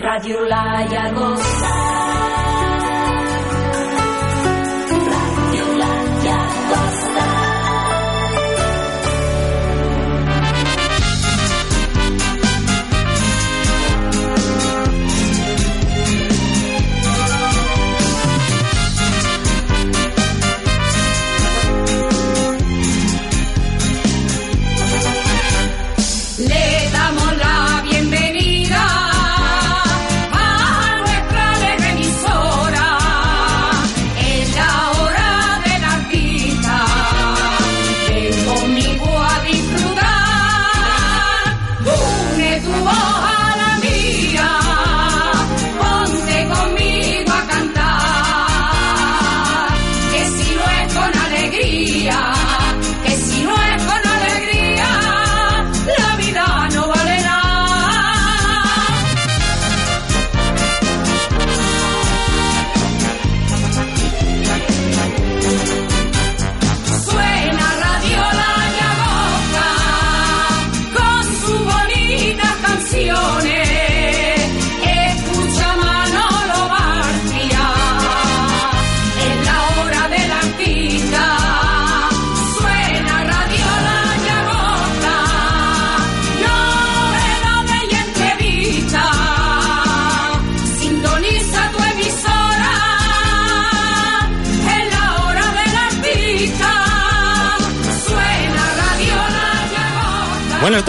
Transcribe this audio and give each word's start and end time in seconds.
Radio 0.00 0.40
La 0.46 0.86
Llagosta. 0.88 1.89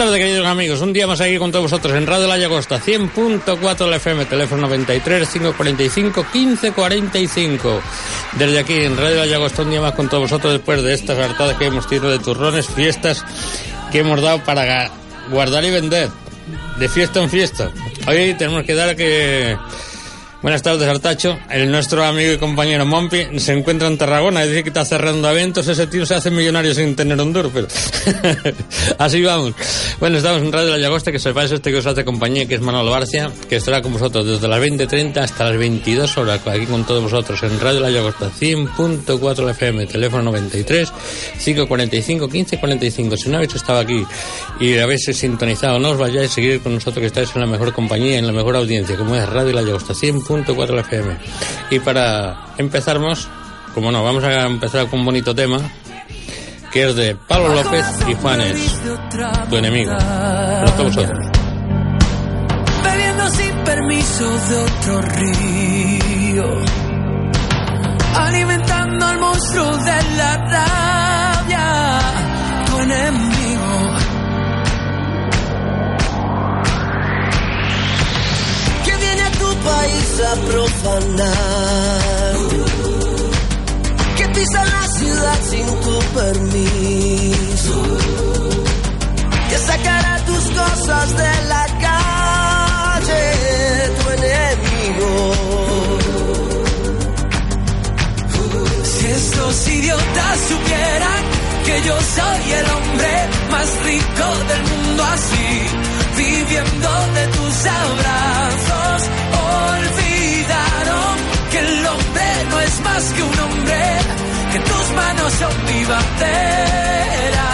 Tardes, 0.04 0.18
queridos 0.18 0.46
amigos. 0.48 0.80
Un 0.80 0.92
día 0.92 1.06
más 1.06 1.20
aquí 1.20 1.38
con 1.38 1.52
todos 1.52 1.70
vosotros 1.70 1.94
en 1.94 2.08
Radio 2.08 2.26
La 2.26 2.36
Llagosta, 2.36 2.80
100.4 2.80 3.88
la 3.88 3.96
FM, 3.96 4.24
teléfono 4.24 4.62
93 4.62 5.28
545 5.28 6.26
1545. 6.34 7.80
Desde 8.36 8.58
aquí 8.58 8.74
en 8.80 8.96
Radio 8.96 9.18
La 9.18 9.26
Llagosta, 9.26 9.62
un 9.62 9.70
día 9.70 9.80
más 9.80 9.92
con 9.92 10.08
todos 10.08 10.24
vosotros 10.24 10.54
después 10.54 10.82
de 10.82 10.92
estas 10.94 11.16
hartadas 11.20 11.56
que 11.56 11.66
hemos 11.66 11.86
tenido 11.86 12.10
de 12.10 12.18
turrones, 12.18 12.66
fiestas 12.66 13.24
que 13.92 14.00
hemos 14.00 14.20
dado 14.20 14.42
para 14.42 14.90
guardar 15.30 15.62
y 15.64 15.70
vender. 15.70 16.08
De 16.80 16.88
fiesta 16.88 17.22
en 17.22 17.30
fiesta. 17.30 17.70
Hoy 18.08 18.34
tenemos 18.36 18.64
que 18.64 18.74
dar 18.74 18.96
que. 18.96 19.56
Buenas 20.42 20.60
tardes, 20.60 20.88
Artacho. 20.88 21.38
El 21.50 21.70
nuestro 21.70 22.02
amigo 22.02 22.32
y 22.32 22.36
compañero 22.36 22.84
Mompi 22.84 23.38
se 23.38 23.52
encuentra 23.52 23.86
en 23.86 23.96
Tarragona. 23.96 24.42
Dice 24.42 24.64
que 24.64 24.70
está 24.70 24.84
cerrando 24.84 25.30
eventos. 25.30 25.68
Ese 25.68 25.86
tío 25.86 26.04
se 26.04 26.16
hace 26.16 26.32
millonario 26.32 26.74
sin 26.74 26.96
tener 26.96 27.20
un 27.20 27.32
duro, 27.32 27.48
pero 27.54 27.68
así 28.98 29.22
vamos. 29.22 29.54
Bueno, 30.00 30.16
estamos 30.16 30.42
en 30.42 30.50
Radio 30.50 30.70
La 30.70 30.78
Llagosta, 30.78 31.12
que 31.12 31.20
sepáis 31.20 31.52
este 31.52 31.70
que 31.70 31.76
os 31.76 31.86
hace 31.86 32.04
compañía, 32.04 32.46
que 32.46 32.56
es 32.56 32.60
Manuel 32.60 32.88
Barcia, 32.88 33.30
que 33.48 33.54
estará 33.54 33.82
con 33.82 33.92
vosotros 33.92 34.26
desde 34.26 34.48
las 34.48 34.60
20.30 34.60 35.18
hasta 35.18 35.44
las 35.48 35.56
22 35.56 36.18
horas, 36.18 36.40
aquí 36.44 36.66
con 36.66 36.84
todos 36.84 37.04
vosotros 37.04 37.40
en 37.44 37.60
Radio 37.60 37.78
La 37.78 37.90
Llagosta, 37.90 38.28
100.4 38.28 39.50
FM, 39.50 39.86
teléfono 39.86 40.24
93 40.24 40.92
545 41.38 42.26
1545. 42.26 43.16
Si 43.16 43.28
no 43.28 43.36
habéis 43.36 43.54
estado 43.54 43.78
aquí 43.78 44.04
y 44.58 44.76
habéis 44.76 45.04
sintonizado, 45.04 45.78
no 45.78 45.90
os 45.90 45.98
vayáis 45.98 46.32
a 46.32 46.34
seguir 46.34 46.60
con 46.60 46.74
nosotros, 46.74 46.98
que 47.00 47.06
estáis 47.06 47.30
en 47.36 47.42
la 47.42 47.46
mejor 47.46 47.72
compañía, 47.72 48.18
en 48.18 48.26
la 48.26 48.32
mejor 48.32 48.56
audiencia, 48.56 48.96
como 48.96 49.14
es 49.14 49.28
Radio 49.28 49.52
La 49.52 49.62
Llagosta, 49.62 49.94
100.4 50.32 50.80
FM. 50.80 51.16
Y 51.70 51.80
para 51.80 52.36
empezarmos, 52.58 53.28
como 53.74 53.92
no, 53.92 54.02
vamos 54.02 54.24
a 54.24 54.46
empezar 54.46 54.86
con 54.88 55.00
un 55.00 55.06
bonito 55.06 55.34
tema, 55.34 55.58
que 56.72 56.88
es 56.88 56.96
de 56.96 57.14
Pablo 57.14 57.54
López 57.54 57.84
y 58.08 58.14
Juanes, 58.14 58.80
tu 59.50 59.56
enemigo. 59.56 59.92
Río, 65.02 66.44
alimentando 68.14 69.06
al 69.06 69.18
monstruo 69.18 69.76
de 69.76 70.16
la. 70.16 70.32
País 79.70 80.20
a 80.30 80.34
profanar, 80.50 82.34
que 84.16 84.28
pisa 84.28 84.64
la 84.64 84.84
ciudad 84.98 85.38
sin 85.50 85.66
tu 85.80 85.98
permiso 86.18 87.82
que 89.52 89.58
sacará 89.58 90.16
tus 90.24 90.44
cosas 90.60 91.16
de 91.22 91.32
la 91.52 91.66
calle, 91.86 93.22
tu 93.98 94.04
enemigo. 94.16 95.10
Si 98.92 99.06
estos 99.06 99.68
idiotas 99.68 100.34
supieran 100.48 101.22
que 101.66 101.82
yo 101.86 101.96
soy 102.16 102.52
el 102.60 102.66
hombre 102.76 103.12
más 103.50 103.68
rico 103.84 104.26
del 104.50 104.62
mundo 104.72 105.04
así, 105.16 105.50
viviendo 106.16 106.90
de 107.16 107.24
tus 107.36 107.56
abrazos, 107.82 109.02
que 111.52 111.58
el 111.58 111.86
hombre 111.86 112.28
no 112.50 112.60
es 112.60 112.80
más 112.80 113.04
que 113.12 113.22
un 113.22 113.38
hombre, 113.40 113.82
que 114.52 114.58
tus 114.58 114.90
manos 114.92 115.32
son 115.34 115.64
mi 115.66 115.84
bandera, 115.84 117.48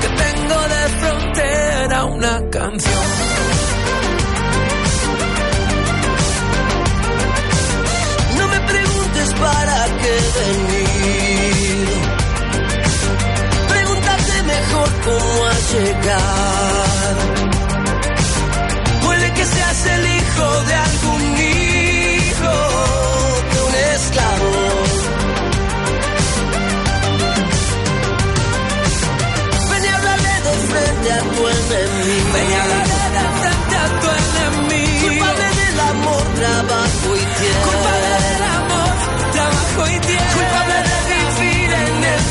que 0.00 0.08
tengo 0.24 0.58
de 0.74 0.82
frontera 1.00 2.04
una 2.04 2.50
canción. 2.50 3.04
No 8.38 8.48
me 8.48 8.60
preguntes 8.72 9.28
para 9.34 9.76
qué 10.00 10.10
he 10.16 10.30
venido. 10.40 11.96
Pregúntate 13.68 14.42
mejor 14.54 14.88
cómo 15.04 15.46
has 15.46 15.72
llegado. 15.72 16.73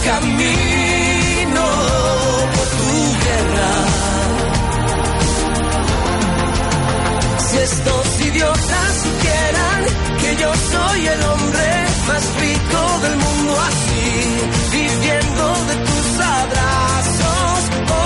Camino 0.06 1.66
por 2.56 2.68
tu 2.80 2.94
guerra. 3.26 3.72
Si 7.48 7.58
estos 7.58 8.06
idiotas 8.22 8.90
supieran 9.04 9.82
que 10.20 10.36
yo 10.42 10.52
soy 10.72 11.08
el 11.08 11.22
hombre 11.24 11.68
más 12.08 12.24
rico 12.42 12.82
del 13.04 13.16
mundo 13.18 13.52
así, 13.70 14.06
viviendo 14.72 15.44
de 15.70 15.76
tus 15.88 16.08
abrazos, 16.40 17.60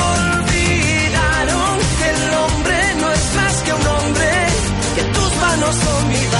olvidaron 0.03 1.73
que 1.99 2.07
el 2.15 2.33
hombre 2.41 2.77
no 3.01 3.11
es 3.11 3.25
más 3.35 3.55
que 3.63 3.73
un 3.73 3.87
hombre, 3.87 4.31
que 4.95 5.03
tus 5.03 5.35
manos 5.37 5.75
son 5.75 6.09
mi 6.09 6.36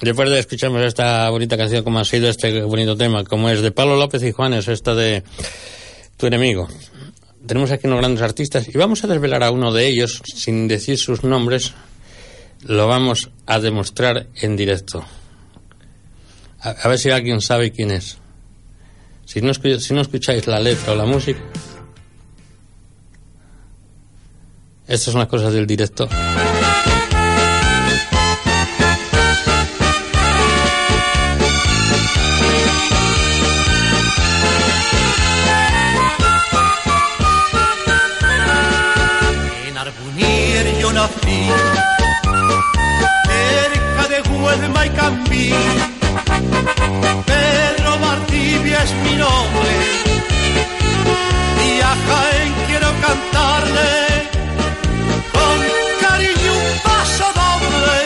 después 0.00 0.30
de 0.30 0.38
escucharnos 0.38 0.82
esta 0.82 1.28
bonita 1.30 1.56
canción, 1.56 1.82
como 1.84 1.98
ha 1.98 2.04
sido 2.04 2.28
este 2.28 2.62
bonito 2.62 2.96
tema, 2.96 3.24
como 3.24 3.48
es 3.50 3.60
de 3.60 3.70
Pablo 3.70 3.96
López 3.96 4.22
y 4.22 4.32
Juanes, 4.32 4.68
esta 4.68 4.94
de 4.94 5.22
Tu 6.16 6.26
enemigo. 6.26 6.68
Tenemos 7.46 7.70
aquí 7.70 7.86
unos 7.86 8.00
grandes 8.00 8.22
artistas 8.22 8.68
y 8.68 8.76
vamos 8.76 9.04
a 9.04 9.06
desvelar 9.06 9.42
a 9.42 9.50
uno 9.50 9.72
de 9.72 9.86
ellos 9.86 10.22
sin 10.24 10.68
decir 10.68 10.98
sus 10.98 11.24
nombres. 11.24 11.72
Lo 12.66 12.88
vamos 12.88 13.30
a 13.46 13.60
demostrar 13.60 14.26
en 14.34 14.56
directo. 14.56 15.04
A, 16.60 16.88
ver 16.88 16.98
si 16.98 17.10
alguien 17.10 17.40
sabe 17.40 17.70
quién 17.70 17.92
es. 17.92 18.18
Si 19.24 19.40
no, 19.40 19.52
si 19.54 19.94
no 19.94 20.00
escucháis 20.00 20.46
la 20.46 20.58
letra 20.58 20.92
o 20.92 20.96
la 20.96 21.04
música. 21.04 21.40
Estas 24.88 25.12
son 25.12 25.20
las 25.20 25.28
cosas 25.28 25.52
del 25.52 25.66
directo. 25.66 26.08
Cambí. 45.08 45.48
Pedro 47.24 47.92
es 48.84 48.90
mi 49.04 49.14
nombre, 49.16 49.72
y 51.66 51.80
a 51.80 51.92
quiero 52.66 52.90
cantarle 53.06 53.92
con 55.32 55.56
cariño 56.02 56.52
un 56.52 56.72
paso 56.88 57.26
doble. 57.42 57.96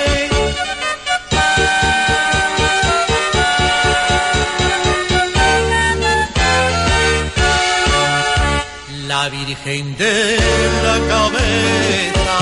La 9.09 9.23
Virgen 9.29 9.97
de 9.97 10.39
la 10.87 10.97
cabeza 11.13 12.37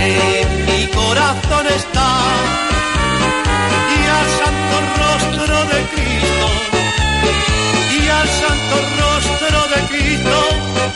en 0.00 0.48
mi 0.66 0.80
corazón 0.88 1.66
está 1.68 2.73
al 4.24 4.30
santo 4.30 4.76
rostro 5.02 5.56
de 5.72 5.80
Cristo 5.92 6.46
y 7.92 8.08
al 8.08 8.28
santo 8.28 8.76
rostro 9.02 9.58
de 9.72 9.80
Cristo 9.92 10.36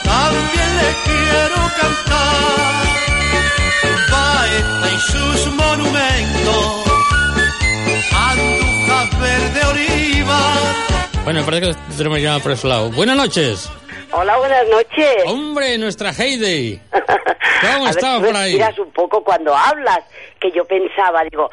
también 0.04 0.70
le 0.80 0.90
quiero 1.08 1.58
cantar. 1.80 2.84
Baeza 4.10 4.86
y 4.94 4.98
sus 5.12 5.40
monumentos, 5.54 6.66
Andújar 8.28 9.20
verde 9.20 9.60
oliva. 9.72 10.40
Bueno, 11.24 11.44
parece 11.44 11.66
que 11.66 11.94
tenemos 11.96 12.20
ya 12.20 12.38
por 12.38 12.52
ese 12.52 12.66
lado. 12.66 12.90
Buenas 12.90 13.16
noches. 13.16 13.68
Hola, 14.20 14.36
buenas 14.38 14.68
noches. 14.68 15.22
Hombre, 15.26 15.78
nuestra 15.78 16.10
Heidi. 16.10 16.80
¿Cómo 16.90 17.88
tú 17.92 18.24
por 18.26 18.36
ahí? 18.36 18.52
respiras 18.58 18.76
un 18.80 18.90
poco 18.90 19.22
cuando 19.22 19.54
hablas, 19.54 20.00
que 20.40 20.50
yo 20.50 20.64
pensaba, 20.64 21.22
digo, 21.30 21.48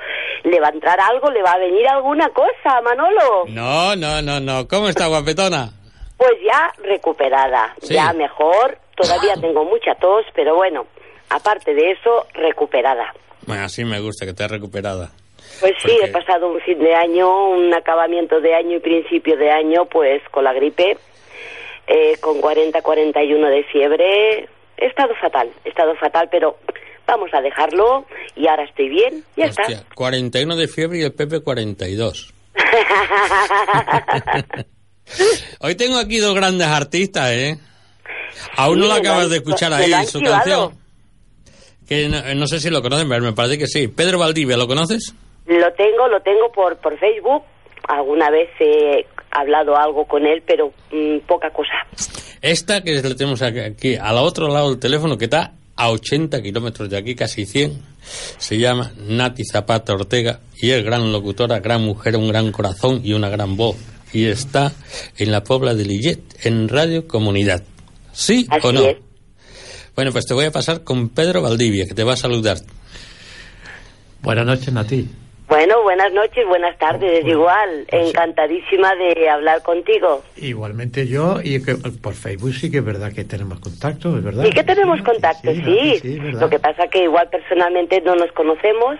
¿le 0.45 0.59
va 0.59 0.69
a 0.69 0.71
entrar 0.71 0.99
algo? 0.99 1.29
¿Le 1.29 1.43
va 1.43 1.51
a 1.51 1.57
venir 1.59 1.87
alguna 1.87 2.27
cosa, 2.29 2.81
Manolo? 2.83 3.45
No, 3.49 3.95
no, 3.95 4.19
no, 4.23 4.39
no. 4.39 4.67
¿Cómo 4.67 4.87
está, 4.89 5.05
guapetona? 5.05 5.69
Pues 6.17 6.31
ya 6.43 6.71
recuperada, 6.83 7.75
Sí. 7.83 7.93
ya 7.93 8.11
mejor. 8.13 8.79
Todavía 8.95 9.35
tengo 9.41 9.63
mucha 9.63 9.93
tos, 9.95 10.25
pero 10.33 10.55
bueno, 10.55 10.87
aparte 11.29 11.71
de 11.75 11.91
eso, 11.91 12.25
recuperada. 12.33 13.13
Bueno, 13.45 13.65
así 13.65 13.85
me 13.85 13.99
gusta 13.99 14.25
que 14.25 14.31
estés 14.31 14.49
recuperada. 14.49 15.11
Pues 15.59 15.73
sí, 15.85 15.91
he 16.01 16.07
pasado 16.07 16.47
un 16.47 16.59
fin 16.61 16.79
de 16.79 16.95
año, 16.95 17.49
un 17.49 17.71
acabamiento 17.75 18.41
de 18.41 18.55
año 18.55 18.77
y 18.77 18.79
principio 18.79 19.37
de 19.37 19.51
año, 19.51 19.85
pues 19.85 20.21
con 20.31 20.43
la 20.43 20.51
gripe, 20.53 20.97
eh, 21.87 22.17
con 22.21 22.41
40-41 22.41 23.49
de 23.49 23.63
fiebre. 23.71 24.49
He 24.77 24.85
estado 24.87 25.13
fatal, 25.21 25.49
he 25.63 25.69
estado 25.69 25.95
fatal, 25.95 26.27
pero 26.31 26.57
vamos 27.07 27.29
a 27.33 27.41
dejarlo 27.41 28.05
y 28.35 28.47
ahora 28.47 28.63
estoy 28.65 28.89
bien, 28.89 29.23
ya 29.37 29.45
Hostia, 29.45 29.83
41 29.95 30.55
de 30.55 30.67
fiebre 30.67 30.97
y 30.99 31.03
el 31.03 31.13
Pepe 31.13 31.39
42. 31.41 32.33
está. 32.55 32.75
Hoy 35.61 35.75
tengo 35.75 35.97
aquí 35.97 36.17
dos 36.17 36.33
grandes 36.35 36.67
artistas, 36.67 37.29
¿eh? 37.31 37.57
Aún 38.57 38.79
no 38.79 38.85
Sí, 38.85 38.89
lo 38.89 38.95
me 38.95 38.99
acabas 39.01 39.29
de 39.29 39.37
escuchar 39.37 39.71
ahí 39.73 39.91
su 40.05 40.19
chivado. 40.19 40.35
canción. 40.71 40.79
Que 41.87 42.09
no, 42.09 42.33
no 42.35 42.47
sé 42.47 42.59
si 42.59 42.69
lo 42.71 42.81
conocen, 42.81 43.07
pero 43.07 43.21
me 43.23 43.33
parece 43.33 43.57
que 43.59 43.67
sí. 43.67 43.87
Pedro 43.87 44.17
Valdivia, 44.19 44.57
¿lo 44.57 44.67
conoces? 44.67 45.13
lo 45.45 45.71
tengo, 45.73 46.07
lo 46.07 46.19
tengo 46.21 46.51
por, 46.51 46.75
por 46.77 46.97
Facebook. 46.97 47.43
Alguna 47.87 48.31
vez 48.31 48.49
he 48.59 49.05
hablado 49.35 49.77
algo 49.77 50.05
con 50.05 50.25
él, 50.25 50.41
pero 50.45 50.73
mm, 50.91 51.19
poca 51.27 51.49
cosa. 51.51 51.73
Esta 52.41 52.81
que 52.81 52.93
le 52.93 53.15
tenemos 53.15 53.41
aquí, 53.41 53.59
aquí, 53.59 53.95
al 53.95 54.17
otro 54.17 54.47
lado 54.47 54.69
del 54.69 54.79
teléfono, 54.79 55.17
que 55.17 55.25
está 55.25 55.53
a 55.75 55.89
80 55.91 56.41
kilómetros 56.41 56.89
de 56.89 56.97
aquí, 56.97 57.15
casi 57.15 57.45
100, 57.45 57.81
se 58.37 58.57
llama 58.57 58.91
Nati 58.97 59.43
Zapata 59.43 59.93
Ortega 59.93 60.39
y 60.57 60.71
es 60.71 60.83
gran 60.83 61.11
locutora, 61.11 61.59
gran 61.59 61.83
mujer, 61.83 62.15
un 62.15 62.27
gran 62.27 62.51
corazón 62.51 63.01
y 63.03 63.13
una 63.13 63.29
gran 63.29 63.57
voz. 63.57 63.75
Y 64.13 64.25
está 64.27 64.71
en 65.17 65.31
la 65.31 65.43
Pobla 65.43 65.73
de 65.73 65.83
Lillet, 65.85 66.21
en 66.45 66.69
Radio 66.69 67.07
Comunidad. 67.07 67.63
¿Sí 68.13 68.47
Así 68.49 68.67
o 68.67 68.71
no? 68.71 68.81
es. 68.85 68.97
Bueno, 69.95 70.11
pues 70.11 70.25
te 70.25 70.33
voy 70.33 70.45
a 70.45 70.51
pasar 70.51 70.83
con 70.83 71.09
Pedro 71.09 71.41
Valdivia, 71.41 71.85
que 71.85 71.93
te 71.93 72.03
va 72.03 72.13
a 72.13 72.17
saludar. 72.17 72.57
Buenas 74.21 74.45
noches, 74.45 74.71
Nati. 74.73 75.07
Bueno, 75.47 75.83
buenas 75.83 76.11
noches, 76.11 76.45
buenas 76.47 76.77
tardes, 76.79 77.23
es 77.23 77.27
igual. 77.27 77.85
pues 77.87 78.03
sí. 78.03 78.09
Encantadísima 78.09 78.95
de 78.95 79.29
hablar 79.29 79.61
contigo. 79.61 80.23
Igualmente 80.37 81.07
yo, 81.07 81.39
y 81.43 81.63
que 81.63 81.75
por 82.01 82.13
Facebook 82.13 82.53
sí 82.53 82.71
que 82.71 82.77
es 82.79 82.85
verdad 82.85 83.13
que 83.13 83.23
tenemos 83.23 83.59
contacto, 83.59 84.17
es 84.17 84.23
verdad. 84.23 84.43
Sí 84.43 84.51
que 84.51 84.63
tenemos 84.63 85.01
contacto, 85.03 85.51
Sí, 85.53 86.19
verdad. 86.19 86.41
Lo 86.41 86.49
que 86.49 86.59
pasa 86.59 86.87
que 86.87 87.03
igual 87.03 87.29
personalmente 87.29 88.01
no 88.01 88.15
nos 88.15 88.31
conocemos, 88.31 88.97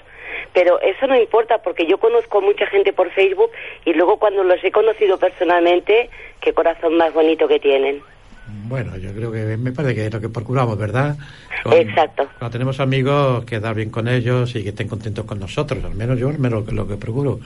pero 0.54 0.80
eso 0.82 1.08
no 1.08 1.20
importa 1.20 1.58
porque 1.64 1.88
yo 1.88 1.98
conozco 1.98 2.42
mucha 2.42 2.68
gente 2.68 2.94
por 2.94 3.10
Facebook 3.12 3.50
y 3.84 3.94
luego 3.94 4.18
cuando 4.20 4.44
los 4.44 4.64
he 4.64 4.72
conocido 4.72 5.18
personalmente, 5.18 6.10
qué 6.42 6.54
corazón 6.54 6.96
más 6.96 7.12
bonito 7.14 7.48
que 7.48 7.60
tienen. 7.60 8.02
Bueno, 8.64 8.98
yo 8.98 9.12
creo 9.14 9.32
que 9.32 9.58
me 9.58 9.72
parece 9.72 9.96
que 9.96 10.06
es 10.08 10.14
lo 10.14 10.20
que 10.22 10.30
procuramos, 10.30 10.78
¿verdad? 10.78 11.16
Exacto. 11.72 12.28
Cuando 12.40 12.52
tenemos 12.52 12.80
amigos, 12.80 13.46
quedar 13.46 13.76
bien 13.76 13.90
con 13.90 14.08
ellos 14.08 14.56
y 14.56 14.64
que 14.64 14.70
estén 14.70 14.88
contentos 14.88 15.26
con 15.26 15.40
nosotros, 15.40 15.84
al 15.84 15.96
menos 15.96 16.18
yo 16.20 16.30
al 16.30 16.40
menos 16.40 16.62
lo, 16.62 16.66
que- 16.66 16.72
lo 16.76 16.88
que 16.88 16.96
procuro. 16.98 17.40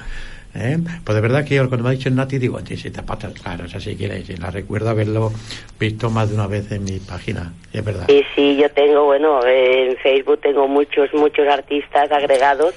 ¿eh? 0.55 0.77
Pues 1.03 1.15
de 1.15 1.21
verdad 1.21 1.45
que 1.45 1.55
yo 1.55 1.67
cuando 1.67 1.83
me 1.83 1.89
ha 1.89 1.93
dicho 1.97 2.09
Nati 2.09 2.37
digo, 2.37 2.59
sí, 2.65 2.89
te 2.89 3.03
patas, 3.03 3.33
claro, 3.33 3.65
es 3.65 3.75
así 3.75 3.95
que 3.95 4.23
sí, 4.23 4.35
la 4.37 4.49
recuerdo 4.49 4.89
haberlo 4.89 5.31
visto 5.79 6.09
más 6.09 6.29
de 6.29 6.35
una 6.35 6.47
vez 6.47 6.71
en 6.71 6.83
mi 6.85 6.99
página, 6.99 7.53
y 7.73 7.77
es 7.77 7.85
verdad. 7.85 8.05
Sí, 8.07 8.23
sí, 8.35 8.57
yo 8.57 8.69
tengo, 8.71 9.05
bueno, 9.05 9.45
en 9.45 9.95
Facebook 9.97 10.39
tengo 10.41 10.67
muchos, 10.67 11.13
muchos 11.13 11.47
artistas 11.47 12.11
agregados. 12.11 12.73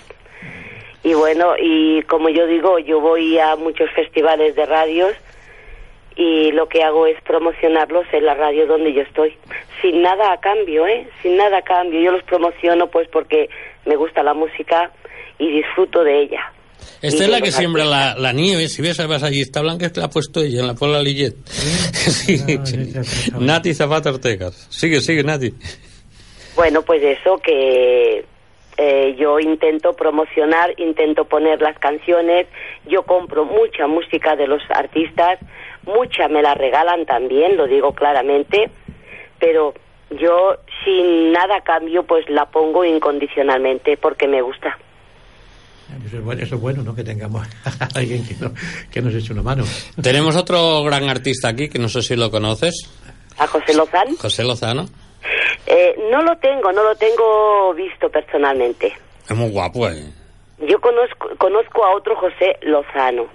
Y 1.05 1.15
bueno, 1.15 1.55
y 1.61 2.03
como 2.03 2.29
yo 2.29 2.47
digo, 2.47 2.79
yo 2.79 3.01
voy 3.01 3.39
a 3.39 3.57
muchos 3.57 3.91
festivales 3.91 4.55
de 4.55 4.67
radios 4.67 5.13
y 6.17 6.53
lo 6.53 6.69
que 6.69 6.83
hago 6.83 7.07
es 7.07 7.21
promocionarlos 7.23 8.07
en 8.13 8.25
la 8.25 8.35
radio 8.35 8.67
donde 8.67 8.93
yo 8.93 9.03
estoy. 9.03 9.37
Sin 9.81 10.03
nada 10.03 10.33
a 10.33 10.41
cambio, 10.41 10.87
¿eh? 10.87 11.09
Sin 11.23 11.37
nada 11.37 11.59
a 11.59 11.63
cambio. 11.63 12.01
Yo 12.01 12.13
los 12.13 12.23
promociono 12.25 12.89
pues 12.89 13.09
porque 13.09 13.49
me 13.87 13.97
gusta 13.97 14.23
la 14.23 14.35
música 14.35 14.91
y 15.39 15.51
disfruto 15.51 16.05
de 16.05 16.23
ella. 16.23 16.53
Esta 17.01 17.23
Y 17.23 17.27
es 17.27 17.31
la 17.31 17.41
que 17.41 17.51
siembra 17.51 17.85
la, 17.85 18.33
nieve. 18.33 18.69
Si 18.69 18.83
ves, 18.83 19.05
vas 19.07 19.23
allí, 19.23 19.41
está 19.41 19.61
blanca, 19.61 19.87
es 19.87 19.93
que 19.93 20.01
la 20.01 20.07
ha 20.07 20.11
puesto 20.11 20.41
ella 20.41 20.61
en 20.61 20.67
la 20.69 20.75
Pobla 20.75 20.99
de 20.99 21.05
Lillet. 21.05 21.35
Sí. 21.47 21.93
Sí, 22.03 22.39
sí, 22.39 22.59
sí, 22.65 23.05
sí. 23.05 23.33
Nati 23.39 23.75
Zapata 23.75 24.11
Ortega. 24.11 24.51
Sigue, 24.51 25.01
sigue, 25.01 25.23
Nati. 25.23 25.55
Bueno, 26.57 26.83
pues 26.83 27.03
eso 27.03 27.39
que 27.39 28.25
eh, 28.77 29.15
yo 29.19 29.39
intento 29.39 29.93
promocionar, 29.93 30.75
intento 30.79 31.25
poner 31.25 31.61
las 31.61 31.79
canciones, 31.79 32.47
yo 32.87 33.05
compro 33.05 33.45
mucha 33.45 33.87
música 33.87 34.35
de 34.35 34.47
los 34.47 34.63
artistas, 34.71 35.39
mucha 35.85 36.29
me 36.29 36.43
la 36.43 36.55
regalan 36.55 37.05
también, 37.07 37.57
lo 37.57 37.67
digo 37.67 37.93
claramente, 37.93 38.71
pero 39.39 39.75
yo 40.11 40.57
sin 40.85 41.33
nada 41.33 41.61
cambio 41.63 42.03
pues 42.05 42.29
la 42.29 42.47
pongo 42.47 42.85
incondicionalmente 42.85 43.97
porque 43.97 44.29
me 44.29 44.43
gusta. 44.43 44.77
Eso 46.07 46.17
es 46.19 46.25
bueno, 46.25 46.43
eso 46.43 46.55
es 46.55 46.61
bueno 46.61 46.83
¿no? 46.83 46.95
Que 46.95 47.05
tengamos 47.05 47.47
a 47.65 47.89
alguien 47.99 48.27
que, 48.27 48.35
no- 48.41 48.53
que 48.91 49.03
nos 49.03 49.15
eche 49.15 49.33
una 49.33 49.43
mano. 49.43 49.65
Tenemos 50.03 50.37
otro 50.37 50.83
gran 50.85 51.09
artista 51.09 51.49
aquí, 51.49 51.69
que 51.69 51.79
no 51.79 51.89
sé 51.89 52.01
si 52.03 52.17
lo 52.17 52.31
conoces, 52.31 52.75
A 53.39 53.47
José 53.47 53.75
Lozán, 53.75 54.17
José 54.17 54.43
Lozano. 54.45 54.87
eh, 55.67 55.95
no 56.11 56.23
lo 56.23 56.37
tengo, 56.39 56.73
no 56.73 56.83
lo 56.83 56.95
tengo 56.97 57.75
visto 57.75 58.09
personalmente. 58.11 58.93
Es 59.29 59.37
muy 59.37 59.51
guapo, 59.51 59.89
¿eh? 59.89 60.03
Yo 60.67 60.81
conozco, 60.81 61.29
conozco 61.39 61.85
a 61.85 61.95
otro 61.97 62.15
José 62.17 62.57
Lozano. 62.63 63.27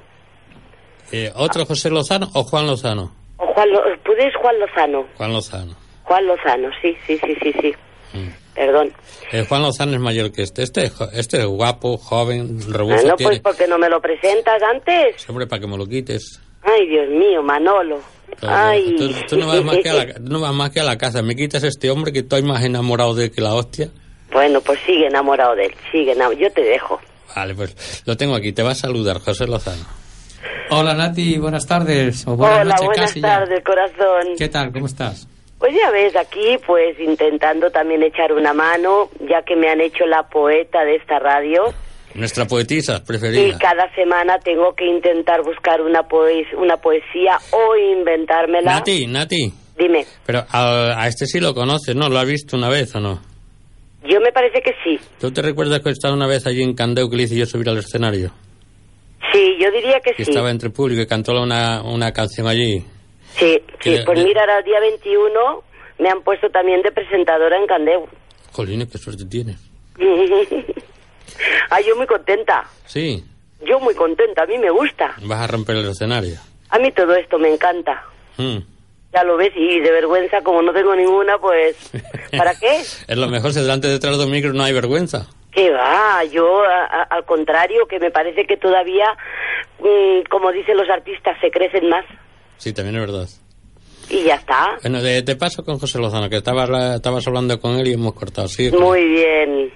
Eh, 1.11 1.31
¿Otro 1.35 1.65
José 1.65 1.89
Lozano 1.89 2.29
o 2.33 2.43
Juan 2.43 2.67
Lozano? 2.67 3.13
O 3.37 3.45
Juan, 3.47 3.69
Lo- 3.71 3.81
¿Puedes 4.03 4.35
Juan 4.35 4.59
Lozano? 4.59 5.05
Juan 5.15 5.33
Lozano. 5.33 5.75
Juan 6.03 6.25
Lozano, 6.25 6.69
sí, 6.81 6.95
sí, 7.05 7.17
sí, 7.23 7.35
sí, 7.41 7.53
sí. 7.61 7.73
Mm. 8.13 8.29
Perdón. 8.55 8.93
Eh, 9.31 9.45
Juan 9.47 9.61
Lozano 9.61 9.93
es 9.93 9.99
mayor 9.99 10.31
que 10.31 10.41
este. 10.43 10.63
Este, 10.63 10.91
este 11.13 11.37
es 11.39 11.45
guapo, 11.45 11.97
joven, 11.97 12.59
robusto. 12.71 13.01
Bueno, 13.01 13.15
tiene... 13.15 13.29
pues 13.31 13.39
¿por 13.41 13.55
qué 13.57 13.67
no 13.67 13.77
me 13.77 13.89
lo 13.89 14.01
presentas 14.01 14.61
antes? 14.63 15.29
Hombre, 15.29 15.45
para 15.47 15.59
que 15.61 15.67
me 15.67 15.77
lo 15.77 15.85
quites. 15.85 16.41
Ay, 16.63 16.87
Dios 16.87 17.09
mío, 17.09 17.41
Manolo. 17.43 17.99
Claro, 18.39 18.69
Ay. 18.71 18.95
Tú, 18.97 19.09
tú 19.29 19.37
no, 19.37 19.47
vas 19.47 19.63
más 19.63 19.77
que 19.77 19.89
a 19.89 19.93
la, 19.93 20.05
no 20.19 20.39
vas 20.41 20.53
más 20.53 20.69
que 20.71 20.79
a 20.79 20.83
la 20.83 20.97
casa. 20.97 21.21
Me 21.21 21.35
quitas 21.35 21.63
este 21.63 21.89
hombre 21.91 22.11
que 22.11 22.19
estoy 22.19 22.41
más 22.43 22.63
enamorado 22.63 23.13
de 23.13 23.31
que 23.31 23.41
la 23.41 23.53
hostia. 23.53 23.89
Bueno, 24.31 24.59
pues 24.61 24.79
sigue 24.85 25.07
enamorado 25.07 25.55
de 25.55 25.65
él, 25.67 25.75
sigue 25.91 26.11
enamorado. 26.11 26.41
Yo 26.41 26.51
te 26.51 26.61
dejo. 26.61 26.99
Vale, 27.35 27.53
pues 27.55 28.03
lo 28.05 28.17
tengo 28.17 28.35
aquí. 28.35 28.51
Te 28.51 28.63
va 28.63 28.71
a 28.71 28.75
saludar, 28.75 29.19
José 29.19 29.45
Lozano. 29.47 29.85
Hola 30.69 30.93
Nati, 30.93 31.37
buenas 31.37 31.65
tardes. 31.65 32.27
O 32.27 32.35
buenas 32.35 32.61
Hola, 32.61 32.73
noches 32.75 32.85
buenas 32.87 33.05
casi 33.09 33.21
ya. 33.21 33.27
tardes, 33.27 33.63
corazón. 33.63 34.27
¿Qué 34.37 34.49
tal? 34.49 34.71
¿Cómo 34.71 34.85
estás? 34.85 35.27
Pues 35.59 35.73
ya 35.75 35.89
ves, 35.91 36.15
aquí 36.15 36.57
pues 36.65 36.99
intentando 36.99 37.71
también 37.71 38.03
echar 38.03 38.31
una 38.33 38.53
mano, 38.53 39.09
ya 39.29 39.41
que 39.43 39.55
me 39.55 39.69
han 39.69 39.81
hecho 39.81 40.05
la 40.05 40.23
poeta 40.29 40.83
de 40.85 40.95
esta 40.97 41.17
radio. 41.19 41.73
Nuestra 42.13 42.45
poetisa 42.45 42.97
Y 43.03 43.07
preferida. 43.07 43.57
cada 43.59 43.93
semana 43.95 44.37
tengo 44.39 44.73
que 44.75 44.85
intentar 44.85 45.41
buscar 45.43 45.81
una, 45.81 46.03
poes 46.03 46.45
una 46.57 46.77
poesía 46.77 47.37
o 47.51 47.75
inventármela. 47.99 48.71
Nati, 48.75 49.07
Nati. 49.07 49.53
Dime, 49.77 50.05
Pero 50.25 50.43
a, 50.49 51.01
a 51.03 51.07
este 51.07 51.25
sí 51.27 51.39
lo 51.39 51.53
conoces, 51.53 51.95
¿no? 51.95 52.09
¿Lo 52.09 52.17
has 52.17 52.25
visto 52.27 52.57
una 52.57 52.69
vez 52.69 52.95
o 52.95 52.99
no? 52.99 53.19
yo 54.09 54.21
me 54.21 54.31
parece 54.31 54.61
que 54.61 54.73
sí. 54.83 54.97
¿Tú 55.19 55.31
te 55.31 55.41
recuerdas 55.41 55.81
que 55.81 55.89
estaba 55.89 56.13
una 56.13 56.27
vez 56.27 56.47
allí 56.47 56.63
en 56.63 56.73
Candeu 56.75 57.09
que 57.09 57.17
le 57.17 57.23
hice 57.23 57.35
yo 57.35 57.45
subir 57.45 57.67
al 57.69 57.77
escenario? 57.79 58.31
Sí, 59.33 59.55
yo 59.59 59.69
diría 59.71 59.99
que 59.99 60.13
Que 60.13 60.23
sí. 60.25 60.31
estaba 60.31 60.49
entre 60.51 60.69
público 60.69 61.01
y 61.01 61.07
cantó 61.07 61.41
una, 61.41 61.81
una 61.83 62.11
canción 62.11 62.47
allí. 62.47 62.83
Sí, 63.37 63.61
sí. 63.81 63.97
Pues 64.05 64.23
mira, 64.23 64.41
ahora 64.41 64.59
el 64.59 64.63
día 64.65 64.79
21 64.79 65.63
me 65.99 66.09
han 66.09 66.21
puesto 66.21 66.49
también 66.49 66.81
de 66.81 66.91
presentadora 66.91 67.57
en 67.57 67.67
Candeu. 67.67 68.07
Jolines, 68.51 68.89
qué 68.89 68.97
suerte 68.97 69.25
tienes. 69.25 69.57
Ay, 71.69 71.83
yo 71.87 71.95
muy 71.95 72.07
contenta. 72.07 72.63
Sí, 72.85 73.23
Yo 73.65 73.79
muy 73.79 73.93
contenta, 73.95 74.43
a 74.43 74.45
mí 74.45 74.57
me 74.57 74.69
gusta. 74.69 75.15
vas 75.23 75.41
a 75.41 75.47
romper 75.47 75.75
el 75.77 75.89
escenario. 75.89 76.35
A 76.69 76.79
mí 76.79 76.91
todo 76.91 77.15
esto 77.15 77.37
me 77.37 77.51
encanta. 77.53 78.03
Mm. 78.37 78.57
Ya 79.13 79.23
lo 79.23 79.37
ves, 79.37 79.51
y 79.55 79.79
de 79.79 79.91
vergüenza, 79.91 80.41
como 80.43 80.61
no 80.61 80.73
tengo 80.73 80.95
ninguna, 80.95 81.37
pues... 81.39 81.75
¿Para 82.37 82.53
qué? 82.55 82.77
es 82.81 83.17
lo 83.17 83.27
mejor 83.29 83.53
si 83.53 83.59
delante 83.61 83.87
detrás 83.87 84.17
de 84.17 84.25
un 84.25 84.31
micro 84.31 84.53
no 84.53 84.63
hay 84.63 84.73
vergüenza. 84.73 85.27
Que 85.57 85.71
va, 85.71 86.23
yo 86.25 86.61
a- 86.61 86.85
a- 86.85 87.03
al 87.09 87.25
contrario, 87.25 87.87
que 87.89 87.97
me 87.99 88.11
parece 88.11 88.45
que 88.45 88.57
todavía, 88.57 89.07
mm, 89.79 90.29
como 90.29 90.51
dicen 90.51 90.77
los 90.77 90.87
artistas, 90.87 91.35
se 91.41 91.49
crecen 91.49 91.89
más. 91.89 92.05
Sí, 92.57 92.73
también 92.73 92.97
es 92.97 93.01
verdad. 93.01 93.27
Y 94.07 94.23
ya 94.25 94.35
está. 94.35 94.77
Bueno, 94.83 95.01
de, 95.01 95.23
te 95.23 95.35
paso 95.35 95.65
con 95.65 95.79
José 95.79 95.97
Lozano, 95.97 96.29
que 96.29 96.37
estabas, 96.37 96.69
la- 96.69 96.95
estabas 96.97 97.25
hablando 97.25 97.59
con 97.59 97.71
él 97.79 97.87
y 97.87 97.93
hemos 97.93 98.13
cortado. 98.13 98.47
Sí, 98.47 98.69
Muy 98.71 99.03
bien. 99.07 99.73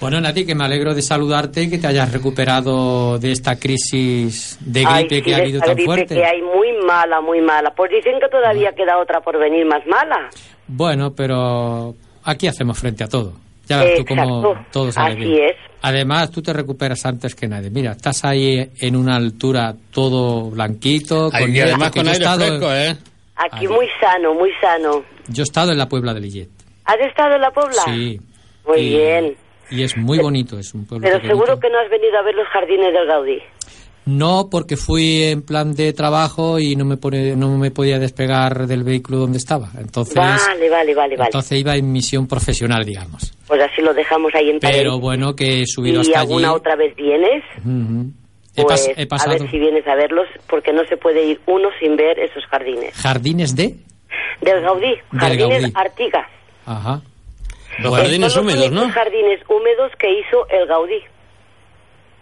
Bueno, 0.00 0.20
Nati, 0.20 0.46
que 0.46 0.54
me 0.54 0.62
alegro 0.64 0.94
de 0.94 1.02
saludarte 1.02 1.62
y 1.62 1.70
que 1.70 1.78
te 1.78 1.88
hayas 1.88 2.12
recuperado 2.12 3.18
de 3.18 3.32
esta 3.32 3.58
crisis 3.58 4.56
de 4.60 4.82
gripe 4.84 4.94
Ay, 4.94 5.06
sí, 5.10 5.22
que 5.22 5.34
ha 5.34 5.38
habido 5.38 5.60
tan 5.60 5.74
gripe 5.74 5.84
fuerte. 5.84 6.14
que 6.14 6.24
hay 6.24 6.40
muy 6.42 6.72
mala, 6.86 7.20
muy 7.20 7.40
mala. 7.40 7.74
Pues 7.74 7.90
dicen 7.90 8.20
que 8.20 8.28
todavía 8.28 8.72
queda 8.72 8.98
otra 8.98 9.20
por 9.20 9.36
venir 9.36 9.66
más 9.66 9.84
mala. 9.88 10.30
Bueno, 10.68 11.12
pero 11.16 11.96
aquí 12.22 12.46
hacemos 12.46 12.78
frente 12.78 13.02
a 13.02 13.08
todo. 13.08 13.32
Ya 13.68 13.82
ves 13.84 13.98
tú 13.98 14.04
cómo 14.06 14.22
Exacto. 14.22 14.66
todo 14.72 14.92
sale 14.92 15.14
Así 15.14 15.24
bien. 15.24 15.44
es. 15.50 15.56
Además, 15.82 16.30
tú 16.30 16.42
te 16.42 16.52
recuperas 16.52 17.04
antes 17.06 17.34
que 17.34 17.46
nadie. 17.46 17.70
Mira, 17.70 17.92
estás 17.92 18.24
ahí 18.24 18.70
en 18.80 18.96
una 18.96 19.16
altura 19.16 19.74
todo 19.92 20.50
blanquito. 20.50 21.30
Con 21.30 21.54
y 21.54 21.60
además 21.60 21.90
con 21.92 22.06
aire 22.08 22.12
estado- 22.18 22.46
fresco, 22.46 22.72
¿eh? 22.74 22.96
Aquí 23.36 23.68
muy 23.68 23.86
sano, 24.00 24.34
muy 24.34 24.50
sano. 24.60 25.04
Yo 25.28 25.42
he 25.42 25.44
estado 25.44 25.70
en 25.72 25.78
la 25.78 25.88
Puebla 25.88 26.12
de 26.14 26.20
Lillet. 26.20 26.48
¿Has 26.84 26.98
estado 27.06 27.34
en 27.36 27.40
la 27.42 27.50
Pobla? 27.50 27.82
Sí. 27.84 28.18
Muy 28.66 28.78
Y- 28.80 28.88
bien. 28.96 29.36
Y 29.70 29.82
es 29.82 29.96
muy 29.98 30.18
bonito, 30.18 30.58
es 30.58 30.72
un 30.74 30.86
pueblo 30.86 31.04
Pero 31.04 31.18
pequeñito. 31.20 31.38
seguro 31.44 31.60
que 31.60 31.68
no 31.68 31.78
has 31.78 31.90
venido 31.90 32.18
a 32.18 32.22
ver 32.22 32.34
los 32.34 32.46
jardines 32.48 32.92
del 32.92 33.06
Gaudí. 33.06 33.38
No, 34.10 34.48
porque 34.50 34.76
fui 34.78 35.22
en 35.24 35.42
plan 35.42 35.74
de 35.74 35.92
trabajo 35.92 36.58
y 36.58 36.76
no 36.76 36.86
me 36.86 36.96
pone- 36.96 37.36
no 37.36 37.58
me 37.58 37.70
podía 37.70 37.98
despegar 37.98 38.66
del 38.66 38.82
vehículo 38.82 39.18
donde 39.18 39.36
estaba. 39.36 39.68
Entonces, 39.78 40.14
Vale, 40.14 40.70
vale, 40.70 40.94
vale, 40.94 41.16
vale. 41.16 41.28
entonces 41.28 41.58
iba 41.60 41.76
en 41.76 41.92
misión 41.92 42.26
profesional, 42.26 42.84
digamos. 42.86 43.34
Pues 43.46 43.60
así 43.60 43.82
lo 43.82 43.92
dejamos 43.92 44.34
ahí 44.34 44.48
en 44.48 44.60
Pero 44.60 44.98
bueno, 44.98 45.36
que 45.36 45.60
he 45.62 45.66
subido 45.66 45.98
¿Y 46.02 46.06
hasta 46.06 46.20
allí. 46.20 46.28
alguna 46.32 46.54
otra 46.54 46.74
vez 46.76 46.96
vienes? 46.96 47.42
Ujú. 47.58 48.06
He, 48.56 48.62
Pues 48.62 48.88
pas- 48.88 48.94
he 48.96 49.02
a 49.02 49.06
pasado 49.08 49.38
ver 49.38 49.50
si 49.50 49.58
vienes 49.58 49.86
a 49.86 49.94
verlos, 49.94 50.26
porque 50.48 50.72
no 50.72 50.84
se 50.88 50.96
puede 50.96 51.24
ir 51.26 51.40
uno 51.46 51.68
sin 51.78 51.94
ver 51.96 52.18
esos 52.18 52.44
jardines. 52.46 52.94
jardines 52.94 53.54
de. 53.54 53.76
Del 54.40 54.62
Gaudí, 54.62 54.86
Del 55.12 55.20
jardines 55.20 55.60
Gaudí. 55.60 55.72
Artigas. 55.74 56.26
Ajá. 56.64 57.02
Los 57.80 57.94
jardines 57.94 58.34
los 58.34 58.36
húmedos, 58.42 58.72
¿no? 58.72 58.88
jardines 58.90 59.40
húmedos 59.48 59.92
que 59.98 60.08
hizo 60.18 60.48
el 60.48 60.66
Gaudí. 60.66 60.98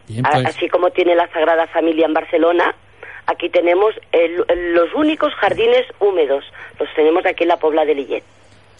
Bien, 0.08 0.22
pues. 0.22 0.46
Así 0.46 0.68
como 0.68 0.90
tiene 0.90 1.14
la 1.14 1.28
Sagrada 1.32 1.66
Familia 1.68 2.06
en 2.06 2.14
Barcelona, 2.14 2.74
aquí 3.26 3.48
tenemos 3.50 3.94
el- 4.12 4.44
los 4.74 4.94
únicos 4.94 5.32
jardines 5.40 5.84
húmedos. 6.00 6.44
Los 6.78 6.88
tenemos 6.94 7.24
aquí 7.26 7.42
en 7.44 7.48
la 7.48 7.56
Pobla 7.56 7.84
de 7.84 7.94
Lillet. 7.94 8.22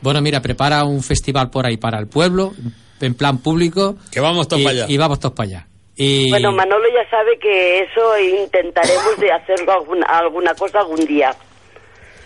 Bueno, 0.00 0.20
mira, 0.20 0.40
prepara 0.40 0.84
un 0.84 1.02
festival 1.02 1.50
por 1.50 1.66
ahí 1.66 1.76
para 1.78 1.98
el 1.98 2.06
pueblo, 2.06 2.52
en 3.00 3.14
plan 3.14 3.38
público. 3.38 3.96
Que 4.12 4.20
vamos 4.20 4.46
todos 4.46 4.60
y, 4.62 4.64
para 4.64 4.76
allá. 4.76 4.86
y 4.88 4.96
vamos 4.98 5.18
todos 5.20 5.34
para 5.34 5.48
allá. 5.48 5.66
Y 5.96 6.28
Bueno, 6.30 6.52
Manolo 6.52 6.84
ya 6.94 7.08
sabe 7.10 7.38
que 7.38 7.78
eso 7.80 8.18
intentaremos 8.18 9.18
de 9.18 9.32
hacerlo 9.32 9.72
alguna, 9.72 10.04
alguna 10.06 10.54
cosa 10.54 10.80
algún 10.80 11.04
día. 11.06 11.34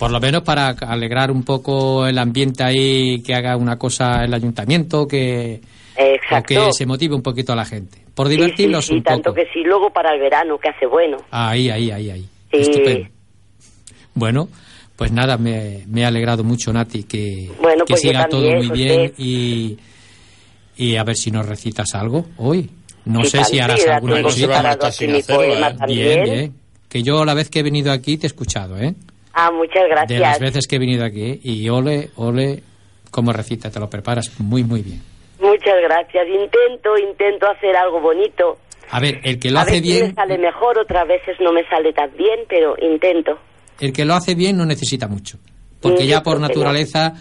por 0.00 0.10
lo 0.10 0.18
menos 0.18 0.42
para 0.42 0.70
alegrar 0.70 1.30
un 1.30 1.44
poco 1.44 2.06
el 2.06 2.18
ambiente 2.18 2.64
ahí, 2.64 3.22
que 3.22 3.34
haga 3.34 3.56
una 3.58 3.76
cosa 3.76 4.24
el 4.24 4.32
ayuntamiento, 4.32 5.06
que, 5.06 5.60
Exacto. 5.94 6.46
que 6.48 6.72
se 6.72 6.86
motive 6.86 7.14
un 7.14 7.22
poquito 7.22 7.52
a 7.52 7.56
la 7.56 7.66
gente. 7.66 7.98
Por 8.20 8.28
Sí, 8.28 8.36
divertirlos 8.36 8.84
sí, 8.84 8.88
sí, 8.90 8.94
un 8.98 9.02
tanto 9.02 9.30
poco. 9.30 9.34
que 9.36 9.44
sí, 9.50 9.62
luego 9.64 9.90
para 9.90 10.12
el 10.12 10.20
verano, 10.20 10.58
que 10.58 10.68
hace 10.68 10.84
bueno. 10.84 11.16
Ahí, 11.30 11.70
ahí, 11.70 11.90
ahí, 11.90 12.10
ahí. 12.10 12.20
Sí. 12.52 12.58
Estupendo. 12.60 13.08
Bueno, 14.12 14.48
pues 14.94 15.10
nada, 15.10 15.38
me, 15.38 15.84
me 15.86 16.04
ha 16.04 16.08
alegrado 16.08 16.44
mucho, 16.44 16.70
Nati, 16.70 17.04
que, 17.04 17.50
Bueno, 17.62 17.86
que 17.86 17.92
pues 17.94 18.02
siga 18.02 18.28
todo 18.28 18.42
muy 18.56 18.68
bien 18.68 19.14
y, 19.16 19.78
y 20.76 20.96
a 20.96 21.04
ver 21.04 21.16
si 21.16 21.30
nos 21.30 21.46
recitas 21.46 21.94
algo 21.94 22.26
hoy. 22.36 22.68
No 23.06 23.24
Sí, 23.24 23.30
sé 23.30 23.44
si 23.44 23.58
harás 23.58 23.86
alguna 23.86 24.20
cosita. 24.20 24.78
¿eh? 25.00 25.76
Bien, 25.86 26.22
bien. 26.24 26.54
Que 26.90 27.02
yo 27.02 27.24
la 27.24 27.32
vez 27.32 27.48
que 27.48 27.60
he 27.60 27.62
venido 27.62 27.90
aquí 27.90 28.18
te 28.18 28.26
he 28.26 28.28
escuchado, 28.28 28.76
¿eh? 28.78 28.94
Ah, 29.32 29.50
muchas 29.50 29.84
De 29.84 29.88
gracias. 29.88 30.20
las 30.20 30.40
veces 30.40 30.66
que 30.66 30.76
he 30.76 30.78
venido 30.78 31.06
aquí. 31.06 31.40
Y 31.42 31.66
ole, 31.70 32.10
ole, 32.16 32.62
como 33.10 33.32
recita, 33.32 33.70
te 33.70 33.80
lo 33.80 33.88
preparas 33.88 34.38
muy, 34.40 34.62
muy 34.62 34.82
bien. 34.82 35.00
Muchas 35.40 35.74
gracias. 35.82 36.28
Intento, 36.28 36.96
intento 36.98 37.48
hacer 37.48 37.76
algo 37.76 38.00
bonito. 38.00 38.58
A 38.90 39.00
ver, 39.00 39.20
el 39.24 39.38
que 39.38 39.50
lo 39.50 39.58
a 39.60 39.62
hace 39.62 39.72
veces 39.80 39.82
bien, 39.88 40.06
me 40.08 40.14
sale 40.14 40.38
mejor, 40.38 40.78
otras 40.78 41.06
veces 41.06 41.36
no 41.40 41.52
me 41.52 41.64
sale 41.68 41.92
tan 41.92 42.10
bien, 42.16 42.40
pero 42.48 42.74
intento. 42.80 43.38
el 43.78 43.92
que 43.92 44.04
lo 44.04 44.14
hace 44.14 44.34
bien 44.34 44.56
no 44.58 44.66
necesita 44.66 45.06
mucho. 45.08 45.38
Porque 45.80 46.04
Mm, 46.04 46.06
ya 46.08 46.22
por 46.22 46.38
naturaleza 46.40 47.14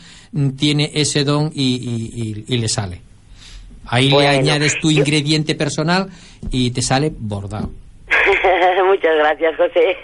tiene 0.58 0.92
ese 0.94 1.24
don 1.24 1.50
y, 1.54 1.76
y- 1.76 2.22
y- 2.22 2.56
y 2.56 2.58
le 2.58 2.68
sale. 2.68 3.00
Ahí 3.88 4.10
Bueno, 4.12 4.30
le 4.32 4.38
añades 4.40 4.78
tu 4.80 4.92
yo- 4.92 5.00
ingrediente 5.00 5.56
personal 5.56 6.10
y 6.52 6.72
te 6.72 6.82
sale 6.82 7.12
bordado. 7.18 7.70
Muchas 8.86 9.16
gracias, 9.16 9.56
José. 9.56 9.96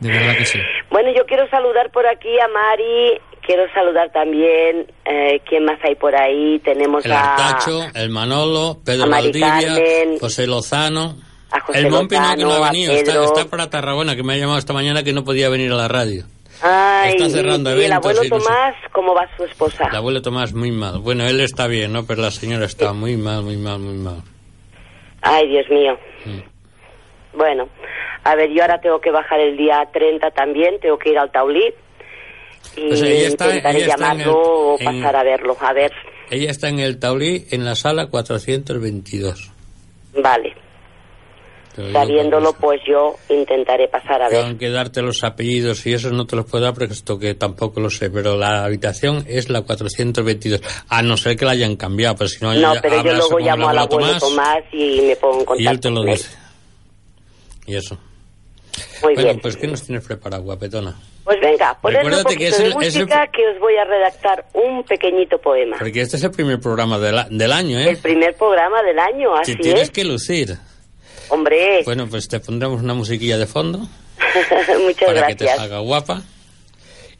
De 0.00 0.08
verdad 0.08 0.36
que 0.38 0.44
sí. 0.46 0.58
bueno, 0.90 1.10
yo 1.16 1.24
quiero 1.26 1.48
saludar 1.48 1.90
por 1.90 2.06
aquí 2.06 2.28
a 2.40 2.48
Mari, 2.48 3.20
quiero 3.44 3.64
saludar 3.72 4.10
también, 4.12 4.86
eh, 5.04 5.40
¿quién 5.48 5.64
más 5.64 5.78
hay 5.84 5.94
por 5.94 6.14
ahí? 6.14 6.58
Tenemos 6.60 7.04
El 7.04 7.12
a... 7.12 7.34
Artacho, 7.34 7.80
el 7.94 8.10
Manolo, 8.10 8.78
Pedro 8.84 9.08
Valdivia, 9.10 9.50
Carmen, 9.50 10.18
José 10.18 10.46
Lozano. 10.46 11.16
a 11.50 11.60
José 11.60 11.80
el 11.80 11.90
Mompi 11.90 12.16
no, 12.16 12.30
que 12.30 12.42
no 12.42 12.48
Lozano, 12.48 12.64
ha 12.64 12.70
venido, 12.70 12.92
está, 12.94 13.24
está 13.24 13.44
para 13.46 13.68
Tarragona, 13.70 14.16
que 14.16 14.22
me 14.22 14.34
ha 14.34 14.36
llamado 14.36 14.58
esta 14.58 14.72
mañana 14.72 15.02
que 15.02 15.12
no 15.12 15.24
podía 15.24 15.48
venir 15.48 15.72
a 15.72 15.76
la 15.76 15.88
radio. 15.88 16.24
Ay, 16.64 17.14
está 17.16 17.28
cerrando 17.28 17.76
y, 17.76 17.80
y 17.80 17.84
el 17.84 17.92
abuelo 17.92 18.22
y 18.22 18.28
no 18.28 18.38
sé. 18.38 18.44
Tomás, 18.46 18.74
¿cómo 18.92 19.14
va 19.14 19.28
su 19.36 19.44
esposa? 19.44 19.88
El 19.90 19.96
abuelo 19.96 20.22
Tomás 20.22 20.52
muy 20.54 20.70
mal. 20.70 21.00
Bueno, 21.00 21.26
él 21.26 21.40
está 21.40 21.66
bien, 21.66 21.92
¿no? 21.92 22.06
Pero 22.06 22.22
la 22.22 22.30
señora 22.30 22.66
está 22.66 22.92
muy 22.92 23.16
mal, 23.16 23.42
muy 23.42 23.56
mal, 23.56 23.80
muy 23.80 23.94
mal. 23.96 24.22
Ay, 25.22 25.48
Dios 25.48 25.68
mío. 25.70 25.98
Mm. 26.24 27.36
Bueno, 27.36 27.68
a 28.24 28.36
ver, 28.36 28.50
yo 28.50 28.62
ahora 28.62 28.80
tengo 28.80 29.00
que 29.00 29.10
bajar 29.10 29.40
el 29.40 29.56
día 29.56 29.88
30 29.92 30.30
también, 30.30 30.78
tengo 30.80 30.98
que 30.98 31.10
ir 31.10 31.18
al 31.18 31.32
Taulí 31.32 31.74
y 32.76 32.88
Pues 32.88 33.02
ella 33.02 33.28
está- 33.28 33.46
intentaré 33.46 33.78
ella 33.78 33.86
está 33.94 34.12
en 34.12 34.18
llamarlo 34.18 34.38
o 34.40 34.78
el- 34.78 34.86
en- 34.86 35.00
pasar 35.02 35.16
a 35.16 35.22
verlo. 35.24 35.56
A 35.60 35.72
ver, 35.72 35.92
Ella 36.30 36.50
está 36.50 36.68
en 36.68 36.78
el 36.78 36.98
Taulí, 36.98 37.46
en 37.50 37.64
la 37.64 37.74
sala 37.74 38.06
422. 38.06 39.50
vale. 40.22 40.54
Sabiéndolo, 41.92 42.52
pues 42.52 42.82
yo 42.86 43.16
intentaré 43.30 43.88
pasar 43.88 44.20
a 44.20 44.28
ver. 44.28 44.44
Tengo 44.44 44.58
que 44.58 44.68
darte 44.68 45.00
los 45.00 45.24
apellidos 45.24 45.86
y 45.86 45.94
eso 45.94 46.10
no 46.10 46.26
te 46.26 46.36
los 46.36 46.44
puedo 46.44 46.64
dar 46.64 46.74
porque 46.74 46.92
esto 46.92 47.18
que 47.18 47.34
tampoco 47.34 47.80
lo 47.80 47.88
sé, 47.88 48.10
pero 48.10 48.36
la 48.36 48.64
habitación 48.64 49.24
es 49.26 49.48
la 49.48 49.62
422. 49.62 50.60
A 50.90 51.00
no 51.02 51.16
ser 51.16 51.34
que 51.34 51.46
la 51.46 51.52
hayan 51.52 51.76
cambiado, 51.76 52.14
pero 52.16 52.28
si 52.28 52.44
no, 52.44 52.52
No, 52.52 52.74
pero 52.82 53.02
yo 53.02 53.14
luego 53.14 53.38
llamo 53.38 53.68
al 53.70 53.78
abuelo 53.78 54.18
Tomás, 54.18 54.58
y 54.70 55.00
me 55.00 55.16
pongo 55.16 55.38
en 55.40 55.44
contacto 55.46 55.62
y 55.62 55.66
él 55.66 55.80
te 55.80 55.90
lo 55.90 56.02
dice. 56.04 56.28
Y 57.66 57.74
eso. 57.76 57.98
Muy 59.02 59.14
bueno, 59.14 59.28
bien. 59.30 59.40
pues 59.40 59.56
¿qué 59.56 59.66
nos 59.66 59.82
tienes 59.82 60.04
preparado, 60.06 60.42
guapetona? 60.42 60.94
Pues 61.24 61.38
venga, 61.40 61.78
poned 61.80 61.98
un 61.98 62.04
Recuérdate 62.10 62.36
que 62.36 62.50
poquito 62.50 62.50
es 62.50 62.58
de 62.58 62.64
el- 62.64 62.82
es 62.88 62.96
el- 62.96 63.02
música 63.02 63.26
que 63.32 63.48
os 63.48 63.58
voy 63.60 63.76
a 63.76 63.84
redactar 63.84 64.44
un 64.54 64.82
pequeñito 64.84 65.38
poema. 65.38 65.76
Porque 65.78 66.00
este 66.00 66.16
es 66.16 66.24
el 66.24 66.32
primer 66.32 66.58
programa 66.60 66.98
de 66.98 67.12
la- 67.12 67.28
del 67.30 67.52
año, 67.52 67.78
¿eh? 67.78 67.90
El 67.90 67.98
primer 67.98 68.34
programa 68.34 68.82
del 68.82 68.98
año, 68.98 69.34
así 69.36 69.54
Te 69.56 69.62
tienes 69.62 69.82
es. 69.84 69.90
que 69.90 70.04
lucir. 70.04 70.56
Hombre, 71.28 71.82
Bueno, 71.84 72.08
pues 72.08 72.26
te 72.28 72.40
pondremos 72.40 72.82
una 72.82 72.94
musiquilla 72.94 73.38
de 73.38 73.46
fondo 73.46 73.78
muchas 74.84 75.06
para 75.06 75.26
que 75.28 75.34
te 75.36 75.44
gracias. 75.44 75.56
salga 75.56 75.78
guapa. 75.78 76.22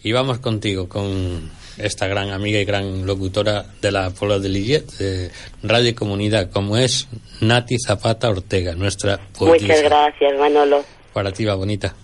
Y 0.02 0.10
vamos 0.12 0.40
contigo, 0.40 0.88
con 0.88 1.50
esta 1.78 2.08
gran 2.08 2.30
amiga 2.30 2.58
y 2.58 2.64
gran 2.64 3.06
locutora 3.06 3.64
de 3.80 3.92
la 3.92 4.10
Puebla 4.10 4.40
de 4.40 4.48
Lillet, 4.48 4.84
de 4.98 5.30
Radio 5.62 5.90
y 5.90 5.94
Comunidad, 5.94 6.50
como 6.50 6.76
es 6.76 7.06
Nati 7.40 7.76
Zapata 7.78 8.28
Ortega, 8.28 8.74
nuestra 8.74 9.18
poetisa. 9.38 9.68
Muchas 9.74 9.82
gracias, 9.84 10.38
Manolo. 10.40 10.84
Para 11.12 11.30
ti 11.32 11.44
va 11.44 11.54
bonita. 11.54 11.94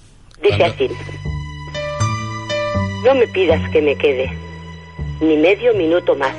Dice 0.41 0.57
Cuando- 0.57 0.67
así. 0.67 0.89
No 3.05 3.15
me 3.15 3.27
pidas 3.29 3.61
que 3.71 3.81
me 3.81 3.97
quede, 3.97 4.31
ni 5.21 5.37
medio 5.37 5.75
minuto 5.75 6.15
más. 6.15 6.35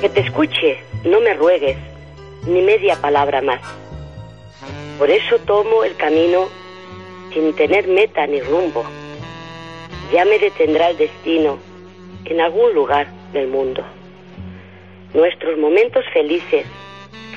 Que 0.00 0.08
te 0.08 0.20
escuche, 0.20 0.78
no 1.04 1.20
me 1.20 1.34
ruegues, 1.34 1.76
ni 2.46 2.62
media 2.62 2.96
palabra 3.00 3.42
más. 3.42 3.60
Por 4.98 5.10
eso 5.10 5.38
tomo 5.40 5.84
el 5.84 5.96
camino 5.96 6.48
sin 7.32 7.54
tener 7.54 7.86
meta 7.88 8.26
ni 8.26 8.40
rumbo. 8.40 8.84
Ya 10.12 10.24
me 10.24 10.38
detendrá 10.38 10.90
el 10.90 10.96
destino 10.96 11.58
en 12.24 12.40
algún 12.40 12.74
lugar 12.74 13.08
del 13.32 13.48
mundo. 13.48 13.84
Nuestros 15.14 15.58
momentos 15.58 16.04
felices 16.12 16.64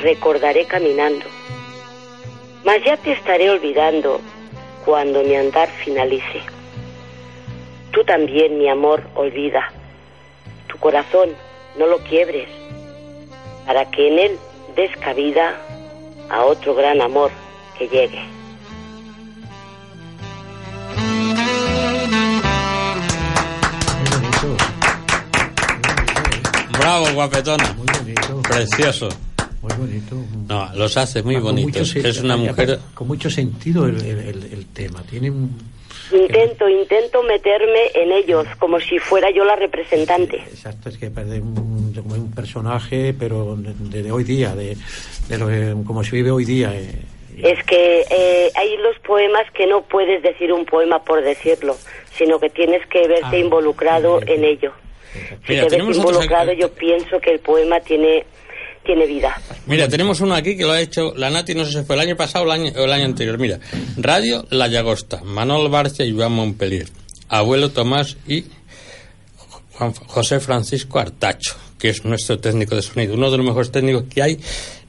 recordaré 0.02 0.66
caminando. 0.66 1.26
Mas 2.64 2.84
ya 2.84 2.98
te 2.98 3.12
estaré 3.14 3.50
olvidando 3.50 4.22
cuando 4.86 5.24
mi 5.24 5.36
andar 5.36 5.70
finalice. 5.84 6.42
Tú 7.92 8.04
también, 8.06 8.58
mi 8.58 8.70
amor, 8.70 9.04
olvida. 9.16 9.72
Tu 10.68 10.78
corazón 10.78 11.30
no 11.78 11.88
lo 11.88 11.98
quiebres, 12.00 12.48
para 13.66 13.90
que 13.92 14.08
en 14.08 14.20
él 14.20 14.40
des 14.76 14.96
cabida 14.98 15.56
a 16.30 16.46
otro 16.46 16.74
gran 16.76 17.02
amor 17.02 17.32
que 17.78 17.88
llegue. 17.88 18.22
Muy 24.00 24.10
bonito. 24.10 24.58
Bravo, 26.80 27.06
guapetona. 27.14 27.74
Muy 27.74 27.86
bonito. 28.00 28.42
Precioso. 28.44 29.10
Muy 29.62 29.74
bonito. 29.78 30.16
No, 30.48 30.70
los 30.76 30.98
hace 30.98 31.22
muy 31.22 31.36
con 31.36 31.56
mucho 31.56 31.80
bonitos. 31.80 31.96
Es 31.96 32.20
una 32.22 32.38
mujer... 32.38 32.80
Con 32.94 33.08
mucho 33.08 33.30
sentido 33.30 33.86
el, 33.86 33.98
el- 34.04 34.20
el- 34.20 34.50
el 34.54 34.66
tema. 34.68 35.02
Tiene 35.04 35.30
un- 35.30 35.71
Intento, 36.14 36.68
intento 36.70 37.24
meterme 37.24 37.92
en 37.94 38.12
ellos 38.12 38.46
como 38.60 38.80
si 38.80 39.00
fuera 39.00 39.30
yo 39.32 39.44
la 39.46 39.56
representante. 39.56 40.38
Exacto, 40.38 40.90
es 40.90 40.98
que 40.98 41.10
parece 41.10 41.40
un, 41.40 41.94
como 41.96 42.16
un 42.16 42.32
personaje, 42.32 43.14
pero 43.18 43.56
de, 43.58 44.04
de 44.04 44.12
hoy 44.12 44.24
día, 44.24 44.56
de, 44.56 44.76
de 45.30 45.38
lo 45.38 45.48
que- 45.48 45.74
como 45.86 46.04
se 46.04 46.16
vive 46.16 46.32
hoy 46.32 46.46
día. 46.46 46.72
eh. 46.76 46.92
Es 47.42 47.64
que 47.64 48.06
eh, 48.10 48.52
hay 48.56 48.76
los 48.78 49.00
poemas 49.00 49.50
que 49.54 49.66
no 49.66 49.84
puedes 49.84 50.22
decir 50.22 50.52
un 50.52 50.66
poema 50.66 51.04
por 51.04 51.24
decirlo, 51.24 51.78
sino 52.18 52.40
que 52.40 52.50
tienes 52.50 52.86
que 52.88 53.08
verte 53.08 53.26
Ah, 53.38 53.38
involucrado 53.38 54.20
sí. 54.20 54.26
en 54.34 54.44
ello. 54.44 54.74
Si 55.48 55.54
Mira, 55.54 55.68
te 55.68 55.78
ves 55.82 55.98
involucrado, 55.98 56.52
aquí- 56.52 56.62
yo 56.62 56.72
pienso 56.74 57.20
que 57.20 57.32
el 57.32 57.40
poema 57.40 57.80
tiene, 57.80 58.26
tiene 58.86 59.06
vida. 59.06 59.40
Mira, 59.68 59.88
tenemos 59.88 60.20
uno 60.22 60.34
aquí 60.36 60.58
que 60.58 60.64
lo 60.64 60.72
ha 60.72 60.82
hecho 60.82 61.14
la 61.16 61.30
Nati, 61.30 61.54
no 61.56 61.66
sé 61.66 61.80
si 61.80 61.86
fue 61.86 61.96
el 61.96 62.02
año 62.02 62.16
pasado 62.16 62.46
o 62.46 62.48
el 62.54 62.60
año, 62.62 62.72
el 62.76 62.92
año 62.92 63.06
anterior. 63.06 63.38
Mira, 63.38 63.60
Radio 63.98 64.46
La 64.50 64.68
Llagosta, 64.68 65.22
Manol 65.24 65.70
Barcia 65.70 66.06
y 66.06 66.14
Joan 66.14 66.32
Montpellier, 66.34 66.88
Abuelo 67.30 67.70
Tomás 67.72 68.18
y 68.28 68.46
Juan- 69.74 69.94
José 69.94 70.40
Francisco 70.40 71.00
Artacho, 71.00 71.56
que 71.78 71.90
es 71.90 72.06
nuestro 72.06 72.40
técnico 72.40 72.76
de 72.76 72.82
sonido, 72.82 73.14
uno 73.14 73.30
de 73.32 73.38
los 73.38 73.46
mejores 73.46 73.72
técnicos 73.72 74.04
que 74.10 74.22
hay, 74.22 74.40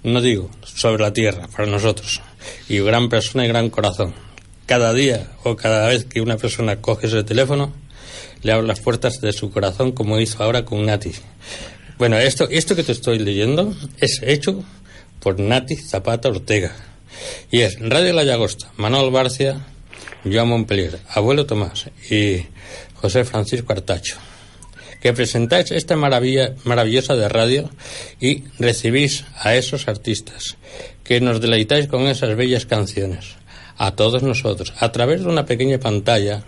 no 0.03 0.21
digo, 0.21 0.51
sobre 0.65 1.03
la 1.03 1.13
tierra, 1.13 1.49
para 1.49 1.67
nosotros. 1.67 2.21
Y 2.69 2.79
gran 2.81 3.09
persona 3.09 3.45
y 3.45 3.49
gran 3.49 3.71
corazón. 3.71 4.15
Cada 4.67 4.93
día 4.95 5.29
o 5.45 5.55
cada 5.57 5.87
vez 5.89 6.05
que 6.07 6.21
una 6.21 6.37
persona 6.37 6.77
coge 6.81 7.07
ese 7.07 7.25
teléfono, 7.25 7.73
le 8.43 8.53
abre 8.53 8.67
las 8.67 8.81
puertas 8.81 9.21
de 9.21 9.33
su 9.33 9.51
corazón 9.51 9.93
como 9.93 10.19
hizo 10.19 10.43
ahora 10.43 10.65
con 10.65 10.85
Nati. 10.87 11.13
Bueno, 12.03 12.19
esto, 12.19 12.49
esto 12.51 12.75
que 12.75 12.83
te 12.83 12.91
estoy 12.91 13.21
leyendo 13.21 13.77
es 13.97 14.21
hecho 14.25 14.65
por 15.21 15.39
Nati 15.39 15.77
Zapata 15.77 16.31
Ortega. 16.31 16.75
Y 17.49 17.61
es 17.61 17.79
Radio 17.79 18.13
La 18.13 18.25
Llagosta, 18.25 18.73
Manuel 18.77 19.13
Barcia, 19.13 19.65
Joan 20.25 20.49
Montpellier, 20.49 20.99
Abuelo 21.11 21.47
Tomás 21.47 21.89
y 22.11 22.45
José 22.97 23.25
Francisco 23.25 23.73
Artacho. 23.73 24.17
Que 25.01 25.13
presentáis 25.13 25.71
esta 25.71 25.95
maravilla, 25.95 26.57
maravillosa 26.65 27.15
de 27.15 27.29
radio 27.29 27.71
y 28.21 28.43
recibís 28.59 29.25
a 29.37 29.55
esos 29.55 29.87
artistas. 29.87 30.57
Que 31.05 31.21
nos 31.21 31.41
deleitáis 31.41 31.87
con 31.87 32.09
esas 32.09 32.35
bellas 32.35 32.67
canciones. 32.67 33.37
A 33.79 33.95
todos 33.95 34.25
nosotros, 34.25 34.75
a 34.81 34.91
través 34.91 35.23
de 35.23 35.29
una 35.29 35.47
pequeña 35.47 35.79
pantalla 35.79 36.43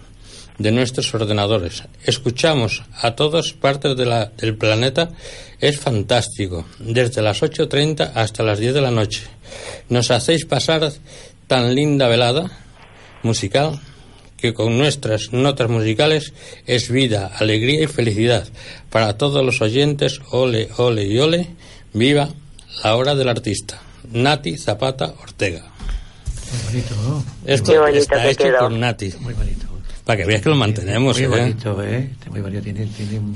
de 0.59 0.71
nuestros 0.73 1.13
ordenadores. 1.15 1.83
Escuchamos 2.05 2.83
a 3.01 3.15
todas 3.17 3.53
partes 3.53 3.97
de 3.97 4.07
la- 4.07 4.27
del 4.37 4.57
planeta. 4.57 5.11
Es 5.61 5.79
fantástico. 5.81 6.65
Desde 6.79 7.23
las 7.23 7.43
8.30 7.43 8.13
hasta 8.15 8.43
las 8.43 8.59
10 8.59 8.75
de 8.75 8.81
la 8.81 8.91
noche. 8.91 9.23
Nos 9.89 10.11
hacéis 10.11 10.45
pasar 10.45 10.93
tan 11.47 11.75
linda 11.75 12.07
velada 12.09 12.51
musical 13.23 13.81
que 14.37 14.53
con 14.55 14.77
nuestras 14.77 15.33
notas 15.33 15.71
musicales 15.71 16.33
es 16.67 16.91
vida, 16.91 17.31
alegría 17.39 17.83
y 17.83 17.87
felicidad. 17.87 18.47
Para 18.91 19.17
todos 19.17 19.45
los 19.45 19.61
oyentes, 19.63 20.21
ole, 20.31 20.69
ole 20.77 21.05
y 21.07 21.19
ole, 21.19 21.49
viva 21.95 22.29
la 22.83 22.97
hora 22.97 23.15
del 23.15 23.29
artista. 23.29 23.81
Nati 24.13 24.59
Zapata 24.59 25.15
Ortega. 25.23 25.63
Muy 26.53 26.63
bonito, 26.73 26.95
¿no? 26.97 27.25
Esto 27.47 27.73
Qué 27.73 27.79
bonito 27.79 27.99
está 27.99 28.23
que 28.23 28.31
hecho 28.31 28.45
quedó. 28.45 28.59
por 28.59 28.73
Nati. 28.73 29.13
Muy 29.21 29.33
bonito. 29.35 29.67
Para 30.05 30.19
que 30.19 30.25
veas 30.27 30.43
que 30.43 30.49
lo 30.51 30.57
mantenemos. 30.57 31.17
Muy 31.17 31.25
¿eh? 31.25 31.29
bonito, 31.29 31.83
¿eh? 31.83 32.11
Está 32.13 32.31
muy 32.31 32.41
bonito. 32.41 32.63
Tiene, 32.63 32.87
tiene 32.87 33.19
un, 33.19 33.35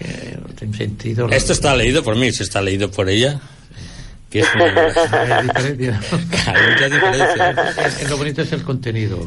eh, 0.00 0.36
tiene 0.56 0.72
un 0.72 0.78
sentido. 0.78 1.28
Esto 1.30 1.52
está 1.52 1.74
leído 1.74 2.02
por 2.02 2.14
mí, 2.16 2.32
si 2.32 2.42
está 2.44 2.60
leído 2.62 2.90
por 2.90 3.08
ella. 3.08 3.40
Que 4.30 4.40
es 4.40 4.46
una... 4.54 4.64
Hay 5.36 5.42
diferencia. 5.46 6.00
Hay 6.46 6.70
mucha 6.72 6.88
diferencia. 6.88 8.08
Lo 8.08 8.16
bonito 8.16 8.42
es 8.42 8.52
el 8.52 8.62
contenido. 8.62 9.18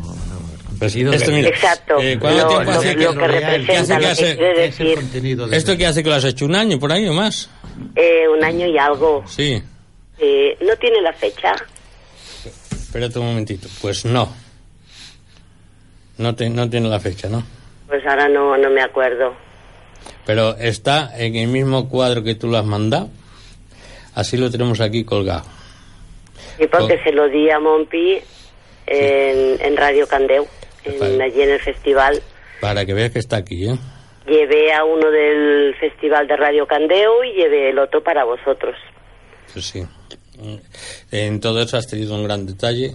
Pues 0.77 0.95
esto, 0.95 1.31
mira, 1.31 1.49
Exacto. 1.49 1.97
eh, 1.99 2.17
¿cuánto 2.17 2.41
Lo- 2.43 2.47
tiempo 2.47 2.71
lo- 2.71 2.79
hace 2.79 2.93
lo 2.95 3.11
que, 3.13 3.19
que 3.19 3.27
real, 3.27 3.65
¿qué 3.65 3.75
hace 3.77 3.93
representa, 3.93 3.95
que 3.97 3.99
lo 3.99 3.99
que 3.99 4.07
hace- 4.07 4.37
quiere 4.37 4.65
es 4.65 4.79
el 4.79 5.49
de 5.49 5.57
esto 5.57 5.77
que 5.77 5.85
hace 5.85 6.03
que 6.03 6.09
lo 6.09 6.15
has 6.15 6.23
hecho 6.23 6.45
un 6.45 6.55
año, 6.55 6.79
por 6.79 6.93
ahí 6.93 7.05
o 7.09 7.13
más? 7.13 7.49
Eh, 7.97 8.29
un 8.33 8.41
año 8.41 8.65
y 8.65 8.77
algo. 8.77 9.25
Sí. 9.27 9.61
Eh, 10.19 10.57
¿No 10.61 10.75
tiene 10.77 11.01
la 11.01 11.11
fecha? 11.11 11.53
Espérate 12.71 13.19
un 13.19 13.25
momentito. 13.25 13.67
Pues 13.81 14.05
no. 14.05 14.33
No, 16.19 16.35
te- 16.35 16.49
no 16.49 16.69
tiene 16.69 16.87
la 16.89 16.99
fecha, 16.99 17.27
¿no? 17.29 17.43
Pues 17.87 18.05
ahora 18.05 18.29
no, 18.29 18.55
no 18.57 18.69
me 18.69 18.81
acuerdo. 18.81 19.33
Pero 20.25 20.55
está 20.57 21.11
en 21.17 21.35
el 21.35 21.47
mismo 21.47 21.89
cuadro 21.89 22.23
que 22.23 22.35
tú 22.35 22.47
lo 22.47 22.57
has 22.57 22.65
mandado. 22.65 23.09
Así 24.13 24.37
lo 24.37 24.51
tenemos 24.51 24.79
aquí 24.81 25.03
colgado. 25.03 25.43
Y 26.59 26.67
porque 26.67 27.01
se 27.03 27.11
lo 27.11 27.27
di 27.29 27.49
a 27.49 27.59
Monpi 27.59 28.19
en, 28.85 29.61
en 29.61 29.77
Radio 29.77 30.07
Candeu, 30.07 30.45
en- 30.83 30.99
Vale. 30.99 31.23
allí 31.23 31.41
en 31.41 31.49
el 31.51 31.59
festival. 31.61 32.21
Para 32.61 32.85
que 32.85 32.93
veas 32.93 33.11
que 33.11 33.19
está 33.19 33.37
aquí, 33.37 33.67
¿eh? 33.69 33.77
Llevé 34.27 34.73
a 34.73 34.83
uno 34.83 35.09
del 35.09 35.73
festival 35.79 36.27
de 36.27 36.35
Radio 36.37 36.67
Candeu 36.67 37.23
y 37.23 37.31
llevé 37.37 37.69
el 37.69 37.79
otro 37.79 38.03
para 38.03 38.25
vosotros. 38.25 38.75
Pues 39.53 39.65
sí. 39.65 39.83
En 41.11 41.39
todo 41.39 41.61
eso 41.61 41.77
has 41.77 41.87
tenido 41.87 42.13
un 42.15 42.23
gran 42.25 42.45
detalle 42.45 42.91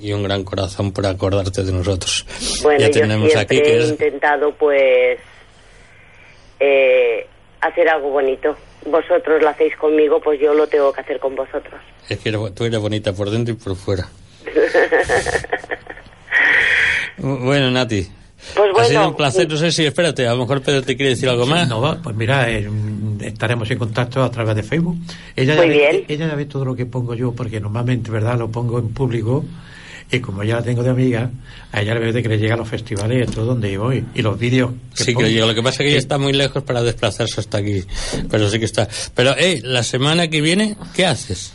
y 0.00 0.12
un 0.12 0.22
gran 0.22 0.44
corazón 0.44 0.92
por 0.92 1.06
acordarte 1.06 1.62
de 1.62 1.72
nosotros. 1.72 2.24
Bueno, 2.62 2.80
ya 2.80 2.86
yo 2.86 2.92
tenemos 3.00 3.30
siempre 3.32 3.56
aquí 3.58 3.62
que 3.68 3.76
he 3.76 3.82
es, 3.82 3.88
intentado 3.90 4.52
pues 4.54 5.18
eh, 6.60 7.26
hacer 7.60 7.88
algo 7.88 8.10
bonito. 8.10 8.56
Vosotros 8.86 9.42
lo 9.42 9.48
hacéis 9.48 9.76
conmigo, 9.76 10.20
pues 10.20 10.40
yo 10.40 10.54
lo 10.54 10.66
tengo 10.66 10.92
que 10.92 11.00
hacer 11.00 11.18
con 11.18 11.34
vosotros. 11.34 11.80
es 12.08 12.18
que 12.18 12.28
eres- 12.30 12.54
tú 12.54 12.64
eres 12.64 12.78
bonita 12.80 13.12
por 13.12 13.30
dentro 13.30 13.54
y 13.54 13.56
por 13.56 13.76
fuera. 13.76 14.08
bueno, 17.18 17.70
Nati. 17.70 18.06
Pues 18.54 18.70
ha 18.78 18.84
sido 18.84 19.00
bueno, 19.00 19.08
un 19.10 19.16
placer. 19.16 19.48
No 19.48 19.56
sé 19.56 19.72
si, 19.72 19.84
espérate, 19.84 20.26
a 20.26 20.32
lo 20.32 20.38
mejor 20.42 20.62
Pedro 20.62 20.82
te 20.82 20.96
quiere 20.96 21.10
decir 21.10 21.28
algo 21.28 21.44
más. 21.44 21.68
No, 21.68 22.00
pues 22.02 22.14
mira, 22.16 22.48
eh, 22.48 22.68
estaremos 23.22 23.68
en 23.70 23.78
contacto 23.78 24.22
a 24.22 24.30
través 24.30 24.54
de 24.54 24.62
Facebook. 24.62 24.96
Ella 25.34 25.54
ya 25.54 25.60
Muy 25.60 25.68
ve- 25.70 25.74
bien. 25.74 26.04
ella 26.08 26.28
ya 26.28 26.34
ve 26.36 26.44
todo 26.46 26.64
lo 26.64 26.76
que 26.76 26.86
pongo 26.86 27.14
yo, 27.14 27.32
porque 27.32 27.60
normalmente, 27.60 28.10
¿verdad?, 28.10 28.38
lo 28.38 28.48
pongo 28.48 28.78
en 28.78 28.94
público. 28.94 29.44
Y 30.10 30.20
como 30.20 30.42
ya 30.42 30.56
la 30.56 30.62
tengo 30.62 30.82
de 30.82 30.90
amiga, 30.90 31.30
a 31.70 31.82
ella 31.82 31.94
le 31.94 32.00
veo 32.00 32.12
de 32.14 32.22
que 32.22 32.28
le 32.30 32.38
llega 32.38 32.54
a 32.54 32.56
los 32.56 32.68
festivales 32.68 33.18
y 33.18 33.22
a 33.30 33.34
todo 33.34 33.44
donde 33.44 33.70
yo 33.70 33.82
voy. 33.82 34.04
Y 34.14 34.22
los 34.22 34.38
vídeos 34.38 34.72
que 34.96 35.04
Sí, 35.04 35.14
que 35.14 35.30
llega. 35.30 35.44
Lo 35.46 35.54
que 35.54 35.62
pasa 35.62 35.74
es 35.82 35.86
que 35.86 35.88
ella 35.90 35.98
está 35.98 36.16
muy 36.16 36.32
lejos 36.32 36.62
para 36.62 36.82
desplazarse 36.82 37.40
hasta 37.40 37.58
aquí. 37.58 37.82
Pero 38.30 38.48
sí 38.48 38.58
que 38.58 38.64
está. 38.64 38.88
Pero, 39.14 39.34
hey, 39.36 39.60
la 39.62 39.82
semana 39.82 40.28
que 40.28 40.40
viene, 40.40 40.76
¿qué 40.96 41.04
haces? 41.04 41.54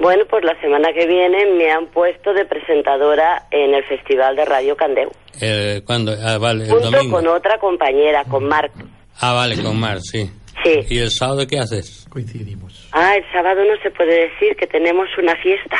Bueno, 0.00 0.24
pues 0.28 0.44
la 0.44 0.60
semana 0.60 0.88
que 0.92 1.06
viene 1.06 1.46
me 1.56 1.70
han 1.70 1.86
puesto 1.86 2.34
de 2.34 2.44
presentadora 2.44 3.46
en 3.50 3.72
el 3.74 3.84
Festival 3.84 4.34
de 4.36 4.44
Radio 4.44 4.76
Candeu. 4.76 5.10
Eh, 5.40 5.80
¿Cuándo? 5.86 6.12
Ah, 6.22 6.38
vale, 6.38 6.64
el 6.64 6.70
Junto 6.70 6.90
domingo. 6.90 7.16
con 7.16 7.26
otra 7.28 7.58
compañera, 7.58 8.24
con 8.24 8.44
Marc. 8.46 8.72
Ah, 9.20 9.32
vale, 9.32 9.62
con 9.62 9.78
Mar, 9.78 10.00
sí. 10.02 10.30
Sí. 10.64 10.80
¿Y 10.90 10.98
el 10.98 11.10
sábado 11.10 11.46
qué 11.46 11.58
haces? 11.58 12.04
Coincidimos. 12.10 12.88
Ah, 12.92 13.14
el 13.16 13.24
sábado 13.32 13.62
no 13.64 13.80
se 13.82 13.90
puede 13.90 14.28
decir 14.28 14.56
que 14.58 14.66
tenemos 14.66 15.06
una 15.18 15.36
fiesta. 15.36 15.76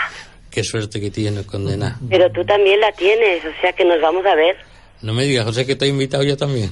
Qué 0.56 0.64
suerte 0.64 1.02
que 1.02 1.10
tienes, 1.10 1.44
condena. 1.44 1.98
Pero 2.08 2.32
tú 2.32 2.42
también 2.42 2.80
la 2.80 2.90
tienes, 2.92 3.44
o 3.44 3.60
sea 3.60 3.74
que 3.74 3.84
nos 3.84 4.00
vamos 4.00 4.24
a 4.24 4.34
ver. 4.34 4.56
No 5.02 5.12
me 5.12 5.24
digas, 5.24 5.44
José, 5.44 5.66
que 5.66 5.76
te 5.76 5.84
he 5.84 5.88
invitado 5.88 6.22
yo 6.22 6.34
también. 6.34 6.70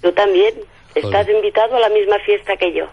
Tú 0.00 0.12
también. 0.12 0.54
Estás 0.94 1.24
Joder. 1.26 1.30
invitado 1.34 1.74
a 1.76 1.80
la 1.80 1.88
misma 1.88 2.20
fiesta 2.24 2.56
que 2.56 2.72
yo. 2.72 2.84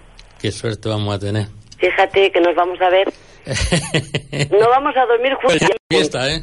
Qué 0.41 0.52
suerte 0.52 0.89
vamos 0.89 1.13
a 1.13 1.19
tener. 1.19 1.46
Fíjate 1.78 2.32
que 2.32 2.41
nos 2.41 2.56
vamos 2.56 2.82
a 2.82 2.89
ver. 2.89 3.13
No 4.60 4.67
vamos 4.69 4.98
a 4.98 5.06
dormir 5.06 5.34
juntos. 5.36 5.67
fiesta, 5.88 6.28
¿eh? 6.34 6.41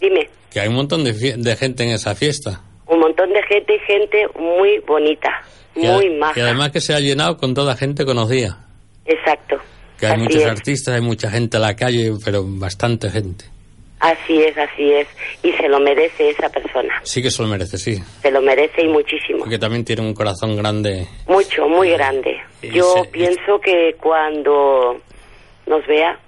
Dime, 0.00 0.28
Que 0.50 0.58
hay 0.58 0.66
un 0.68 0.74
montón 0.74 1.04
de, 1.04 1.12
de 1.12 1.56
gente 1.56 1.84
en 1.84 1.90
esa 1.90 2.16
fiesta. 2.16 2.62
un 2.88 2.98
montón 2.98 3.32
de 3.32 3.40
gente 3.44 3.76
y 3.76 3.78
gente 3.86 4.26
muy 4.36 4.80
bonita, 4.80 5.30
Y 5.76 5.86
muy 5.86 6.10
maja. 6.10 6.40
Y 6.40 6.42
además 6.42 6.72
que 6.72 6.80
se 6.80 6.94
ha 6.94 6.98
llenado 6.98 7.36
con 7.36 7.54
toda 7.54 7.76
gente 7.76 8.04
conocida. 8.04 8.66
Exacto. 9.06 9.56
Que 10.04 10.08
hay 10.08 10.12
Así 10.16 10.22
muchos 10.22 10.42
es. 10.42 10.46
artistas, 10.48 10.94
hay 10.94 11.00
mucha 11.00 11.30
gente 11.30 11.56
en 11.56 11.62
la 11.62 11.74
calle, 11.74 12.12
pero 12.24 12.44
bastante 12.46 13.08
gente. 13.10 13.46
Así 14.00 14.42
es, 14.42 14.56
así 14.58 14.92
es. 14.92 15.06
Y 15.42 15.50
se 15.52 15.66
lo 15.68 15.80
merece 15.80 16.28
esa 16.28 16.50
persona. 16.50 16.92
Sí 17.04 17.22
que 17.22 17.30
se 17.30 17.40
lo 17.42 17.48
merece, 17.48 17.78
sí. 17.78 18.02
Se 18.20 18.30
lo 18.30 18.42
merece 18.42 18.82
y 18.82 18.88
muchísimo. 18.88 19.38
Porque 19.38 19.58
también 19.58 19.82
tiene 19.84 20.02
un 20.02 20.12
corazón 20.12 20.56
grande. 20.56 21.06
Mucho, 21.26 21.66
muy 21.68 21.88
grande. 21.90 22.36
Y 22.60 22.70
Yo 22.72 22.92
se- 23.02 23.08
pienso 23.08 23.58
que 23.62 23.94
cuando 23.98 25.00
nos 25.66 25.86
vea, 25.86 26.18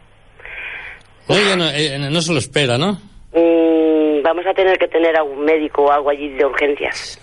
No, 1.28 1.36
ella 1.36 1.56
no, 1.56 1.68
eh, 1.70 1.98
no 2.10 2.22
se 2.22 2.32
lo 2.32 2.38
espera, 2.38 2.78
¿no? 2.78 2.92
mm, 3.32 4.22
vamos 4.22 4.46
a 4.46 4.54
tener 4.54 4.78
que 4.78 4.88
tener 4.88 5.14
algún 5.16 5.44
médico 5.44 5.82
o 5.82 5.90
algo 5.92 6.08
allí 6.08 6.28
de 6.30 6.46
urgencias. 6.46 7.20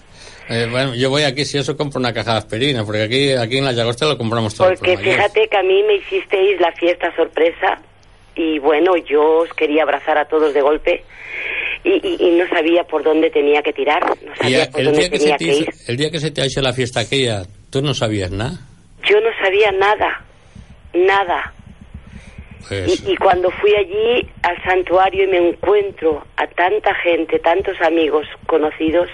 Eh, 0.50 0.68
bueno, 0.70 0.94
yo 0.96 1.10
voy 1.10 1.24
aquí, 1.24 1.46
si 1.46 1.58
eso 1.58 1.78
compro 1.78 2.00
una 2.00 2.14
caja 2.14 2.34
de 2.34 2.38
aspirina, 2.40 2.84
porque 2.84 3.04
aquí, 3.04 3.32
aquí 3.32 3.58
en 3.58 3.66
la 3.66 3.72
Llagosta 3.72 4.06
lo 4.06 4.18
compramos 4.18 4.56
todo. 4.56 4.68
Porque 4.70 4.94
por 4.96 5.04
fíjate 5.04 5.48
que 5.48 5.58
a 5.58 5.64
mí 5.64 5.84
me 5.84 5.96
hicisteis 5.96 6.60
la 6.60 6.72
fiesta 6.74 7.16
sorpresa 7.16 7.80
y 8.36 8.60
bueno, 8.60 8.98
yo 8.98 9.40
os 9.40 9.50
quería 9.54 9.84
abrazar 9.84 10.18
a 10.18 10.26
todos 10.26 10.54
de 10.54 10.62
golpe 10.62 11.04
y, 11.86 11.92
y- 11.92 12.28
y 12.28 12.32
no 12.32 12.48
sabía 12.50 12.84
por 12.84 13.04
dónde 13.04 13.30
tenía 13.30 13.62
que 13.62 13.72
tirar, 13.74 14.04
no 14.06 14.34
Y 14.34 14.38
sabía 14.38 14.64
a- 14.64 14.70
por 14.72 14.80
el, 14.82 14.86
dónde 14.88 15.00
día 15.02 15.10
que 15.12 15.18
se 15.20 15.24
tenía 15.24 15.38
te 15.38 15.46
que 15.46 15.52
hizo, 15.52 15.62
ir. 15.64 15.70
el 15.88 15.98
día 15.98 16.12
que 16.12 16.20
se 16.20 16.32
te 16.32 16.42
ha 16.42 16.46
hecho 16.46 16.62
la 16.62 16.74
fiesta 16.74 17.00
aquella, 17.02 17.44
tú 17.70 17.82
no 17.82 17.94
sabías 17.94 18.32
nada. 18.32 18.60
Yo 19.10 19.20
no 19.22 19.30
sabía 19.42 19.72
nada, 19.72 20.22
nada. 20.94 21.54
Pues, 22.68 23.02
Y, 23.06 23.12
y 23.12 23.16
cuando 23.18 23.50
fui 23.52 23.76
allí 23.76 24.28
al 24.42 24.62
santuario 24.64 25.26
y 25.26 25.28
me 25.28 25.50
encuentro 25.50 26.26
a 26.38 26.48
tanta 26.48 26.94
gente, 26.96 27.40
tantos 27.40 27.80
amigos 27.82 28.26
conocidos, 28.48 29.10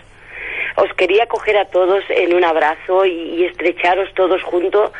os 0.84 0.94
quería 0.96 1.26
coger 1.28 1.58
a 1.58 1.66
todos 1.66 2.04
en 2.10 2.34
un 2.34 2.44
abrazo 2.44 3.06
y, 3.06 3.12
y 3.36 3.46
estrecharos 3.46 4.10
todos 4.16 4.42
juntos 4.44 4.92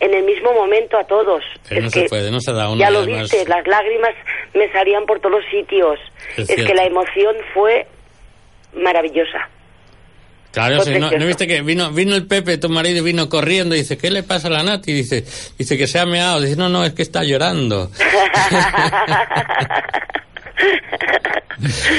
en 0.00 0.14
el 0.14 0.22
mismo 0.24 0.52
momento 0.52 0.96
a 0.96 1.04
todos. 1.04 1.42
pero 1.68 1.80
no 1.82 1.86
Es 1.88 1.92
se 1.92 2.02
que 2.04 2.08
puede, 2.08 2.30
no 2.30 2.40
se 2.40 2.52
da 2.52 2.68
uno. 2.70 2.78
ya 2.78 2.90
lo 2.90 3.00
además- 3.00 3.22
viste, 3.30 3.48
las 3.48 3.66
lágrimas 3.66 4.14
me 4.54 4.70
salían 4.72 5.04
por 5.06 5.18
todos 5.20 5.40
los 5.40 5.50
sitios. 5.50 5.98
Es 6.36 6.48
que 6.54 6.74
la 6.74 6.84
emoción 6.84 7.34
fue 7.54 7.86
maravillosa. 8.74 9.48
Claro, 10.52 10.76
no, 10.76 10.84
Perfecto. 10.84 11.18
¿no 11.18 11.26
viste 11.26 11.46
que 11.46 11.60
vino, 11.62 11.90
vino 11.92 12.14
el 12.16 12.26
Pepe, 12.26 12.56
tu 12.58 12.68
marido, 12.70 13.04
vino 13.04 13.28
corriendo 13.28 13.74
y 13.74 13.78
dice, 13.80 13.98
¿qué 13.98 14.10
le 14.10 14.22
pasa 14.22 14.48
a 14.48 14.50
la 14.50 14.62
Nati? 14.62 14.92
Dice, 14.92 15.22
dice 15.58 15.76
que 15.76 15.86
se 15.86 15.98
ha 15.98 16.06
meado. 16.06 16.40
Dice, 16.40 16.56
no, 16.56 16.68
no, 16.70 16.84
es 16.84 16.94
que 16.94 17.02
está 17.02 17.22
llorando. 17.22 17.90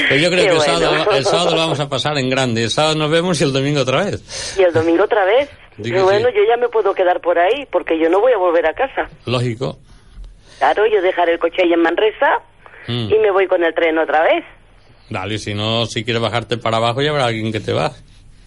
Pero 0.08 0.20
yo 0.20 0.30
creo 0.30 0.44
Qué 0.44 0.46
que 0.46 0.48
el, 0.50 0.56
bueno. 0.56 0.62
sábado, 0.80 1.10
el 1.16 1.24
sábado 1.24 1.50
lo 1.52 1.56
vamos 1.56 1.80
a 1.80 1.88
pasar 1.88 2.18
en 2.18 2.30
grande. 2.30 2.64
El 2.64 2.70
sábado 2.70 2.94
nos 2.96 3.10
vemos 3.10 3.40
y 3.40 3.44
el 3.44 3.52
domingo 3.52 3.80
otra 3.82 4.04
vez. 4.04 4.56
Y 4.58 4.62
el 4.62 4.72
domingo 4.72 5.04
otra 5.04 5.24
vez. 5.24 5.50
Bueno, 5.78 6.28
sí. 6.28 6.34
yo 6.36 6.42
ya 6.48 6.56
me 6.58 6.68
puedo 6.68 6.92
quedar 6.94 7.20
por 7.20 7.38
ahí 7.38 7.66
porque 7.70 7.98
yo 7.98 8.08
no 8.10 8.20
voy 8.20 8.32
a 8.32 8.38
volver 8.38 8.66
a 8.66 8.74
casa. 8.74 9.08
Lógico. 9.26 9.78
Claro, 10.58 10.86
yo 10.86 11.00
dejaré 11.00 11.32
el 11.34 11.38
coche 11.38 11.62
ahí 11.62 11.72
en 11.72 11.80
Manresa 11.82 12.40
Mm. 12.86 13.12
y 13.12 13.18
me 13.18 13.30
voy 13.30 13.46
con 13.46 13.62
el 13.62 13.74
tren 13.74 13.98
otra 13.98 14.22
vez. 14.22 14.42
Dale, 15.10 15.36
si 15.38 15.52
no, 15.54 15.84
si 15.84 16.02
quieres 16.02 16.22
bajarte 16.22 16.56
para 16.56 16.78
abajo, 16.78 17.02
ya 17.02 17.10
habrá 17.10 17.26
alguien 17.26 17.52
que 17.52 17.60
te 17.60 17.74
va. 17.74 17.92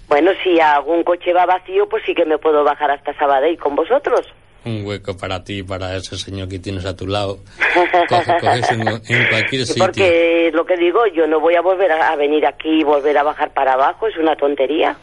Bueno, 0.07 0.31
si 0.43 0.59
algún 0.59 1.03
coche 1.03 1.31
va 1.33 1.45
vacío, 1.45 1.87
pues 1.87 2.03
sí 2.05 2.15
que 2.15 2.25
me 2.25 2.39
puedo 2.39 2.63
bajar 2.63 2.89
hasta 2.91 3.13
Sabadell 3.13 3.57
con 3.59 3.75
vosotros. 3.75 4.21
Un 4.65 4.85
hueco 4.85 5.17
para 5.17 5.43
ti, 5.43 5.61
para 5.63 5.95
ese 5.97 6.17
señor 6.17 6.47
que 6.47 6.57
tienes 6.59 6.85
a 6.85 6.95
tu 6.95 7.05
lado. 7.07 7.39
Coge, 8.07 8.33
coges 8.39 8.71
en, 8.71 8.81
en 8.87 9.27
cualquier 9.29 9.65
sitio. 9.65 9.83
Porque 9.83 10.51
lo 10.53 10.65
que 10.65 10.77
digo, 10.77 11.05
yo 11.07 11.27
no 11.27 11.39
voy 11.41 11.55
a 11.55 11.61
volver 11.61 11.91
a, 11.91 12.11
a 12.11 12.15
venir 12.15 12.45
aquí 12.45 12.79
y 12.79 12.83
volver 12.83 13.17
a 13.17 13.23
bajar 13.23 13.53
para 13.53 13.73
abajo, 13.73 14.07
es 14.07 14.15
una 14.17 14.35
tontería. 14.37 14.95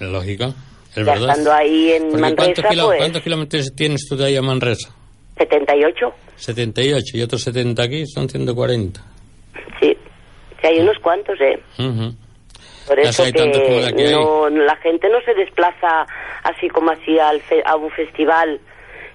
Lógico. 0.00 0.52
Es 0.90 0.96
Ya 1.06 1.12
verdad. 1.14 1.30
estando 1.30 1.52
ahí 1.52 1.92
en 1.92 2.02
Porque 2.10 2.18
¿cuántos, 2.20 2.46
Manresa, 2.46 2.68
kilo- 2.68 2.86
pues 2.86 2.98
¿Cuántos 2.98 3.22
kilómetros 3.22 3.72
tienes 3.76 4.06
tú 4.08 4.16
de 4.16 4.26
ahí 4.26 4.36
a 4.36 4.42
Manresa? 4.42 4.90
78, 5.38 6.14
78 6.36 7.16
y 7.16 7.22
otros 7.22 7.42
70 7.42 7.82
aquí 7.82 8.06
son 8.06 8.28
140. 8.28 9.00
sí. 9.80 9.96
Sí, 10.60 10.66
hay 10.66 10.78
unos 10.80 10.98
cuantos, 10.98 11.40
¿eh? 11.40 11.58
Ujú. 11.78 12.14
Por 12.86 13.02
Ya 13.02 13.08
eso 13.08 13.24
que 13.32 14.10
no, 14.10 14.50
la 14.50 14.76
gente 14.76 15.08
no 15.08 15.18
se 15.24 15.32
desplaza 15.32 16.06
así 16.42 16.68
como 16.68 16.90
así 16.90 17.18
al 17.18 17.40
fe- 17.40 17.62
a 17.64 17.76
un 17.76 17.90
festival. 17.92 18.60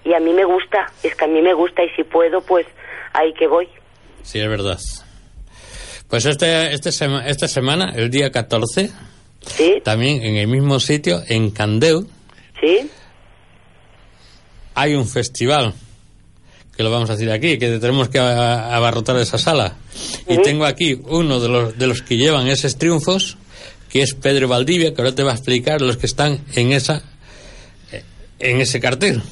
Y 0.05 0.13
a 0.13 0.19
mí 0.19 0.31
me 0.33 0.45
gusta, 0.45 0.91
es 1.03 1.15
que 1.15 1.25
a 1.25 1.27
mí 1.27 1.41
me 1.41 1.53
gusta 1.53 1.83
y 1.83 1.89
si 1.95 2.03
puedo, 2.03 2.41
pues 2.41 2.65
ahí 3.13 3.33
que 3.33 3.47
voy. 3.47 3.67
Sí, 4.23 4.39
es 4.39 4.47
verdad. 4.47 4.79
Pues 6.07 6.25
este, 6.25 6.73
este 6.73 6.91
sema- 6.91 7.25
esta 7.27 7.47
semana, 7.47 7.91
el 7.95 8.09
día 8.11 8.31
14, 8.31 8.91
¿Sí? 9.47 9.81
también 9.83 10.23
en 10.23 10.35
el 10.37 10.47
mismo 10.47 10.79
sitio, 10.79 11.23
en 11.27 11.49
Candeu, 11.51 12.07
¿Sí? 12.61 12.89
hay 14.75 14.93
un 14.95 15.07
festival 15.07 15.73
que 16.77 16.83
lo 16.83 16.91
vamos 16.91 17.09
a 17.09 17.13
decir 17.13 17.31
aquí, 17.31 17.57
que 17.57 17.79
tenemos 17.79 18.09
que 18.09 18.19
abarrotar 18.19 19.15
esa 19.17 19.37
sala. 19.37 19.75
Y 20.27 20.37
tengo 20.41 20.65
aquí 20.65 20.99
uno 21.05 21.39
de 21.39 21.47
los, 21.47 21.77
de 21.77 21.87
los 21.87 22.01
que 22.01 22.17
llevan 22.17 22.47
esos 22.47 22.77
triunfos, 22.77 23.37
que 23.89 24.01
es 24.01 24.13
Pedro 24.13 24.49
Valdivia, 24.49 24.93
que 24.93 25.01
ahora 25.01 25.15
te 25.15 25.23
va 25.23 25.31
a 25.31 25.35
explicar 25.35 25.79
los 25.81 25.95
que 25.95 26.05
están 26.05 26.41
en 26.53 26.73
esa 26.73 27.01
eh, 27.93 28.03
en 28.39 28.59
ese 28.59 28.81
cartel. 28.81 29.23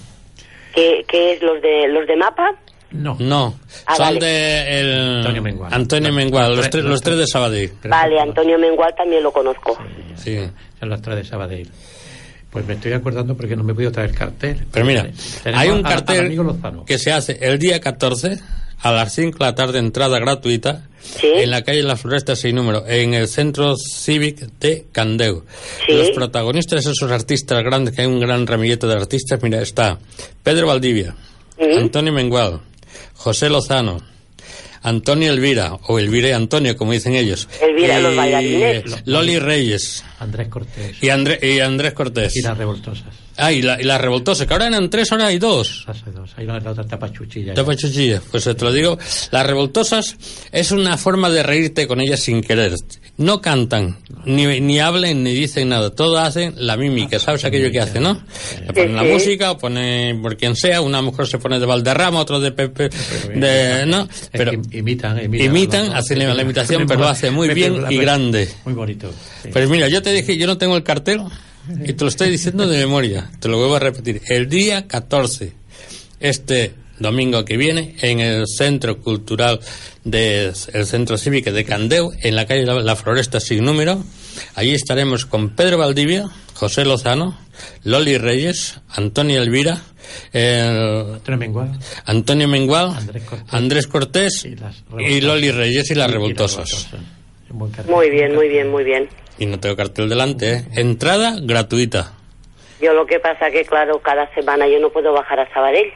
¿Qué, 0.74 1.06
qué 1.08 1.34
es 1.34 1.42
los 1.42 1.62
de 1.62 1.88
los 1.88 2.08
de 2.08 2.16
mapa? 2.16 2.52
No. 2.92 3.16
No, 3.20 3.56
Ah, 3.88 3.96
son 3.96 4.06
vale. 4.06 4.20
de 4.20 4.80
el 4.80 5.18
Antonio 5.18 5.42
Mengual. 5.42 5.74
Antonio 5.74 6.10
Los- 6.10 6.16
Mengual, 6.16 6.48
los 6.50 6.58
los, 6.58 6.70
tres- 6.70 6.84
los 6.84 6.92
los 6.92 7.02
tres 7.02 7.18
de 7.18 7.28
Sabadell. 7.28 7.72
Vale. 7.86 8.20
Antonio 8.20 8.60
Mengual 8.60 8.94
también 8.96 9.24
lo 9.24 9.32
conozco. 9.32 9.78
Sí. 10.16 10.38
Son 10.80 10.90
las 10.90 11.02
tres 11.02 11.16
de 11.18 11.24
Sabadell. 11.24 11.68
Pues 12.54 12.66
me 12.68 12.76
estoy 12.76 12.94
acordando 12.94 13.36
porque 13.36 13.56
no 13.56 13.64
me 13.64 13.72
he 13.74 13.76
podido 13.76 13.92
traer 13.92 14.14
cartel. 14.14 14.66
Pero 14.72 14.86
mira, 14.86 15.10
Tenemos 15.44 15.62
hay 15.64 15.70
un 15.72 15.82
cartel 15.84 16.40
que 16.86 16.98
se 17.00 17.12
hace 17.12 17.38
el 17.42 17.58
día 17.60 17.82
14 17.82 18.40
a 18.80 18.92
las 18.92 19.14
5 19.14 19.40
de 19.40 19.46
la 19.46 19.56
tarde, 19.56 19.80
entrada 19.80 20.20
gratuita, 20.20 20.88
Sí. 21.02 21.28
en 21.36 21.50
la 21.52 21.64
calle 21.64 21.84
La 21.84 21.98
Floresta 21.98 22.36
6 22.36 22.54
número, 22.54 22.88
en 22.88 23.14
el 23.14 23.28
centro 23.28 23.76
cívic 23.76 24.40
de 24.60 24.86
Candeu. 24.92 25.44
Sí. 25.86 25.94
Los 25.94 26.12
protagonistas, 26.12 26.86
esos 26.86 27.12
artistas 27.12 27.62
grandes, 27.64 27.94
que 27.96 28.02
hay 28.04 28.08
un 28.08 28.20
gran 28.22 28.46
ramillete 28.48 28.88
de 28.88 28.94
artistas, 28.94 29.42
mira, 29.44 29.62
está 29.62 29.98
Pedro 30.44 30.68
Valdivia. 30.68 31.14
Antonio 31.78 32.14
Mengual, 32.14 32.62
José 33.16 33.50
Lozano, 33.50 33.98
Antonio 34.84 35.32
Elvira, 35.32 35.74
o 35.88 35.98
Elvira 36.00 36.30
y 36.30 36.32
Antonio, 36.34 36.76
como 36.78 36.92
dicen 36.92 37.16
ellos. 37.16 37.48
Elvira, 37.62 38.00
y 38.00 38.04
los 38.04 38.16
bailarines. 38.16 38.84
Loli 39.06 39.40
Reyes 39.40 40.04
Andrés 40.20 40.48
Cortés. 40.50 40.98
y, 41.02 41.08
André- 41.10 41.40
y 41.42 41.60
Andrés 41.60 41.94
Cortés. 41.94 42.36
Y 42.36 42.42
las 42.42 42.58
revoltosas. 42.58 43.06
Ah, 43.38 43.52
y 43.52 43.62
la, 43.62 43.82
y 43.82 43.84
la 43.84 43.98
revoltosa, 43.98 44.46
que 44.46 44.54
ahora 44.54 44.68
eran 44.68 44.90
tres, 44.90 45.12
ahora 45.12 45.28
hay 45.28 45.40
dos. 45.40 45.86
Hace 45.88 46.12
dos. 46.12 46.32
Ahí 46.38 46.46
la, 46.46 46.58
otra 46.58 46.84
tapa 46.84 47.12
chuchilla. 47.12 47.54
Tapa 47.54 47.76
chuchilla. 47.76 48.22
Pues 48.30 48.44
te 48.44 48.54
lo 48.64 48.72
digo, 48.72 48.98
las 49.32 49.46
revoltosas 49.46 50.16
es 50.52 50.72
una 50.72 50.98
forma 50.98 51.30
de 51.30 51.42
reírte 51.42 51.88
con 51.88 52.00
ellas 52.00 52.20
sin 52.20 52.42
querer. 52.42 52.76
No 53.18 53.42
cantan, 53.42 53.98
ni, 54.26 54.60
ni 54.60 54.80
hablen, 54.80 55.24
ni 55.24 55.34
dicen 55.34 55.70
nada. 55.70 55.90
Todo 55.92 56.20
hacen 56.20 56.54
la 56.58 56.78
mímica, 56.78 57.20
¿sabes 57.20 57.44
aquello 57.46 57.72
que 57.72 57.80
hacen, 57.80 58.04
no? 58.04 58.24
Le 58.66 58.74
ponen 58.74 58.96
la 58.96 59.04
música, 59.04 59.52
o 59.52 59.58
pone 59.58 60.18
por 60.22 60.38
quien 60.38 60.56
sea, 60.56 60.82
una 60.82 61.02
mujer 61.02 61.28
se 61.28 61.38
pone 61.38 61.60
de 61.60 61.66
Valderrama, 61.66 62.20
otro 62.20 62.40
de 62.40 62.52
Pepe, 62.52 62.90
de, 63.36 63.86
¿no? 63.86 64.08
Pero 64.32 64.54
imitan, 64.72 65.24
imitan. 65.24 65.48
imitan, 65.48 65.94
hacen 65.94 66.20
la 66.20 66.42
imitación, 66.42 66.86
pero 66.88 67.02
lo 67.02 67.08
hace 67.08 67.32
muy 67.32 67.50
bien 67.54 67.86
y 67.90 67.98
grande. 67.98 68.48
Muy 68.66 68.74
bonito. 68.74 69.12
sí. 69.42 69.50
Pues 69.52 69.70
mira, 69.70 69.88
yo 69.88 70.02
te 70.02 70.12
dije, 70.12 70.38
yo 70.38 70.48
no 70.48 70.58
tengo 70.58 70.76
el 70.78 70.84
cartel 70.84 71.22
y 71.86 71.94
te 71.94 72.04
lo 72.04 72.10
estoy 72.10 72.30
diciendo 72.30 72.68
de 72.68 72.78
memoria. 72.78 73.30
Te 73.40 73.48
lo 73.48 73.58
vuelvo 73.58 73.76
a 73.76 73.80
repetir. 73.80 74.22
El 74.28 74.50
día 74.50 74.88
14, 74.88 75.54
este 76.20 76.74
domingo 77.00 77.44
que 77.44 77.58
viene, 77.58 77.96
en 78.02 78.20
el 78.20 78.46
Centro 78.48 79.00
Cultural 79.00 79.60
del 80.04 80.56
Centro 80.56 81.18
Cívico 81.18 81.52
de 81.52 81.66
Candeu, 81.66 82.12
en 82.22 82.36
la 82.36 82.46
calle 82.46 82.66
La, 82.66 82.76
La 82.76 82.96
Floresta 82.96 83.40
sin 83.40 83.64
número, 83.66 84.04
allí 84.56 84.72
estaremos 84.74 85.26
con 85.26 85.50
Pedro 85.50 85.78
Valdivia, 85.80 86.30
José 86.54 86.86
Lozano, 86.86 87.38
Loli 87.84 88.18
Reyes, 88.18 88.80
Antonio 88.90 89.42
Elvira, 89.42 89.82
eh, 90.34 91.12
Antonio 91.16 91.38
Mengual. 91.40 91.80
Antonio 92.06 92.48
Mengual, 92.48 92.90
Andrés 92.96 93.24
Cortés. 93.24 93.54
Andrés 93.54 93.88
Cortés 93.88 94.46
Y 94.46 94.56
las 94.56 94.76
y 94.78 94.82
revoltosas. 94.92 95.24
Loli 95.24 95.52
Reyes 95.52 95.92
y 95.92 95.96
las 95.96 96.10
Y- 96.10 96.12
revoltosas. 96.14 96.88
Muy 97.88 98.10
bien, 98.10 98.34
muy 98.36 98.48
bien, 98.50 98.70
muy 98.70 98.84
bien. 98.84 99.10
Y 99.38 99.46
no 99.46 99.60
tengo 99.60 99.76
cartel 99.76 100.10
delante, 100.10 100.52
¿eh? 100.54 100.64
Entrada 100.76 101.36
gratuita. 101.42 102.14
Yo 102.82 102.94
lo 102.94 103.06
que 103.06 103.20
pasa 103.20 103.50
que, 103.52 103.64
claro, 103.66 104.00
cada 104.00 104.32
semana 104.34 104.68
yo 104.68 104.80
no 104.80 104.90
puedo 104.90 105.14
bajar 105.14 105.40
a 105.40 105.52
Sabadell. 105.54 105.92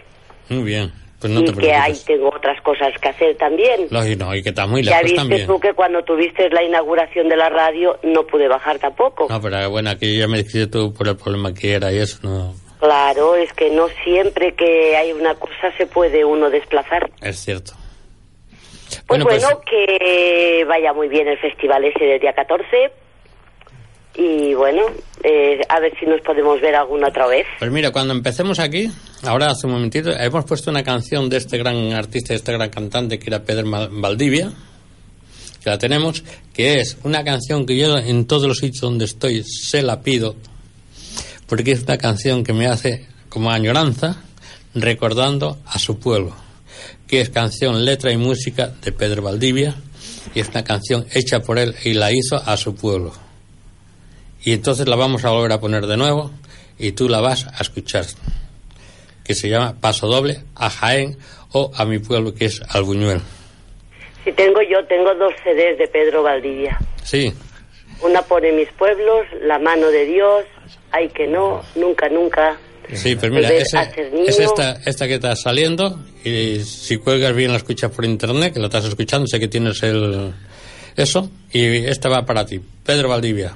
Muy 0.50 0.63
bien. 0.63 0.91
Pues 1.19 1.34
no 1.34 1.41
y 1.41 1.45
te 1.45 1.54
que 1.54 1.73
hay, 1.73 1.93
tengo 2.06 2.30
otras 2.30 2.62
cosas 2.62 2.93
que 3.02 3.10
hacer 3.10 3.36
también. 3.38 3.88
Lógico, 3.89 4.26
no, 4.26 4.36
y 4.36 4.43
que 4.43 4.50
está 4.50 4.67
muy 4.67 4.84
ya 4.84 4.91
lejos 4.91 5.04
viste 5.04 5.17
también. 5.17 5.47
tú 5.47 5.60
que 5.60 5.73
cuando 5.73 6.04
tuviste 6.04 6.47
la 6.52 6.63
inauguración 6.63 7.28
de 7.28 7.36
la 7.36 7.50
radio 7.50 7.97
no 8.04 8.26
pude 8.28 8.47
bajar 8.47 8.78
tampoco. 8.78 9.26
No, 9.28 9.41
pero 9.41 9.69
bueno, 9.71 9.89
aquí 9.89 10.15
ya 10.17 10.28
me 10.28 10.38
dijiste 10.38 10.67
tú 10.67 10.93
por 10.93 11.08
el 11.08 11.17
problema 11.17 11.54
que 11.56 11.73
era 11.73 11.91
y 11.91 11.97
eso, 11.97 12.19
no. 12.21 12.54
Claro, 12.80 13.36
es 13.36 13.52
que 13.54 13.71
no 13.71 13.88
siempre 14.04 14.54
que 14.54 14.95
hay 14.95 15.12
una 15.12 15.34
cosa 15.34 15.76
se 15.76 15.88
puede 15.88 16.23
uno 16.23 16.52
desplazar. 16.52 17.10
Es 17.21 17.39
cierto. 17.39 17.73
Pues 18.89 19.04
Bueno, 19.08 19.26
bueno, 19.26 19.47
pues- 19.54 19.65
que 19.69 20.65
vaya 20.65 20.93
muy 20.93 21.08
bien 21.08 21.28
el 21.28 21.39
festival 21.39 21.84
ese 21.86 22.06
del 22.06 22.19
día 22.19 22.34
14. 22.34 22.91
Y 24.17 24.56
bueno, 24.56 24.82
eh, 25.23 25.62
a 25.69 25.80
ver 25.80 25.93
si 25.99 26.08
nos 26.08 26.21
podemos 26.21 26.60
ver 26.60 26.73
alguna 26.73 27.10
otra 27.10 27.27
vez. 27.27 27.45
Pues 27.60 27.71
mira, 27.71 27.91
cuando 27.91 28.15
empecemos 28.15 28.58
aquí, 28.58 28.89
ahora 29.21 29.51
hace 29.51 29.67
un 29.67 29.73
momentito, 29.73 30.10
hemos 30.12 30.43
puesto 30.45 30.71
una 30.71 30.84
canción 30.84 31.30
de 31.30 31.38
este 31.38 31.60
gran 31.60 31.93
artista, 31.93 32.30
de 32.30 32.38
este 32.38 32.51
gran 32.51 32.69
cantante 32.69 33.19
que 33.19 33.30
era 33.30 33.43
Pedro 33.43 33.69
Valdivia, 33.91 34.51
que 35.63 35.69
la 35.69 35.77
tenemos, 35.77 36.23
que 36.51 36.80
es 36.80 36.97
una 37.03 37.23
canción 37.23 37.67
que 37.67 37.77
yo 37.77 37.95
en 37.95 38.25
todos 38.25 38.47
los 38.47 38.58
sitios 38.58 38.82
donde 38.82 39.06
estoy 39.06 39.43
se 39.43 39.84
la 39.84 40.01
pido, 40.01 40.36
porque 41.45 41.73
es 41.73 41.84
una 41.84 41.99
canción 41.99 42.43
que 42.43 42.53
me 42.53 42.65
hace 42.65 43.06
como 43.30 43.51
añoranza, 43.51 44.23
recordando 44.73 45.60
a 45.67 45.77
su 45.77 45.99
pueblo, 45.99 46.36
que 47.08 47.21
es 47.21 47.30
canción, 47.30 47.86
letra 47.86 48.12
y 48.12 48.17
música 48.17 48.73
de 48.82 48.91
Pedro 48.91 49.21
Valdivia, 49.21 49.75
y 50.34 50.39
es 50.39 50.49
una 50.49 50.63
canción 50.63 51.06
hecha 51.13 51.39
por 51.41 51.60
él 51.60 51.75
y 51.84 51.93
la 51.93 52.12
hizo 52.12 52.36
a 52.36 52.58
su 52.58 52.73
pueblo. 52.73 53.27
Y 54.47 54.53
entonces 54.53 54.88
la 54.88 54.95
vamos 54.95 55.25
a 55.25 55.29
volver 55.31 55.51
a 55.51 55.60
poner 55.60 55.88
de 55.88 55.97
nuevo 55.97 56.31
y 56.79 56.93
tú 56.93 57.10
la 57.10 57.19
vas 57.19 57.47
a 57.47 57.62
escuchar. 57.62 58.05
Que 59.25 59.36
se 59.36 59.49
llama 59.49 59.75
Paso 59.81 60.07
Doble 60.07 60.39
a 60.55 60.69
Jaén 60.69 61.17
o 61.51 61.69
a 61.75 61.83
mi 61.83 61.99
pueblo 61.99 62.33
que 62.33 62.45
es 62.45 62.62
Albuñuel. 62.69 63.19
Si 64.23 64.31
tengo 64.31 64.62
yo, 64.62 64.86
tengo 64.88 65.13
dos 65.15 65.33
CDs 65.43 65.77
de 65.77 65.86
Pedro 65.89 66.23
Valdivia. 66.23 66.79
Sí, 67.03 67.33
Una 68.01 68.21
pone 68.21 68.53
mis 68.53 68.69
pueblos, 68.69 69.25
La 69.41 69.60
mano 69.60 69.88
de 69.88 70.05
Dios, 70.05 70.45
Ay 70.91 71.10
que 71.10 71.27
no, 71.27 71.62
Nunca, 71.75 72.07
nunca. 72.07 72.55
sí, 72.93 73.17
pues 73.17 73.29
mira, 73.29 73.49
ese- 73.49 73.77
es 74.27 74.39
esta, 74.39 74.79
esta 74.86 75.07
que 75.10 75.15
está 75.15 75.36
saliendo 75.36 75.99
y 76.23 76.62
si 76.62 76.95
cuelgas 76.99 77.36
bien 77.36 77.51
la 77.51 77.57
escuchas 77.57 77.91
por 77.91 78.05
internet, 78.05 78.53
que 78.53 78.62
la 78.62 78.67
estás 78.67 78.86
escuchando, 78.86 79.27
sé 79.27 79.41
que 79.41 79.49
tienes 79.49 79.83
el 79.83 80.31
eso 80.95 81.29
y 81.51 81.83
esta 81.86 82.07
va 82.07 82.25
para 82.25 82.45
ti, 82.45 82.62
Pedro 82.86 83.10
Valdivia. 83.10 83.53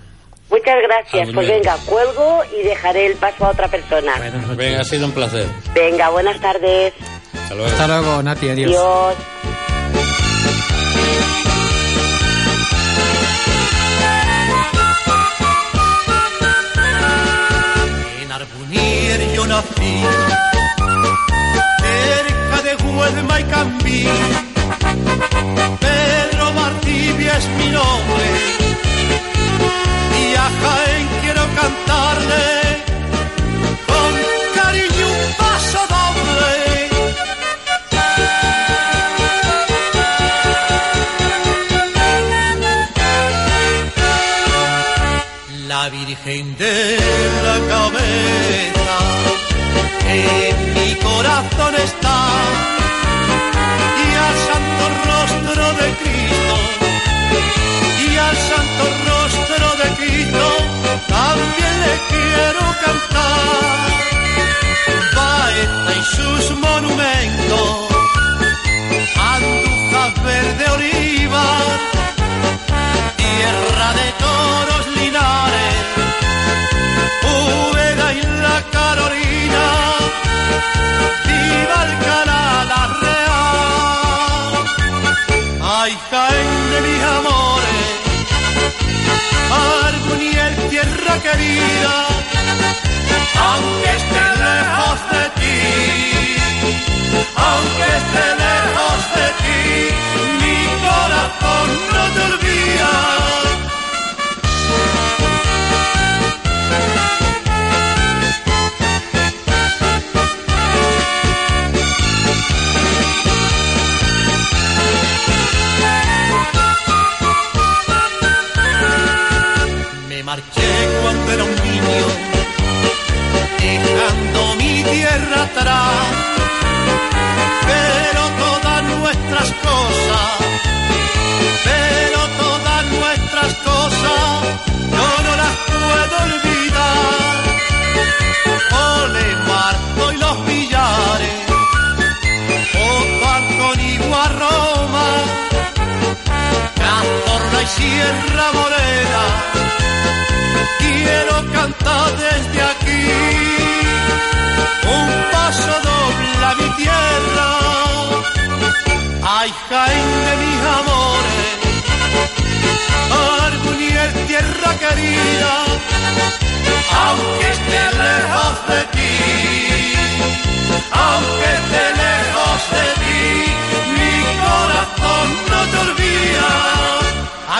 Muchas 0.52 0.76
gracias. 0.84 1.30
Pues 1.34 1.48
venga, 1.48 1.78
cuelgo 1.86 2.42
y 2.54 2.64
dejaré 2.64 3.06
el 3.06 3.16
paso 3.16 3.46
a 3.46 3.52
otra 3.52 3.70
persona. 3.70 4.14
Venga, 4.56 4.82
ha 4.82 4.84
sido 4.84 5.06
un 5.06 5.14
placer. 5.14 5.46
Venga, 5.74 6.10
buenas 6.10 6.40
tardes. 6.42 6.94
Hasta 7.34 7.56
luego. 7.56 7.72
Hasta 7.72 7.88
luego, 7.88 8.24
Nati, 8.24 8.50
adiós. 8.50 8.70
Dios. 8.70 9.16
La 46.32 46.38
Virgen 46.38 46.71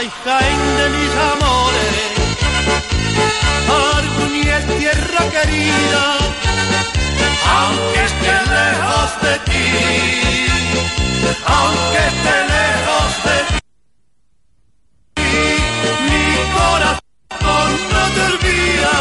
ay 0.02 0.10
Jaén 0.26 0.62
de 0.78 0.86
mis 0.96 1.14
amores. 1.32 2.12
Arbuniel, 3.98 4.64
tierra 4.80 5.22
querida, 5.36 6.04
aunque 7.58 8.00
esté 8.10 8.36
lejos 8.58 9.10
de 9.26 9.34
ti, 9.50 9.68
aunque 11.58 12.00
esté 12.12 12.38
lejos 12.56 13.12
de 13.28 13.38
ti, 15.18 15.34
mi 16.10 16.28
corazón 16.58 17.70
no 17.94 18.04
te 18.16 18.22
olvida. 18.32 18.96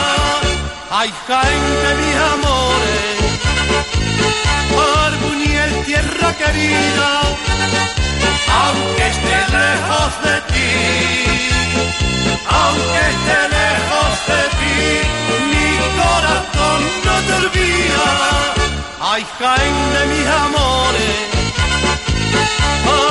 Ay, 1.01 1.11
Jaén 1.27 1.65
de 1.83 1.91
mis 2.01 2.17
amores, 2.35 2.70
tierra 5.85 6.33
querida, 6.37 7.11
aunque 8.63 9.05
esté 9.09 9.39
lejos 9.59 10.11
de 10.25 10.37
ti, 10.53 10.73
aunque 12.49 13.01
esté 13.13 13.39
lejos 13.59 14.13
de 14.31 14.43
ti, 14.59 14.79
mi 15.53 15.71
corazón 16.01 16.81
no 17.05 17.15
te 17.27 17.33
olvida. 17.43 18.09
Ay, 19.01 19.23
Jaén 19.39 19.77
de 19.95 20.03
mis 20.13 20.27
amores, 20.27 21.19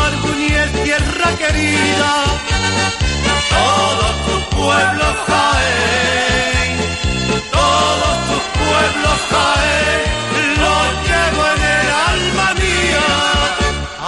Arbuñel, 0.05 0.69
tierra 0.83 1.29
querida, 1.37 2.11
todos 3.49 4.13
tus 4.25 4.41
pueblos 4.57 5.13
Jaén, 5.27 6.58
tus 8.29 8.43
pueblos 8.59 9.17
Jaén, 9.31 10.01
los 10.63 10.87
llevo 11.07 11.43
en 11.55 11.61
el 11.77 11.87
alma 12.13 12.47
mía. 12.63 13.07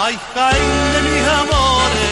Ay, 0.05 0.19
Jaén 0.33 0.93
de 0.93 0.99
mis 1.09 1.27
amores. 1.27 2.11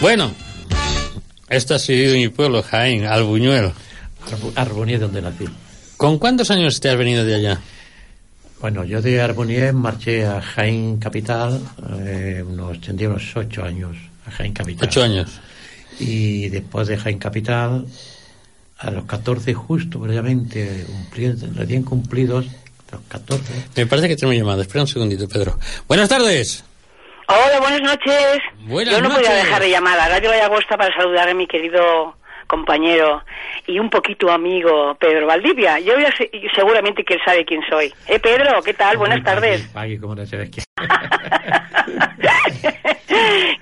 Bueno, 0.00 0.32
este 1.48 1.74
ha 1.74 1.78
sido 1.78 2.14
mi 2.14 2.28
pueblo, 2.28 2.62
Jaén, 2.62 3.04
Albuñuelo. 3.06 3.72
Arbu- 4.30 4.52
Arbonier, 4.56 5.00
donde 5.00 5.20
nací. 5.20 5.44
¿Con 5.96 6.18
cuántos 6.18 6.50
años 6.50 6.80
te 6.80 6.88
has 6.88 6.96
venido 6.96 7.24
de 7.24 7.34
allá? 7.34 7.60
Bueno, 8.60 8.84
yo 8.84 9.00
de 9.00 9.20
Arbonier 9.22 9.72
marché 9.72 10.26
a 10.26 10.40
Jaén 10.42 10.98
Capital, 10.98 11.60
eh, 12.00 12.44
unos, 12.46 12.80
tendría 12.80 13.08
unos 13.08 13.34
ocho 13.34 13.64
años, 13.64 13.96
a 14.26 14.30
Jaén 14.30 14.52
Capital. 14.52 14.86
Ocho 14.88 15.02
años. 15.02 15.40
Y 15.98 16.48
después 16.50 16.88
de 16.88 16.98
Jaén 16.98 17.18
Capital, 17.18 17.86
a 18.78 18.90
los 18.90 19.04
14 19.04 19.54
justo, 19.54 19.98
brevemente, 19.98 20.84
cumplidos, 20.86 21.56
recién 21.56 21.82
cumplidos, 21.84 22.46
a 22.92 22.96
los 22.96 23.04
14, 23.08 23.52
Me 23.76 23.86
parece 23.86 24.08
que 24.08 24.16
tenemos 24.16 24.36
llamada. 24.38 24.62
Espera 24.62 24.82
un 24.82 24.88
segundito, 24.88 25.26
Pedro. 25.26 25.58
Buenas 25.88 26.08
tardes. 26.08 26.62
Hola, 27.28 27.60
buenas 27.60 27.80
noches. 27.80 28.38
Buenas 28.66 28.94
Yo 28.94 29.00
no 29.00 29.08
podía 29.08 29.28
noches. 29.30 29.44
dejar 29.44 29.62
de 29.62 29.70
llamar 29.70 29.98
a 30.00 30.08
Radio 30.08 30.32
Agosta 30.44 30.76
para 30.76 30.94
saludar 30.96 31.28
a 31.28 31.34
mi 31.34 31.46
querido 31.46 32.14
compañero 32.50 33.22
y 33.66 33.78
un 33.78 33.88
poquito 33.88 34.30
amigo 34.30 34.94
Pedro 34.98 35.26
Valdivia. 35.28 35.78
Yo 35.78 35.96
ya 35.98 36.10
sé- 36.16 36.30
seguramente 36.54 37.04
que 37.04 37.14
él 37.14 37.20
sabe 37.24 37.44
quién 37.44 37.60
soy. 37.70 37.92
Eh, 38.08 38.18
Pedro, 38.18 38.60
¿qué 38.62 38.74
tal? 38.74 38.96
Buenas 38.96 39.22
tardes. 39.22 39.62
Pagui, 39.68 39.98
como 39.98 40.16
no 40.16 40.26
sabes 40.26 40.50
quién. 40.50 40.64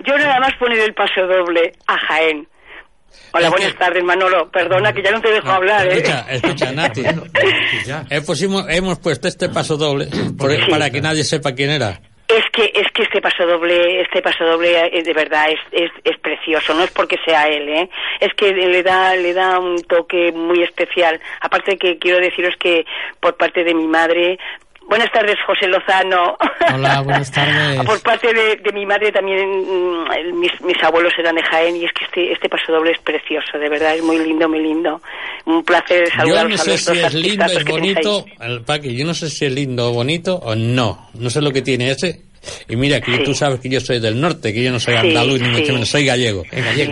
Yo 0.05 0.17
nada 0.17 0.39
más 0.39 0.53
poner 0.57 0.79
el 0.79 0.93
paso 0.93 1.21
doble 1.27 1.73
a 1.87 1.97
Jaén. 2.07 2.47
Hola, 3.33 3.47
Es 3.47 3.53
que- 3.53 3.59
buenas 3.61 3.77
tardes, 3.77 4.03
Manolo. 4.03 4.49
Perdona 4.51 4.91
que 4.93 5.01
ya 5.03 5.11
no 5.11 5.21
te 5.21 5.29
dejo 5.31 5.49
hablar, 5.49 5.85
¿eh? 5.87 5.97
Escucha, 5.97 6.25
escucha, 6.31 6.71
Nati. 6.71 7.03
Hemos 8.69 8.99
puesto 8.99 9.27
este 9.27 9.49
paso 9.49 9.77
doble 9.77 10.07
por- 10.37 10.51
Sí. 10.51 10.61
para 10.69 10.89
que 10.89 11.01
nadie 11.01 11.23
sepa 11.23 11.53
quién 11.53 11.69
era. 11.71 11.99
Es 12.29 12.45
que 12.51 12.71
es 12.75 12.91
que 12.91 13.01
este 13.01 13.21
paso 13.21 13.43
doble, 13.47 14.01
este 14.01 14.21
paso 14.21 14.45
doble 14.45 14.85
eh, 14.95 15.01
de 15.01 15.13
verdad 15.13 15.49
es, 15.49 15.59
es, 15.71 15.91
es 16.03 16.15
precioso, 16.19 16.75
no 16.75 16.83
es 16.83 16.91
porque 16.91 17.17
sea 17.25 17.47
él, 17.47 17.67
¿eh? 17.67 17.89
Es 18.19 18.31
que 18.35 18.53
le 18.53 18.83
da 18.83 19.15
le 19.15 19.33
da 19.33 19.57
un 19.57 19.81
toque 19.81 20.31
muy 20.31 20.61
especial. 20.61 21.19
Aparte 21.41 21.77
que 21.77 21.97
quiero 21.97 22.19
deciros 22.19 22.55
que 22.57 22.85
por 23.19 23.35
parte 23.35 23.63
de 23.63 23.73
mi 23.73 23.87
madre 23.87 24.37
Buenas 24.89 25.11
tardes, 25.11 25.35
José 25.45 25.67
Lozano. 25.67 26.35
Hola, 26.73 27.01
buenas 27.01 27.31
tardes. 27.31 27.79
Por 27.85 28.01
parte 28.01 28.33
de, 28.33 28.55
de 28.55 28.71
mi 28.73 28.87
madre 28.87 29.11
también, 29.11 29.47
mm, 29.47 30.39
mis, 30.39 30.51
mis 30.61 30.83
abuelos 30.83 31.13
eran 31.19 31.35
de 31.35 31.43
Jaén 31.43 31.75
y 31.75 31.85
es 31.85 31.91
que 31.93 32.05
este, 32.05 32.31
este 32.33 32.49
paso 32.49 32.71
doble 32.71 32.91
es 32.93 32.99
precioso, 33.01 33.59
de 33.59 33.69
verdad, 33.69 33.95
es 33.95 34.01
muy 34.01 34.17
lindo, 34.17 34.49
muy 34.49 34.61
lindo. 34.63 34.99
Un 35.45 35.63
placer 35.63 36.05
Yo 36.09 36.15
saludaros 36.17 36.49
no 36.49 36.55
a 36.55 36.57
sé 36.57 36.71
los 36.71 36.81
si 36.81 36.95
dos 36.97 37.05
es 37.05 37.13
lindo, 37.13 37.45
es 37.45 37.65
bonito. 37.65 38.25
El 38.41 38.61
Paqui, 38.63 38.95
yo 38.95 39.05
no 39.05 39.13
sé 39.13 39.29
si 39.29 39.45
es 39.45 39.51
lindo 39.51 39.89
o 39.89 39.93
bonito 39.93 40.35
o 40.37 40.55
no. 40.55 41.09
No 41.13 41.29
sé 41.29 41.39
lo 41.41 41.51
que 41.51 41.61
tiene 41.61 41.91
ese. 41.91 42.21
Y 42.67 42.75
mira, 42.75 42.99
que 42.99 43.15
Sí. 43.17 43.23
tú 43.25 43.33
sabes 43.35 43.59
que 43.59 43.69
yo 43.69 43.79
soy 43.81 43.99
del 43.99 44.19
norte, 44.19 44.51
que 44.53 44.63
yo 44.63 44.71
no 44.71 44.79
soy 44.79 44.95
Sí, 44.95 44.99
andaluz, 45.07 45.39
ni 45.39 45.49
mucho 45.49 45.65
sí. 45.67 45.71
menos, 45.73 45.89
soy 45.89 46.05
gallego. 46.05 46.43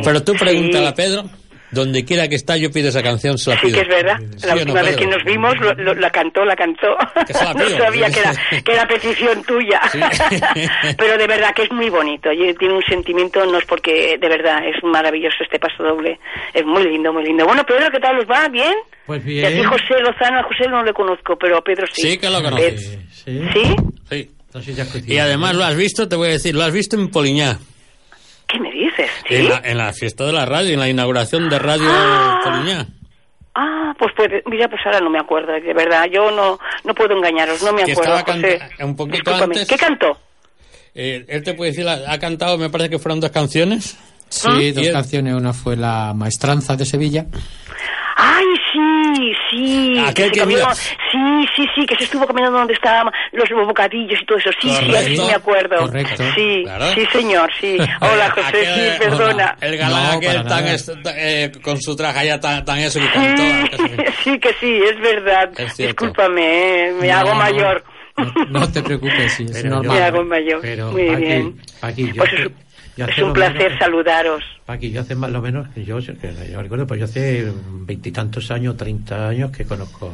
Pero 0.03 0.23
tú 0.23 0.33
pregúntale 0.33 0.87
a 0.87 0.93
Pedro, 0.93 1.23
donde 1.71 2.05
quiera 2.05 2.27
que 2.27 2.35
está, 2.35 2.55
yo 2.57 2.71
pido 2.71 2.89
esa 2.89 3.03
canción, 3.03 3.37
se 3.37 3.49
la 3.51 3.59
Sí, 3.59 3.67
pido. 3.67 3.75
que 3.75 3.81
es 3.81 3.87
verdad. 3.87 4.17
¿Sí 4.37 4.47
La 4.47 4.55
no, 4.55 4.61
última 4.61 4.81
vez 4.83 4.95
que 4.97 5.07
nos 5.07 5.23
vimos, 5.25 5.53
lo- 5.59 5.73
lo- 5.73 5.93
la 5.95 6.09
cantó, 6.09 6.45
la 6.45 6.55
cantó. 6.55 6.95
Que 7.27 7.33
se 7.33 7.43
la 7.43 7.53
no 7.55 7.69
sabía 7.69 8.09
que 8.09 8.19
era, 8.19 8.33
que 8.63 8.71
era 8.73 8.87
petición 8.87 9.43
tuya. 9.43 9.81
Sí. 9.91 9.99
Pero 10.97 11.17
de 11.17 11.27
verdad 11.27 11.53
que 11.55 11.63
es 11.63 11.71
muy 11.71 11.89
bonito. 11.89 12.31
Y 12.31 12.53
tiene 12.55 12.73
un 12.75 12.83
sentimiento, 12.83 13.45
no 13.45 13.57
es 13.57 13.65
porque, 13.65 14.17
de 14.19 14.29
verdad, 14.29 14.59
es 14.67 14.81
maravilloso 14.83 15.37
este 15.43 15.59
paso 15.59 15.83
doble. 15.83 16.19
Es 16.53 16.65
muy 16.65 16.83
lindo, 16.83 17.11
muy 17.11 17.23
lindo. 17.25 17.45
Bueno, 17.45 17.63
Pedro, 17.65 17.89
¿qué 17.91 17.99
tal 17.99 18.17
os 18.19 18.25
va? 18.25 18.47
¿Bien? 18.49 18.73
Pues 19.05 19.25
Y 19.25 19.43
a 19.43 19.47
ti, 19.49 19.55
bien. 19.55 19.67
José 19.67 19.99
Lozano, 20.01 20.39
a 20.39 20.43
José 20.43 20.69
no 20.69 20.83
le 20.83 20.93
conozco, 20.93 21.37
pero 21.37 21.57
a 21.57 21.61
Pedro 21.61 21.85
sí. 21.91 22.01
Sí, 22.01 22.17
que 22.17 22.29
lo 22.29 22.41
conoces. 22.41 22.93
Eh, 22.93 22.99
Sí, 23.11 23.41
sí. 23.53 23.75
¿Sí? 24.09 24.29
Sí. 24.63 25.03
Y 25.07 25.17
además 25.19 25.53
lo 25.55 25.63
has 25.65 25.75
visto, 25.75 26.07
te 26.07 26.15
voy 26.15 26.29
a 26.29 26.31
decir, 26.31 26.55
lo 26.55 26.63
has 26.63 26.71
visto 26.71 26.95
en 26.95 27.09
Poliñá, 27.09 27.59
¿Qué 28.47 28.59
me 28.59 28.71
dices? 28.71 29.09
¿Sí? 29.27 29.35
en, 29.35 29.49
la, 29.49 29.61
en 29.63 29.77
la 29.77 29.93
fiesta 29.93 30.25
de 30.25 30.31
la 30.33 30.45
radio, 30.45 30.73
en 30.73 30.79
la 30.79 30.87
inauguración 30.89 31.49
de 31.49 31.59
Radio 31.59 31.87
Ah. 31.89 32.85
Ah, 33.59 33.93
pues, 33.97 34.11
pues 34.15 34.29
mira, 34.45 34.67
pues 34.69 34.79
ahora 34.85 34.99
no 34.99 35.09
me 35.09 35.19
acuerdo, 35.19 35.51
de 35.51 35.73
verdad. 35.73 36.05
Yo 36.11 36.29
no 36.31 36.59
no 36.83 36.93
puedo 36.93 37.15
engañaros, 37.17 37.61
no 37.63 37.73
me 37.73 37.83
Que 37.83 37.93
acuerdo, 37.93 38.15
estaba 38.17 38.35
José. 38.37 38.59
un 38.83 38.95
poquito 38.95 39.31
Discúlpame. 39.31 39.43
antes. 39.55 39.67
¿Qué 39.67 39.77
cantó? 39.77 40.17
Eh, 40.93 41.25
él 41.27 41.43
te 41.43 41.53
puede 41.55 41.71
decir, 41.71 41.87
ha, 41.87 42.11
ha 42.11 42.19
cantado, 42.19 42.57
me 42.57 42.69
parece 42.69 42.89
que 42.91 42.99
fueron 42.99 43.19
dos 43.19 43.31
canciones. 43.31 43.97
Sí, 44.29 44.71
dos 44.71 44.83
Y 44.83 44.87
el- 44.87 44.93
canciones. 44.93 45.33
Una 45.33 45.53
fue 45.53 45.75
La 45.75 46.13
Maestranza 46.15 46.75
de 46.75 46.85
Sevilla. 46.85 47.25
Ay, 48.15 48.45
sí, 49.15 49.33
sí. 49.49 49.99
Aquel 50.07 50.25
se 50.25 50.31
que 50.31 50.39
caminó- 50.41 50.73
Sí, 50.75 51.47
sí, 51.55 51.65
sí, 51.75 51.85
que 51.85 51.95
se 51.95 52.03
estuvo 52.05 52.27
caminando 52.27 52.59
donde 52.59 52.73
estaban 52.73 53.11
los 53.31 53.49
bocadillos 53.65 54.19
y 54.21 54.25
todo 54.25 54.37
eso. 54.37 54.49
Sí, 54.61 54.69
sí, 54.69 54.85
Correcto. 54.85 54.97
así 54.97 55.21
me 55.21 55.33
acuerdo. 55.33 55.77
Correcto. 55.77 56.23
Sí, 56.35 56.61
Claro. 56.63 56.85
sí, 56.93 57.05
señor, 57.11 57.49
sí. 57.59 57.77
Hola, 58.01 58.29
José, 58.31 58.47
Aquel- 58.47 58.73
sí, 58.93 58.99
perdona. 58.99 59.55
El 59.61 59.77
galán 59.77 60.03
No, 60.03 60.11
aquel 60.17 60.43
tan 60.45 60.65
eh, 61.17 61.51
con 61.61 61.81
su 61.81 61.95
traje 61.95 62.27
ya 62.27 62.39
tan, 62.39 62.63
tan 62.65 62.79
eso 62.79 62.99
que 62.99 63.09
cantó. 63.11 63.43
Sí, 63.77 64.03
sí, 64.23 64.39
que 64.39 64.53
sí, 64.59 64.79
es 64.83 64.99
verdad. 64.99 65.49
Es. 65.57 65.77
Discúlpame, 65.77 66.89
eh, 66.89 66.93
me 66.99 67.07
No, 67.07 67.17
hago 67.17 67.35
mayor. 67.35 67.83
No, 68.17 68.59
no 68.61 68.71
te 68.71 68.81
preocupes, 68.81 69.31
sí, 69.33 69.43
es 69.43 69.61
Pero 69.61 69.75
normal. 69.75 69.97
Me 69.97 70.03
hago 70.03 70.23
mayor. 70.23 70.59
Pero, 70.61 70.91
Muy 70.91 71.15
bien. 71.15 71.61
Paqui, 71.79 72.07
yo 72.11 72.15
Pues 72.15 72.31
es, 73.05 73.17
un 73.19 73.33
placer 73.33 73.63
menos- 73.63 73.79
saludaros. 73.79 74.43
Paqui, 74.65 74.91
yo 74.91 75.01
hace 75.01 75.15
más 75.15 75.33
o 75.33 75.41
menos, 75.41 75.67
que 75.69 75.85
yo, 75.85 75.99
que 75.99 76.49
yo 76.51 76.61
recuerdo, 76.61 76.87
pues 76.87 76.99
yo 76.99 77.05
hace 77.05 77.51
veintitantos 77.85 78.49
años, 78.51 78.75
treinta 78.77 79.27
años 79.29 79.51
que 79.51 79.65
conozco 79.65 80.11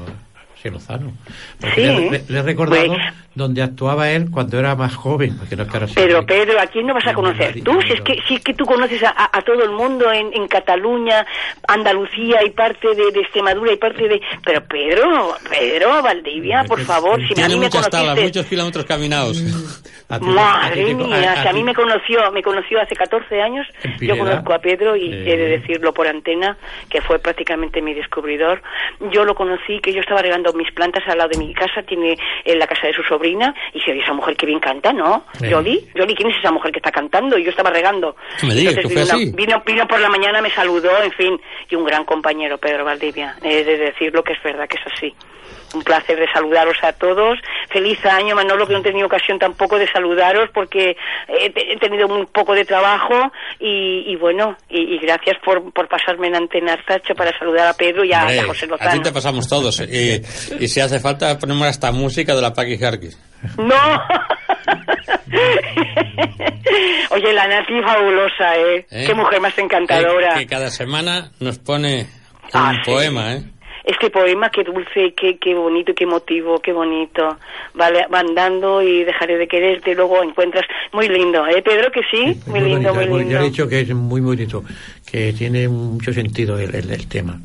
a 0.69 0.71
José 0.71 0.71
Lozano. 0.71 1.13
Porque 1.59 1.75
Sí. 1.75 1.81
le, 1.87 2.09
le- 2.11 2.23
le 2.27 2.39
he 2.39 2.41
recordado 2.43 2.87
Pues- 2.87 2.99
donde 3.35 3.63
actuaba 3.63 4.11
él 4.11 4.29
cuando 4.31 4.59
era 4.59 4.75
más 4.75 4.93
joven, 4.95 5.35
porque 5.37 5.55
no 5.55 5.63
es 5.63 5.69
que 5.69 5.77
ahora 5.77 5.87
sea- 5.87 6.03
Pero 6.05 6.23
Pedro, 6.25 6.59
¿a 6.59 6.67
quién 6.67 6.85
no 6.85 6.93
vas 6.93 7.07
a 7.07 7.13
conocer? 7.13 7.63
Tú, 7.63 7.81
si 7.81 7.93
es 7.93 8.01
que, 8.01 8.15
si 8.27 8.35
es 8.35 8.41
que 8.43 8.53
tú 8.53 8.63
conoces 8.65 9.01
a, 9.03 9.09
a- 9.09 9.37
a 9.37 9.41
todo 9.41 9.63
el 9.63 9.71
mundo 9.71 10.11
en, 10.11 10.31
en 10.33 10.47
Cataluña, 10.47 11.25
Andalucía 11.67 12.43
y 12.45 12.51
parte 12.51 12.87
de, 12.95 13.11
de 13.11 13.21
Extremadura 13.21 13.73
y 13.73 13.77
parte 13.77 14.07
de... 14.07 14.21
Pero 14.45 14.63
Pedro, 14.65 15.33
Pedro, 15.49 16.01
Valdivia, 16.03 16.63
por 16.65 16.79
favor, 16.81 17.19
si 17.27 17.33
a 17.41 17.47
mí 17.47 17.55
me 17.55 17.65
muchas 17.65 17.89
tablas, 17.89 18.09
conociste... 18.15 18.23
muchos 18.39 18.45
kilómetros 18.49 18.85
caminados. 18.85 19.41
A 20.09 20.19
ti- 20.19 20.25
a 20.25 20.29
Madre 20.29 20.75
ti 20.85 20.87
te- 20.89 20.95
mía, 20.95 21.31
a- 21.33 21.41
si 21.41 21.47
a 21.47 21.49
a 21.49 21.53
mí 21.53 21.63
me 21.63 21.73
conoció, 21.73 22.31
me 22.31 22.43
conoció 22.43 22.79
hace 22.81 22.95
14 22.95 23.41
años, 23.41 23.65
yo 23.99 24.15
conozco 24.17 24.53
a 24.53 24.59
Pedro 24.59 24.95
y 24.95 25.11
Eh. 25.11 25.33
he 25.33 25.37
de 25.37 25.47
decirlo 25.57 25.93
por 25.93 26.07
antena, 26.07 26.55
que 26.89 27.01
fue 27.01 27.17
prácticamente 27.19 27.81
mi 27.81 27.93
descubridor. 27.95 28.61
Yo 29.11 29.23
lo 29.25 29.33
conocí, 29.33 29.79
que 29.79 29.91
yo 29.93 30.01
estaba 30.01 30.21
regando 30.21 30.52
mis 30.53 30.71
plantas 30.71 31.03
al 31.07 31.17
lado 31.17 31.29
de 31.29 31.37
mi 31.37 31.53
casa, 31.53 31.83
tiene 31.83 32.17
en 32.45 32.59
la 32.59 32.67
casa 32.67 32.87
de 32.87 32.93
su 32.93 33.03
sobrina, 33.03 33.53
y 33.73 33.79
se 33.79 33.93
esa 33.97 34.13
mujer 34.13 34.35
que 34.35 34.45
bien 34.45 34.59
canta, 34.59 34.91
¿no? 34.91 35.25
Eh. 35.41 35.49
Yoli, 35.49 35.87
Yoli, 35.95 36.15
¿quién 36.15 36.29
es 36.29 36.37
esa 36.37 36.51
mujer 36.51 36.71
que 36.71 36.79
está 36.79 36.91
cantando? 36.91 37.37
Y 37.37 37.43
yo 37.43 37.51
estaba 37.51 37.69
regando. 37.69 38.15
Me 38.43 38.53
digas, 38.53 38.75
Entonces 38.77 39.11
así. 39.11 39.31
vino, 39.35 39.61
vino 39.65 39.87
por 39.87 39.99
la 39.99 40.09
mañana, 40.09 40.41
me 40.41 40.49
saludó, 40.49 41.01
en 41.01 41.11
fin, 41.11 41.39
y 41.69 41.75
un 41.75 41.85
gran 41.85 42.05
compañero, 42.05 42.57
Pedro 42.57 42.85
Valdivia. 42.85 43.35
He 43.43 43.63
de 43.63 43.77
decirlo 43.77 44.23
que 44.23 44.33
es 44.33 44.43
verdad 44.43 44.67
que 44.67 44.77
es 44.77 44.93
así. 44.93 45.13
Un 45.73 45.81
placer 45.83 46.19
de 46.19 46.27
saludaros 46.31 46.77
a 46.83 46.93
todos. 46.93 47.39
Feliz 47.69 48.03
año, 48.05 48.35
Manolo, 48.35 48.67
que 48.67 48.73
no 48.73 48.79
he 48.79 48.83
tenido 48.83 49.07
ocasión 49.07 49.39
tampoco 49.39 49.77
de 49.79 49.87
saludaros 49.91 50.49
porque 50.53 50.95
he, 51.27 51.49
te- 51.49 51.73
he 51.73 51.77
tenido 51.77 52.07
muy 52.07 52.25
poco 52.27 52.53
de 52.53 52.63
trabajo 52.65 53.31
y, 53.59 54.03
y 54.07 54.15
bueno, 54.15 54.55
y, 54.69 54.95
y 54.95 54.99
gracias 54.99 55.37
por, 55.43 55.71
por 55.73 55.87
pasarme 55.87 56.27
en 56.27 56.35
antena 56.35 56.73
Artacho 56.73 57.15
para 57.15 57.37
saludar 57.37 57.67
a 57.67 57.73
Pedro 57.73 58.03
y 58.05 58.13
a, 58.13 58.21
a 58.21 58.43
José 58.45 58.65
a 58.65 58.67
ti 58.67 58.71
Lozano. 58.71 59.01
te 59.01 59.11
pasamos 59.11 59.47
todos. 59.47 59.79
Y, 59.81 60.21
y 60.59 60.67
si 60.67 60.79
hace 60.79 60.99
falta, 60.99 61.37
ponemos 61.39 61.67
hasta 61.67 61.91
música 61.91 62.35
de 62.35 62.41
la 62.41 62.53
Paqui 62.53 62.83
Harkis. 62.83 63.17
¡No! 63.57 63.75
Oye, 67.11 67.33
la 67.33 67.47
Nati 67.47 67.81
fabulosa, 67.81 68.55
¿eh? 68.57 68.85
¿Eh? 68.89 69.03
Qué 69.07 69.13
mujer 69.13 69.39
más 69.41 69.57
encantadora. 69.57 70.33
Que, 70.35 70.39
que 70.41 70.47
cada 70.47 70.69
semana 70.69 71.31
nos 71.39 71.59
pone 71.59 72.01
un 72.01 72.49
Ah, 72.53 72.73
sí. 72.83 72.91
poema, 72.91 73.33
¿eh? 73.33 73.43
Este 73.83 74.09
poema, 74.09 74.49
qué 74.49 74.63
dulce, 74.63 75.13
qué, 75.13 75.37
qué 75.37 75.53
bonito, 75.53 75.93
qué 75.93 76.05
emotivo, 76.05 76.59
qué 76.59 76.71
bonito. 76.73 77.37
Vale, 77.73 78.07
va 78.13 78.19
andando 78.19 78.81
y 78.81 79.03
dejaré 79.03 79.37
de 79.37 79.47
quererte, 79.47 79.93
luego 79.95 80.23
encuentras, 80.23 80.65
muy 80.93 81.07
lindo, 81.09 81.45
¿eh, 81.47 81.61
Pedro? 81.61 81.91
Que 81.91 82.01
sí, 82.09 82.39
muy 82.47 82.61
lindo, 82.61 82.93
muy 82.93 83.05
lindo. 83.07 83.31
Ya 83.33 83.41
he 83.41 83.43
dicho 83.45 83.67
que 83.67 83.81
es 83.81 83.89
muy 83.93 84.21
bonito, 84.21 84.63
que 85.09 85.33
tiene 85.33 85.67
mucho 85.67 86.13
sentido 86.13 86.57
el, 86.57 86.73
el- 86.73 86.91
el 86.91 87.07
tema. 87.07 87.39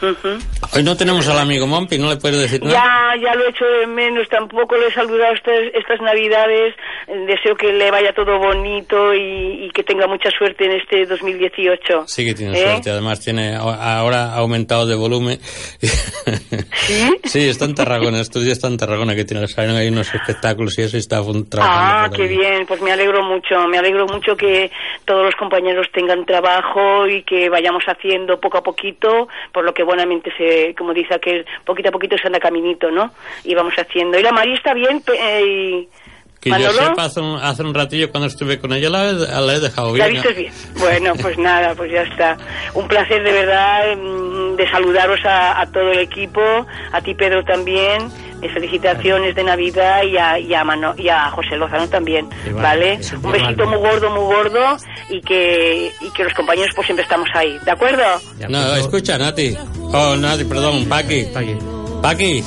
Ujú. 0.00 0.38
Hoy 0.74 0.82
no 0.82 0.96
tenemos 0.96 1.26
al 1.28 1.38
amigo 1.38 1.66
Mompi, 1.66 1.98
no 1.98 2.10
le 2.10 2.16
puedes 2.16 2.40
decir 2.40 2.62
nada. 2.62 2.74
Ya, 3.16 3.22
ya 3.22 3.34
lo 3.34 3.46
he 3.46 3.50
hecho 3.50 3.64
de 3.64 3.86
menos, 3.86 4.28
tampoco 4.28 4.76
le 4.76 4.86
he 4.86 4.92
saludado 4.92 5.34
estas, 5.34 5.54
estas 5.74 6.00
navidades, 6.00 6.74
deseo 7.26 7.56
que 7.56 7.72
le 7.72 7.90
vaya 7.90 8.12
todo 8.12 8.38
bonito 8.38 9.14
y, 9.14 9.66
y 9.66 9.70
que 9.70 9.82
tenga 9.82 10.06
mucha 10.06 10.30
suerte 10.30 10.66
en 10.66 10.72
este 10.72 11.06
2018. 11.06 12.06
Sí 12.06 12.24
que 12.24 12.34
tiene 12.34 12.58
¿Eh? 12.58 12.62
suerte, 12.62 12.90
además 12.90 13.20
tiene 13.20 13.56
ahora 13.56 14.34
ha 14.34 14.36
aumentado 14.36 14.86
de 14.86 14.94
volumen. 14.94 15.38
¿Sí? 17.24 17.48
está 17.48 17.64
en 17.64 17.74
Tarragona, 17.74 18.20
estos 18.20 18.44
días 18.44 18.58
está 18.58 18.68
en 18.68 18.76
Tarragona 18.76 19.14
que 19.14 19.24
tiene 19.24 19.48
salieron 19.48 19.76
ahí 19.76 19.88
unos 19.88 20.14
espectáculos 20.14 20.78
y 20.78 20.82
eso 20.82 20.96
y 20.96 21.00
está 21.00 21.22
trabajando. 21.48 22.06
Ah, 22.06 22.10
qué 22.14 22.26
bien, 22.26 22.66
pues 22.66 22.80
me 22.80 22.92
alegro 22.92 23.22
mucho, 23.22 23.66
me 23.68 23.78
alegro 23.78 24.06
mucho 24.06 24.36
que 24.36 24.70
todos 25.04 25.24
los 25.24 25.34
compañeros 25.36 25.86
tengan 25.92 26.24
trabajo 26.24 27.06
y 27.06 27.22
que 27.22 27.48
vayamos 27.48 27.82
haciendo 27.86 28.38
poco 28.40 28.58
a 28.58 28.62
poquito, 28.62 29.28
por 29.52 29.64
lo 29.64 29.72
que 29.74 29.82
buenamente 29.88 30.30
se, 30.36 30.74
como 30.76 30.92
dice 30.94 31.14
aquel, 31.14 31.44
poquito 31.64 31.88
a 31.88 31.92
poquito 31.92 32.16
se 32.16 32.26
anda 32.28 32.38
caminito, 32.38 32.90
¿no? 32.90 33.10
Y 33.44 33.54
vamos 33.54 33.74
haciendo. 33.76 34.18
Y 34.18 34.22
la 34.22 34.30
María 34.32 34.54
está 34.54 34.74
bien, 34.74 35.02
eh, 35.18 35.42
y 35.44 35.88
Que 36.40 36.50
yo 36.50 36.56
Manolo, 36.56 36.72
sepa, 36.90 37.04
hace 37.06 37.20
un, 37.20 37.36
hace 37.40 37.62
un 37.64 37.74
ratillo 37.74 38.10
cuando 38.10 38.28
estuve 38.28 38.58
con 38.60 38.72
ella 38.72 38.88
la, 38.90 39.10
he- 39.10 39.14
la 39.14 39.54
he 39.54 39.60
dejado 39.60 39.96
¿la 39.96 40.06
bien. 40.06 40.22
viste 40.22 40.40
bien? 40.40 40.52
Bueno, 40.78 41.12
pues 41.20 41.36
nada, 41.50 41.74
pues 41.74 41.90
ya 41.90 42.02
está. 42.02 42.36
Un 42.74 42.86
placer 42.86 43.22
de 43.24 43.32
verdad 43.32 43.96
mm, 43.96 44.54
de 44.56 44.70
saludaros 44.70 45.18
a, 45.24 45.60
a 45.60 45.66
todo 45.72 45.90
el 45.90 45.98
equipo, 45.98 46.40
a 46.92 47.00
ti 47.00 47.14
Pedro 47.14 47.44
también. 47.44 48.08
Felicitaciones 48.48 49.34
de 49.34 49.42
Navidad 49.44 50.02
y 50.04 50.16
a, 50.16 50.38
y 50.38 50.54
a, 50.54 50.62
Mano- 50.64 50.94
y 50.96 51.08
a 51.08 51.30
José 51.30 51.56
Lozano 51.56 51.88
también, 51.88 52.28
Igual, 52.46 52.62
¿vale? 52.62 53.02
sí, 53.02 53.16
Un 53.16 53.32
besito 53.32 53.66
muy 53.66 53.78
gordo, 53.78 54.10
muy 54.10 54.24
gordo 54.34 54.76
y 55.10 55.20
que, 55.22 55.90
y 56.00 56.10
que 56.12 56.24
los 56.24 56.34
compañeros 56.34 56.70
pues 56.76 56.86
siempre 56.86 57.02
estamos 57.02 57.28
ahí, 57.34 57.58
¿de 57.64 57.70
acuerdo? 57.70 58.02
No, 58.48 58.58
pues, 58.68 58.80
escucha, 58.80 59.18
Nati. 59.18 59.56
Oh, 59.92 60.14
Nati, 60.16 60.44
perdón, 60.44 60.84
Paqui. 60.86 61.24
bien. 61.24 61.58
Paqui, 62.02 62.44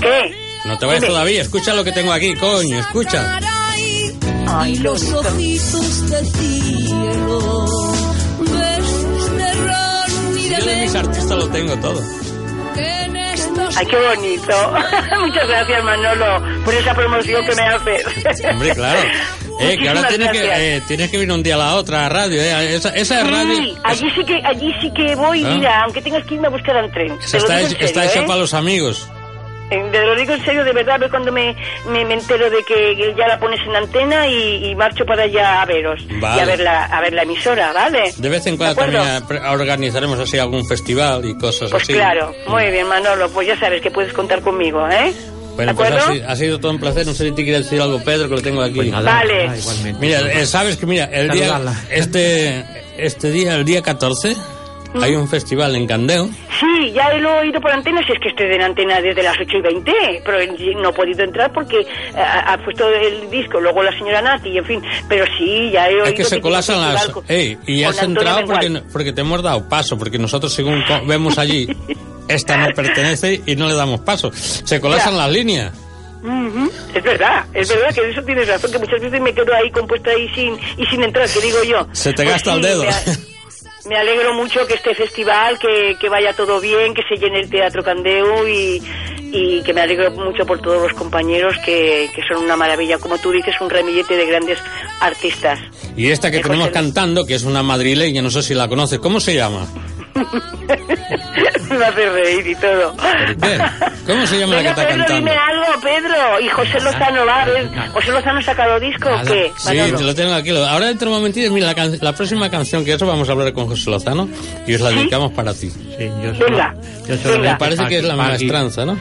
¿Qué? 0.00 0.34
no 0.64 0.78
te 0.78 0.86
vayas 0.86 1.04
todavía, 1.06 1.42
escucha 1.42 1.74
lo 1.74 1.82
que 1.82 1.90
tengo 1.92 2.12
aquí, 2.12 2.34
coño, 2.36 2.78
escucha. 2.78 3.40
Ay, 4.54 4.76
los 4.76 5.02
ojitos 5.12 6.10
de 6.10 6.24
cielo, 6.26 7.66
besos 8.38 9.36
de 9.36 9.52
ron 9.54 10.38
y 10.38 10.48
de 10.48 10.58
Yo 10.60 10.66
de 10.66 10.76
mis 10.82 10.94
artistas 10.94 11.36
lo 11.38 11.48
tengo 11.48 11.76
todo. 11.78 12.00
Ay, 13.76 13.86
qué 13.86 13.96
bonito. 13.96 14.72
Muchas 15.20 15.48
gracias, 15.48 15.84
Manolo, 15.84 16.42
por 16.64 16.74
esa 16.74 16.94
promoción 16.94 17.44
que 17.46 17.54
me 17.54 17.62
haces. 17.62 18.44
Hombre, 18.50 18.74
claro. 18.74 19.00
Eh, 19.60 19.76
que 19.78 19.88
ahora 19.88 20.08
tienes 20.08 20.30
que, 20.30 20.76
eh, 20.76 20.82
tienes 20.88 21.10
que 21.10 21.18
venir 21.18 21.32
un 21.32 21.42
día 21.42 21.54
a 21.54 21.58
la 21.58 21.74
otra 21.76 22.08
radio, 22.08 22.40
eh. 22.40 22.74
Esa, 22.74 22.88
esa 22.96 23.20
es 23.20 23.30
radio. 23.30 23.54
Sí, 23.54 23.76
allí 23.84 24.10
sí 24.16 24.24
que, 24.24 24.40
allí 24.44 24.72
sí 24.80 24.92
que 24.92 25.14
voy, 25.14 25.44
Ah. 25.44 25.54
mira, 25.54 25.82
aunque 25.82 26.02
tengas 26.02 26.24
que 26.24 26.34
irme 26.34 26.48
a 26.48 26.50
buscar 26.50 26.76
al 26.76 26.90
tren. 26.90 27.16
está, 27.22 27.60
hecha 27.60 28.20
¿eh? 28.20 28.24
para 28.26 28.40
los 28.40 28.54
amigos. 28.54 29.08
Eh, 29.72 29.88
Te 29.90 30.04
lo 30.04 30.14
digo 30.16 30.34
en 30.34 30.44
serio, 30.44 30.64
de 30.64 30.72
verdad, 30.72 30.96
a 30.96 30.98
ver 30.98 31.10
cuando 31.10 31.32
me, 31.32 31.56
me, 31.88 32.04
me 32.04 32.14
entero 32.14 32.50
de 32.50 32.62
que 32.64 33.14
ya 33.16 33.26
la 33.28 33.38
pones 33.38 33.60
en 33.66 33.74
antena 33.76 34.26
y, 34.28 34.66
y 34.70 34.74
marcho 34.74 35.04
para 35.06 35.22
allá 35.24 35.62
a 35.62 35.66
veros. 35.66 36.00
Vale. 36.20 36.36
Y 36.36 36.40
a 36.40 36.44
ver, 36.44 36.60
la, 36.60 36.84
a 36.84 37.00
ver 37.00 37.12
la 37.12 37.22
emisora, 37.22 37.72
¿vale? 37.72 38.12
De 38.16 38.28
vez 38.28 38.46
en 38.46 38.56
cuando 38.56 38.74
también 38.76 39.02
eh, 39.30 39.48
organizaremos 39.48 40.18
así 40.18 40.38
algún 40.38 40.66
festival 40.66 41.24
y 41.24 41.36
cosas 41.38 41.70
Pues 41.70 41.84
así. 41.84 41.92
claro, 41.94 42.34
muy 42.46 42.70
bien, 42.70 42.86
Manolo, 42.86 43.28
pues 43.30 43.48
ya 43.48 43.58
sabes 43.58 43.80
que 43.82 43.90
puedes 43.90 44.12
contar 44.12 44.40
conmigo, 44.42 44.86
¿eh? 44.88 45.12
Bueno, 45.56 45.72
¿De 45.72 45.76
pues 45.76 45.90
ha, 45.92 46.32
ha 46.32 46.36
sido 46.36 46.58
todo 46.58 46.72
un 46.72 46.80
placer. 46.80 47.06
No 47.06 47.12
sé 47.12 47.24
si 47.28 47.32
te 47.32 47.42
quiere 47.44 47.58
decir 47.58 47.80
algo, 47.80 48.02
Pedro, 48.02 48.28
que 48.28 48.36
lo 48.36 48.42
tengo 48.42 48.62
aquí. 48.62 48.74
Pues 48.76 48.90
nada, 48.90 49.10
Vale. 49.12 49.50
igualmente. 49.58 50.00
Mira, 50.00 50.20
eh, 50.32 50.46
sabes 50.46 50.76
que 50.78 50.86
mira, 50.86 51.04
el 51.12 51.28
día, 51.30 51.60
este, 51.90 52.64
este 52.96 53.30
día, 53.30 53.54
el 53.56 53.64
día 53.64 53.82
14, 53.82 54.34
Mm. 54.34 54.61
Hay 55.00 55.14
un 55.14 55.28
festival 55.28 55.74
en 55.76 55.86
Candeo. 55.86 56.28
Sí, 56.60 56.92
ya 56.92 57.12
lo 57.14 57.30
he 57.30 57.40
oído 57.40 57.60
por 57.60 57.70
antena, 57.72 58.04
si 58.06 58.12
es 58.12 58.18
que 58.20 58.28
estoy 58.28 58.46
en 58.54 58.62
antena 58.62 59.00
desde 59.00 59.22
las 59.22 59.34
8 59.40 59.56
y 59.58 59.60
20, 59.60 59.92
pero 60.24 60.38
no 60.80 60.90
he 60.90 60.92
podido 60.92 61.24
entrar 61.24 61.52
porque 61.52 61.80
eh, 61.80 61.86
ha, 62.16 62.52
ha 62.54 62.58
puesto 62.64 62.88
el 62.88 63.30
disco, 63.30 63.60
luego 63.60 63.82
la 63.82 63.92
señora 63.98 64.20
Nati, 64.22 64.56
en 64.58 64.64
fin, 64.64 64.82
pero 65.08 65.24
sí, 65.38 65.70
ya 65.72 65.88
he 65.88 65.94
oído... 65.94 66.04
Es 66.06 66.12
que 66.14 66.24
se 66.24 66.40
colasan 66.40 66.80
las... 66.80 66.92
festival 67.04 67.12
con- 67.12 67.24
Ey, 67.28 67.58
y 67.66 67.84
has 67.84 67.98
Antonio 68.02 68.20
entrado 68.20 68.46
porque, 68.46 68.82
porque 68.92 69.12
te 69.12 69.20
hemos 69.22 69.42
dado 69.42 69.68
paso, 69.68 69.96
porque 69.98 70.18
nosotros 70.18 70.52
según 70.52 70.84
vemos 71.06 71.38
allí, 71.38 71.66
esta 72.28 72.56
no 72.56 72.68
pertenece 72.74 73.40
y 73.46 73.56
no 73.56 73.66
le 73.68 73.74
damos 73.74 74.00
paso. 74.00 74.30
Se 74.32 74.80
colasan 74.80 75.16
las 75.16 75.30
líneas. 75.30 75.72
Ujú, 76.22 76.70
Es 76.94 77.02
verdad, 77.02 77.44
es 77.52 77.68
verdad 77.68 77.92
que 77.92 78.08
eso 78.10 78.22
tienes 78.22 78.46
razón, 78.46 78.70
que 78.70 78.78
muchas 78.78 79.00
veces 79.00 79.20
me 79.20 79.34
quedo 79.34 79.52
ahí 79.54 79.68
compuesta 79.72 80.10
ahí 80.10 80.28
sin, 80.34 80.56
y 80.76 80.86
sin 80.86 81.02
entrar, 81.02 81.28
que 81.28 81.40
digo 81.40 81.64
yo. 81.64 81.86
Se 81.92 82.10
te 82.12 82.22
Pues 82.22 82.34
gasta 82.34 82.54
el 82.54 82.62
dedo. 82.62 82.84
Me, 82.84 82.90
a- 82.90 83.02
me 83.88 83.96
alegro 83.96 84.34
mucho 84.34 84.66
que 84.66 84.74
este 84.74 84.94
festival, 84.94 85.58
que, 85.58 85.96
que 86.00 86.08
vaya 86.08 86.32
todo 86.34 86.60
bien, 86.60 86.94
que 86.94 87.02
se 87.02 87.16
llene 87.16 87.40
el 87.40 87.50
Teatro 87.50 87.82
Candeu 87.82 88.46
y, 88.46 88.82
y 89.32 89.62
que 89.62 89.72
me 89.72 89.80
alegro 89.80 90.10
mucho 90.12 90.44
por 90.46 90.60
todos 90.60 90.82
los 90.82 90.92
compañeros 90.92 91.54
que, 91.64 92.10
que 92.14 92.22
son 92.28 92.44
una 92.44 92.56
maravilla. 92.56 92.98
Como 92.98 93.18
tú 93.18 93.30
dices, 93.32 93.54
un 93.60 93.70
remillete 93.70 94.16
de 94.16 94.26
grandes 94.26 94.58
artistas. 95.00 95.58
Y 95.96 96.10
esta 96.10 96.30
que 96.30 96.40
tenemos 96.40 96.68
José 96.68 96.72
cantando, 96.72 97.26
que 97.26 97.34
es 97.34 97.44
una 97.44 97.62
madrileña, 97.62 98.22
no 98.22 98.30
sé 98.30 98.42
si 98.42 98.54
la 98.54 98.68
conoces, 98.68 98.98
¿cómo 98.98 99.20
se 99.20 99.34
llama? 99.34 99.66
Me 100.14 101.84
hace 101.84 102.10
reír 102.10 102.46
y 102.46 102.54
todo. 102.56 102.94
¿Cómo 104.06 104.26
se 104.26 104.38
llama 104.38 104.56
la 104.56 104.62
que 104.62 104.68
Venga, 104.68 104.70
está 104.70 104.86
Pedro, 104.86 104.98
cantando? 104.98 105.14
dime 105.14 105.30
algo, 105.32 105.80
Pedro. 105.82 106.40
Y 106.40 106.48
José 106.48 106.80
Lozano 106.80 107.26
va 107.26 107.42
a 107.42 107.46
ver. 107.46 107.68
¿José 107.92 108.10
Lozano 108.12 108.38
ha 108.38 108.42
sacado 108.42 108.80
disco 108.80 109.08
o 109.08 109.22
qué? 109.24 109.52
Sí, 109.56 109.68
Manolo? 109.76 109.98
te 109.98 110.04
lo 110.04 110.14
tengo 110.14 110.34
aquí. 110.34 110.50
Ahora 110.50 110.86
dentro 110.86 111.08
de 111.08 111.14
un 111.14 111.20
momentito, 111.20 111.50
mira, 111.52 111.66
la, 111.68 111.74
can- 111.74 111.98
la 112.00 112.12
próxima 112.14 112.50
canción 112.50 112.84
que 112.84 112.92
eso 112.94 113.06
vamos 113.06 113.28
a 113.28 113.32
hablar 113.32 113.52
con 113.52 113.66
José 113.68 113.90
Lozano 113.90 114.28
y 114.66 114.74
os 114.74 114.80
la 114.80 114.90
dedicamos 114.90 115.32
para 115.32 115.54
ti. 115.54 115.70
Sí, 115.70 116.10
yo 116.22 116.34
solo- 116.34 116.46
Venga, 116.50 116.74
yo 117.08 117.16
solamente- 117.16 117.28
venga. 117.28 117.52
Me 117.52 117.58
parece 117.58 117.86
que 117.86 117.98
es 117.98 118.04
la 118.04 118.16
maestranza, 118.16 118.84
¿no? 118.84 118.98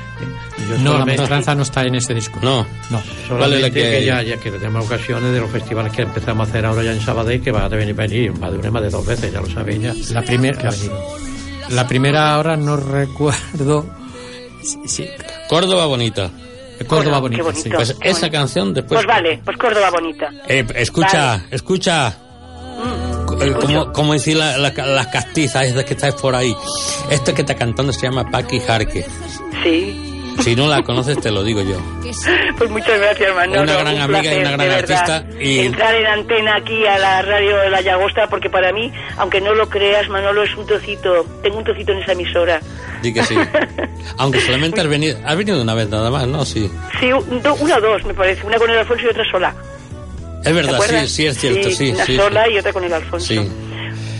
Yo 0.78 0.84
No, 0.84 0.97
la 0.99 1.05
maestranza 1.05 1.55
no 1.55 1.63
está 1.63 1.84
en 1.84 1.95
ese 1.95 2.13
disco. 2.13 2.39
No. 2.41 2.65
No. 2.89 3.01
¿Cuál 3.01 3.01
es 3.01 3.30
la 3.30 3.38
Solamente 3.45 3.72
que- 3.72 3.89
que, 3.99 4.05
ya, 4.05 4.22
ya 4.22 4.38
que 4.38 4.51
tenemos 4.51 4.86
ocasiones 4.86 5.32
de 5.34 5.39
los 5.39 5.49
festivales 5.51 5.91
que 5.93 6.01
empezamos 6.03 6.47
a 6.47 6.49
hacer 6.49 6.65
ahora 6.65 6.84
ya 6.84 6.91
en 6.91 7.01
Sabadell, 7.01 7.41
que 7.41 7.51
va 7.51 7.65
a 7.65 7.67
venir, 7.69 7.93
venir 7.95 8.32
más 8.39 8.51
de 8.51 8.57
una 8.59 8.72
más 8.72 8.82
de 8.84 8.89
dos 8.89 9.05
veces, 9.05 9.32
ya 9.32 9.41
lo 9.41 9.49
sabéis 9.49 9.82
ya. 9.82 9.93
La 10.13 10.22
primera, 10.24 10.69
la 11.69 11.88
primera 11.88 12.34
ahora 12.36 12.55
no 12.57 12.78
recuerdo. 12.78 13.86
Sí, 14.63 14.78
sí. 14.86 15.09
Córdoba 15.49 15.86
bonita. 15.86 16.30
Córdoba 16.88 17.17
Qué 17.17 17.22
bonita, 17.22 17.43
bonito. 17.43 17.61
sí. 17.63 17.69
Pues 17.69 17.93
qué 17.99 18.09
esa 18.09 18.19
bonito. 18.22 18.38
canción 18.38 18.74
después. 18.74 18.97
Pues 19.03 19.07
vale, 19.07 19.41
pues 19.45 19.57
Córdoba 19.57 19.89
bonita. 19.91 20.32
Eh, 20.47 20.65
escucha, 20.76 21.26
Vale. 21.38 21.43
escucha. 21.51 22.17
Eh, 23.39 23.53
Como, 23.59 23.91
como 23.93 24.13
decir 24.13 24.38
la- 24.38 24.57
la- 24.57 24.72
las 24.72 25.07
castizas 25.07 25.63
esas 25.65 25.84
que 25.84 25.93
estáis 25.93 26.13
por 26.15 26.36
ahí. 26.36 26.55
Esto 27.09 27.34
que 27.34 27.41
está 27.41 27.55
cantando 27.55 27.91
se 27.93 28.01
llama 28.07 28.30
Paqui 28.30 28.59
Jarque. 28.59 29.05
Sí. 29.63 30.11
Si 30.43 30.55
no 30.55 30.67
la 30.67 30.81
conoces, 30.83 31.19
te 31.19 31.31
lo 31.31 31.43
digo 31.43 31.61
yo. 31.61 31.77
Pues 32.57 32.69
muchas 32.69 32.99
gracias, 32.99 33.33
Manolo. 33.35 33.61
Una 33.63 33.73
gran 33.73 33.95
Un 33.95 34.01
amiga 34.01 34.19
y 34.19 34.21
placer, 34.23 34.39
una 34.41 34.51
gran 34.51 34.71
artista 34.71 35.25
y- 35.39 35.59
Entrar 35.59 35.95
en 35.95 36.07
antena 36.07 36.55
aquí 36.55 36.85
a 36.85 36.97
la 36.99 37.21
radio 37.21 37.57
de 37.57 37.69
la 37.69 37.81
Llagosta, 37.81 38.27
porque 38.27 38.49
para 38.49 38.71
mí, 38.73 38.91
aunque 39.17 39.39
no 39.41 39.53
lo 39.53 39.69
creas, 39.69 40.07
Manolo 40.09 40.43
es 40.43 40.55
un 40.55 40.65
trocito. 40.65 41.25
Tengo 41.43 41.57
un 41.57 41.63
trocito 41.63 41.91
en 41.91 41.99
esa 41.99 42.11
emisora. 42.13 42.59
Di 43.01 43.13
que 43.13 43.23
sí. 43.23 43.35
Aunque 44.17 44.39
solamente 44.41 44.79
has 44.81 44.87
venido, 44.87 45.17
has 45.25 45.35
venido 45.35 45.61
una 45.61 45.73
vez 45.73 45.89
nada 45.89 46.11
más, 46.11 46.27
¿no? 46.27 46.45
Sí. 46.45 46.69
Sí, 46.99 47.09
do- 47.09 47.55
una 47.55 47.77
o 47.77 47.81
dos, 47.81 48.03
me 48.05 48.13
parece. 48.13 48.45
Una 48.45 48.57
con 48.57 48.69
el 48.69 48.77
Alfonso 48.77 49.05
y 49.05 49.09
otra 49.09 49.23
sola. 49.31 49.55
Es 50.39 50.43
¿Te 50.43 50.53
verdad, 50.53 50.79
sí, 50.81 51.07
sí 51.07 51.25
es 51.27 51.37
cierto, 51.37 51.69
sí. 51.71 51.91
Una 51.91 52.05
sí, 52.05 52.15
sola 52.15 52.45
sí. 52.45 52.51
y 52.53 52.57
otra 52.59 52.73
con 52.73 52.83
el 52.83 52.93
Alfonso. 52.93 53.25
Sí. 53.27 53.47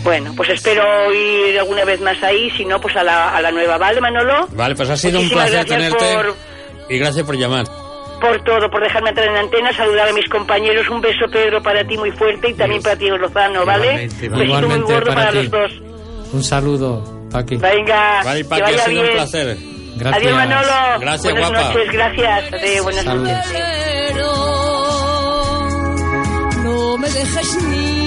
Bueno, 0.02 0.32
pues 0.36 0.48
espero 0.50 0.82
ir 1.12 1.58
alguna 1.58 1.84
vez 1.84 2.00
más 2.00 2.20
ahí, 2.22 2.50
si 2.50 2.64
no, 2.64 2.80
pues 2.80 2.96
a 2.96 3.04
la, 3.04 3.36
a 3.36 3.40
la 3.40 3.50
nueva, 3.52 3.78
¿vale, 3.78 4.00
Manolo? 4.00 4.48
Vale, 4.52 4.74
pues 4.74 4.90
ha 4.90 4.96
sido 4.96 5.18
un 5.20 5.24
Muchísimas 5.26 5.50
placer 5.50 5.66
gracias 5.68 5.98
tenerte 5.98 6.14
por- 6.28 6.36
y 6.90 6.98
gracias 6.98 7.24
por 7.24 7.36
llamar. 7.36 7.66
por 8.20 8.42
todo, 8.44 8.68
por 8.70 8.82
dejarme 8.82 9.10
entrar 9.10 9.28
en 9.28 9.36
antena, 9.36 9.72
saludar 9.72 10.08
a 10.08 10.12
mis 10.12 10.28
compañeros, 10.28 10.88
un 10.88 11.00
beso 11.00 11.26
Pedro 11.30 11.62
para 11.62 11.84
ti 11.86 11.96
muy 11.96 12.10
fuerte 12.12 12.50
y 12.50 12.54
también 12.54 12.82
para 12.82 12.96
ti 12.96 13.08
Lozano, 13.08 13.64
¿vale? 13.64 14.08
Igualmente, 14.20 14.28
Un 14.28 14.38
besito 14.38 14.68
muy 14.68 14.78
gordo 14.80 15.06
para 15.06 15.20
para, 15.26 15.32
los 15.32 15.50
dos. 15.50 15.72
Un 16.32 16.42
saludo, 16.44 17.28
Paqui. 17.30 17.56
Venga, 17.56 18.22
Vale, 18.24 18.42
que 18.42 18.48
Paqui, 18.48 18.62
ha 18.62 18.64
vaya 18.64 18.84
sido 18.84 19.00
un 19.00 19.06
bien. 19.06 19.16
placer. 19.16 19.56
Gracias. 19.96 20.22
Adiós 20.22 20.36
Manolo. 20.36 21.00
Gracias, 21.00 21.32
buenas 21.32 21.50
guapa. 21.50 21.68
noches, 21.74 21.92
gracias. 21.92 22.52
Adiós, 22.54 22.82
buenas 22.84 23.04
Salud. 23.04 23.28
noches. 23.28 23.52
no 26.64 26.96
me 26.98 27.08
dejes 27.08 27.62
niño 27.64 28.01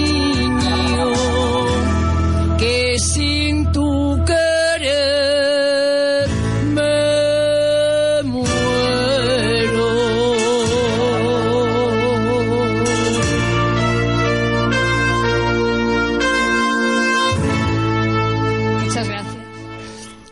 sin 2.97 3.71
tu 3.73 3.84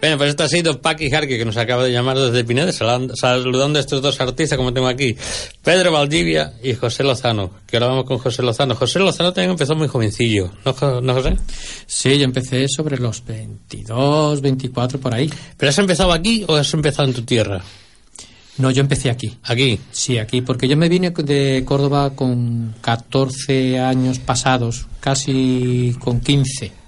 Bueno, 0.03 0.17
pues 0.17 0.31
esto 0.31 0.43
ha 0.43 0.49
sido 0.49 0.81
Paqui 0.81 1.09
Jarque, 1.09 1.37
que 1.37 1.45
nos 1.45 1.55
acaba 1.55 1.85
de 1.85 1.93
llamar 1.93 2.19
desde 2.19 2.43
Pinedes, 2.43 2.75
saludando, 2.75 3.79
a 3.79 3.79
estos 3.79 4.01
dos 4.01 4.19
artistas, 4.19 4.57
como 4.57 4.73
tengo 4.73 4.89
aquí, 4.89 5.15
Pedro 5.63 5.93
Valdivia 5.93 6.55
y 6.61 6.73
José 6.73 7.05
Lozano, 7.05 7.51
que 7.65 7.77
ahora 7.77 7.87
vamos 7.87 8.03
con 8.03 8.17
José 8.17 8.43
Lozano. 8.43 8.75
José 8.75 8.99
Lozano 8.99 9.31
también 9.31 9.51
empezó 9.51 9.75
muy 9.75 9.87
jovencillo, 9.87 10.51
¿no, 10.65 10.99
no 10.99 11.13
José? 11.13 11.37
Sí, 11.85 12.17
yo 12.17 12.25
empecé 12.25 12.67
sobre 12.67 12.97
los 12.97 13.23
22, 13.23 14.41
24 14.41 14.99
por 14.99 15.13
ahí. 15.13 15.31
¿Pero 15.55 15.69
has 15.69 15.79
empezado 15.79 16.11
aquí 16.11 16.43
o 16.49 16.55
has 16.57 16.73
empezado 16.73 17.07
en 17.07 17.13
tu 17.13 17.21
tierra? 17.21 17.63
No, 18.57 18.71
yo 18.71 18.81
empecé 18.81 19.09
aquí. 19.09 19.37
Aquí. 19.43 19.79
Sí, 19.93 20.17
aquí, 20.17 20.41
porque 20.41 20.67
yo 20.67 20.75
me 20.75 20.89
vine 20.89 21.11
de 21.11 21.63
Córdoba 21.65 22.09
con 22.13 22.75
14 22.81 23.79
años 23.79 24.19
pasados, 24.19 24.85
casi 24.99 25.95
con 26.01 26.19
15. 26.19 26.82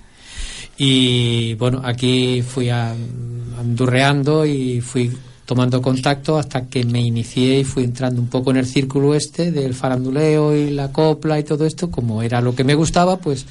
Y 0.78 1.54
bueno, 1.56 1.82
aquí 1.84 2.42
fui 2.42 2.70
andurreando 2.70 4.46
y 4.46 4.82
fui 4.82 5.12
tomando 5.46 5.82
contacto 5.82 6.38
hasta 6.38 6.68
que 6.68 6.84
me 6.84 7.02
inicié 7.02 7.60
y 7.60 7.64
fui 7.64 7.84
entrando 7.84 8.20
un 8.20 8.28
poco 8.28 8.52
en 8.52 8.58
el 8.58 8.66
círculo 8.66 9.14
este 9.14 9.52
del 9.52 9.74
faranduleo 9.74 10.56
y 10.56 10.72
la 10.72 10.92
copla 10.92 11.40
y 11.40 11.44
todo 11.44 11.66
esto, 11.66 11.92
como 11.92 12.22
era 12.24 12.42
lo 12.42 12.56
que 12.56 12.64
me 12.64 12.76
gustaba, 12.76 13.18
pues 13.18 13.46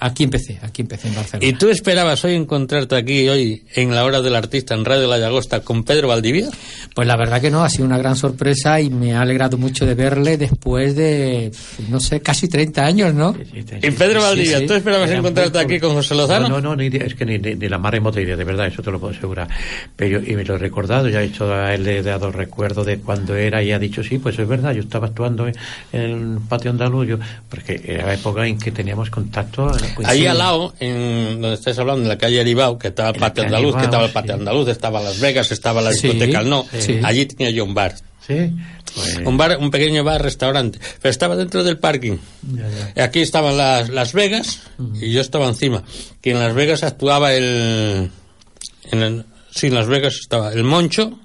aquí 0.00 0.24
empecé, 0.24 0.58
aquí 0.62 0.82
empecé 0.82 1.08
en 1.08 1.14
Barcelona. 1.14 1.48
¿Y 1.48 1.52
tú 1.54 1.68
esperabas 1.68 2.24
hoy 2.24 2.34
encontrarte 2.34 2.96
aquí, 2.96 3.28
hoy, 3.28 3.62
en 3.74 3.94
la 3.94 4.04
hora 4.04 4.20
del 4.22 4.34
artista, 4.36 4.74
en 4.74 4.84
Radio 4.84 5.06
La 5.08 5.18
Llagosta, 5.18 5.60
con 5.60 5.84
Pedro 5.84 6.08
Valdivia? 6.08 6.48
Pues 6.94 7.06
la 7.08 7.16
verdad 7.16 7.40
que 7.40 7.50
no, 7.50 7.62
ha 7.64 7.68
sido 7.70 7.84
una 7.84 7.98
gran 7.98 8.16
sorpresa 8.16 8.80
y 8.80 8.90
me 8.90 9.14
ha 9.14 9.22
alegrado 9.22 9.58
mucho 9.58 9.86
de 9.86 9.94
verle 9.94 10.36
después 10.36 10.94
de, 10.96 11.50
no 11.88 12.00
sé, 12.00 12.20
casi 12.20 12.48
30 12.48 12.84
años, 12.84 13.14
¿no? 13.14 13.34
Y 13.52 13.90
Pedro 13.90 14.22
Valdivia, 14.22 14.58
sí. 14.58 14.66
¿tú 14.66 14.74
esperabas 14.74 15.08
Era 15.10 15.18
encontrarte 15.18 15.58
muy 15.58 15.64
aquí 15.64 15.80
con 15.80 15.94
José 15.94 16.14
Lozano? 16.14 16.48
No, 16.48 16.60
no, 16.60 16.70
no, 16.70 16.76
ni 16.76 16.86
idea, 16.86 17.04
es 17.06 17.14
que 17.14 17.24
ni, 17.26 17.38
ni, 17.38 17.54
ni 17.54 17.68
la 17.68 17.78
más 17.78 17.92
remota 17.92 18.20
idea, 18.20 18.36
de 18.36 18.44
verdad, 18.44 18.66
eso 18.66 18.82
te 18.82 18.90
lo 18.90 18.98
puedo 19.00 19.12
asegurar. 19.14 19.48
Pero 19.96 20.20
yo- 20.20 20.30
y 20.32 20.34
me 20.36 20.44
lo 20.44 20.54
he 20.54 20.58
recordado, 20.58 21.08
ya 21.08 21.22
he 21.22 21.26
hecho 21.26 21.52
le 21.52 21.98
he 21.98 22.02
dado 22.02 22.30
recuerdo 22.32 22.84
de 22.84 22.98
cuando 22.98 23.34
era 23.36 23.62
y 23.62 23.72
ha 23.72 23.78
dicho, 23.78 24.02
sí, 24.02 24.18
pues 24.18 24.38
es 24.38 24.46
verdad, 24.48 24.72
yo 24.72 24.80
estaba 24.82 25.06
actuando 25.08 25.46
en, 25.46 25.54
en 25.92 26.00
el 26.00 26.38
patio 26.48 26.70
andaluz, 26.70 27.06
yo, 27.08 27.18
porque 27.48 27.80
era 27.84 28.06
la 28.06 28.14
época 28.14 28.46
en 28.46 28.58
que 28.58 28.70
teníamos 28.70 29.10
contacto. 29.10 29.41
Pues, 29.54 30.08
Ahí 30.08 30.20
sí. 30.20 30.26
al 30.26 30.38
lado, 30.38 30.74
en 30.80 31.40
donde 31.40 31.54
estáis 31.54 31.78
hablando, 31.78 32.02
en 32.02 32.08
la 32.08 32.18
calle 32.18 32.40
Aribao, 32.40 32.78
que 32.78 32.88
estaba 32.88 33.10
el 33.10 33.16
patio 33.16 33.44
andaluz, 33.44 33.76
que 33.76 33.84
estaba 33.84 34.04
el 34.04 34.08
sí. 34.10 34.14
patio 34.14 34.34
andaluz, 34.34 34.68
estaba 34.68 35.02
Las 35.02 35.20
Vegas, 35.20 35.50
estaba 35.52 35.80
la 35.82 35.92
Sí, 35.92 36.08
discoteca 36.08 36.40
El 36.40 36.50
No. 36.50 36.66
sí. 36.78 37.00
Allí 37.02 37.26
tenía 37.26 37.50
yo 37.50 37.64
un 37.64 37.74
bar. 37.74 37.94
Sí, 38.26 38.52
pues, 38.94 39.18
Un 39.26 39.36
bar, 39.36 39.58
un 39.58 39.70
pequeño 39.72 40.04
bar, 40.04 40.22
restaurante. 40.22 40.78
Pero 41.00 41.10
estaba 41.10 41.34
dentro 41.34 41.64
del 41.64 41.78
parking. 41.78 42.18
ya, 42.54 42.68
ya. 42.94 43.04
Aquí 43.04 43.20
estaban 43.20 43.56
las, 43.56 43.88
las 43.88 44.12
Vegas 44.12 44.60
y 45.00 45.10
yo 45.10 45.20
estaba 45.20 45.48
encima. 45.48 45.82
Que 46.20 46.30
en 46.30 46.38
Las 46.38 46.54
Vegas 46.54 46.84
actuaba 46.84 47.32
el. 47.34 48.10
En 48.92 49.02
el- 49.02 49.24
sí, 49.50 49.66
en 49.66 49.74
Las 49.74 49.88
Vegas 49.88 50.14
estaba 50.20 50.52
el 50.52 50.62
Moncho 50.62 51.18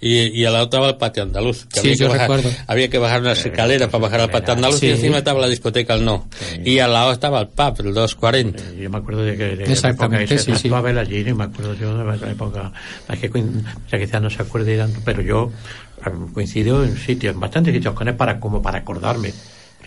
y, 0.00 0.28
y 0.40 0.44
a 0.44 0.50
la 0.50 0.62
otra 0.62 0.80
estaba 0.80 0.88
el 0.90 0.96
patio 0.96 1.22
andaluz. 1.22 1.66
que 1.66 1.80
Sí, 1.80 1.88
había, 1.88 1.92
que 1.96 1.98
yo 2.04 2.08
bajar, 2.08 2.40
había 2.66 2.88
que 2.88 2.98
bajar 2.98 3.20
unas 3.20 3.44
escaleras 3.44 3.88
para 3.88 4.02
bajar 4.02 4.20
al 4.20 4.30
patio 4.30 4.54
andaluz 4.54 4.78
Sí. 4.80 4.86
y 4.86 4.90
encima 4.90 5.18
estaba 5.18 5.40
la 5.40 5.48
discoteca 5.48 5.94
el 5.94 6.04
No. 6.04 6.28
Y 6.64 6.78
al 6.78 6.92
lado 6.92 7.12
estaba 7.12 7.40
el 7.40 7.48
pub, 7.48 7.74
el 7.84 7.94
240. 7.94 8.62
Yo 8.78 8.90
me 8.90 8.98
acuerdo 8.98 9.22
de 9.24 9.36
que 9.36 9.56
de 9.56 9.64
Exactamente, 9.64 10.34
época 10.34 10.38
sí, 10.44 10.52
sí. 10.60 10.68
actuaba 10.68 10.90
él 10.90 10.98
allí, 10.98 11.18
y 11.28 11.32
me 11.34 11.44
acuerdo 11.44 11.74
yo 11.74 11.96
de 11.96 12.04
la 12.04 12.30
época, 12.30 12.72
es 13.12 13.18
que 13.18 13.28
o 13.28 13.88
sea, 13.90 13.98
quizás 13.98 14.22
no 14.22 14.30
se 14.30 14.42
acuerde 14.42 14.76
tanto, 14.78 15.00
pero 15.04 15.22
yo 15.22 15.50
eh, 16.06 16.10
coincido 16.32 16.84
en 16.84 16.96
sitios, 16.96 17.34
en 17.34 17.40
bastantes 17.40 17.74
sitios 17.74 17.94
con 17.94 18.08
él 18.08 18.14
para, 18.14 18.38
como 18.40 18.62
para 18.62 18.78
acordarme. 18.78 19.32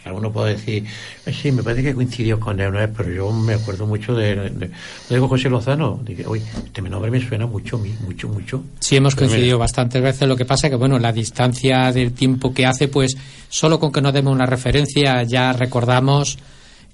Alguno 0.06 0.32
puede 0.32 0.54
decir, 0.56 0.84
"Eh, 1.26 1.34
sí, 1.34 1.52
me 1.52 1.64
parece 1.64 1.84
que 1.84 1.94
coincidió 1.94 2.40
con 2.40 2.60
él, 2.60 2.72
¿no? 2.74 2.80
pero 2.96 3.10
yo 3.12 3.32
me 3.32 3.54
acuerdo 3.54 3.88
mucho 3.88 4.14
de, 4.14 4.36
de, 4.36 4.50
de- 4.50 4.72
digo 5.10 5.28
José 5.28 5.50
Lozano, 5.50 6.00
dije, 6.06 6.26
oye, 6.28 6.44
este 6.66 6.82
nombre 6.82 7.10
me 7.10 7.26
suena 7.26 7.46
mucho 7.48 7.78
a 7.78 7.80
mí, 7.80 7.94
mucho, 8.06 8.28
mucho. 8.28 8.64
Sí, 8.80 8.98
hemos 8.98 9.16
coincidido 9.16 9.58
bastantes 9.58 10.02
veces. 10.02 10.28
Lo 10.28 10.36
que 10.36 10.46
pasa 10.46 10.70
que, 10.70 10.76
bueno, 10.76 11.00
la 11.00 11.12
distancia 11.14 11.92
del 11.92 12.12
tiempo 12.14 12.54
que 12.54 12.66
hace, 12.66 12.88
pues 12.90 13.16
solo 13.50 13.80
con 13.80 13.92
que 13.92 14.02
nos 14.02 14.14
demos 14.14 14.34
una 14.34 14.46
referencia 14.46 15.24
ya 15.24 15.54
recordamos 15.54 16.38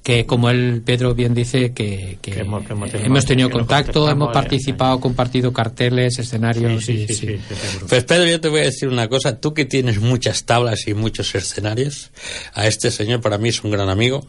que, 0.04 0.26
como 0.26 0.50
él, 0.50 0.82
Pedro, 0.86 1.14
bien 1.14 1.34
dice, 1.34 1.74
que, 1.74 2.18
que 2.22 2.32
Que 2.32 2.39
hemos- 2.39 2.66
que 2.66 2.74
hemos 2.74 2.89
tenido- 2.89 3.06
hemos 3.08 3.26
tenido 3.26 3.50
que 3.50 3.54
nos 3.56 3.68
contacto, 3.68 4.10
hemos 4.10 4.30
eh, 4.30 4.34
participado, 4.34 5.00
compartido 5.00 5.52
carteles, 5.54 6.18
escenarios. 6.20 6.86
Sí, 6.86 6.93
sí, 6.97 7.04
y- 7.04 7.08
sí, 7.08 7.14
sí. 7.14 7.28
sí, 7.28 7.39
sí, 7.50 7.56
seguro. 7.56 7.88
Pues 7.88 8.04
Pedro, 8.06 8.26
yo 8.28 8.41
te 8.41 8.47
voy 8.50 8.62
a 8.62 8.64
decir 8.66 8.88
una 8.88 9.08
cosa. 9.10 9.39
Tú 9.39 9.54
que 9.54 9.66
tienes 9.66 10.00
muchas 10.00 10.45
tablas 10.45 10.88
y 10.88 10.93
muchos 10.93 11.36
escenarios, 11.36 12.12
a 12.54 12.66
este 12.66 12.91
señor 12.91 13.22
para 13.22 13.38
mí 13.38 13.50
es 13.50 13.64
un 13.64 13.72
gran 13.72 13.89
amigo. 13.89 14.26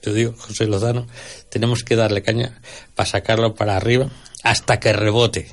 Te 0.00 0.14
digo, 0.14 0.34
José 0.38 0.66
Lozano, 0.66 1.06
tenemos 1.50 1.82
que 1.84 1.94
darle 1.94 2.22
caña 2.22 2.58
para 2.94 3.06
sacarlo 3.08 3.54
para 3.54 3.76
arriba 3.76 4.08
hasta 4.42 4.80
que 4.80 4.94
rebote. 4.94 5.48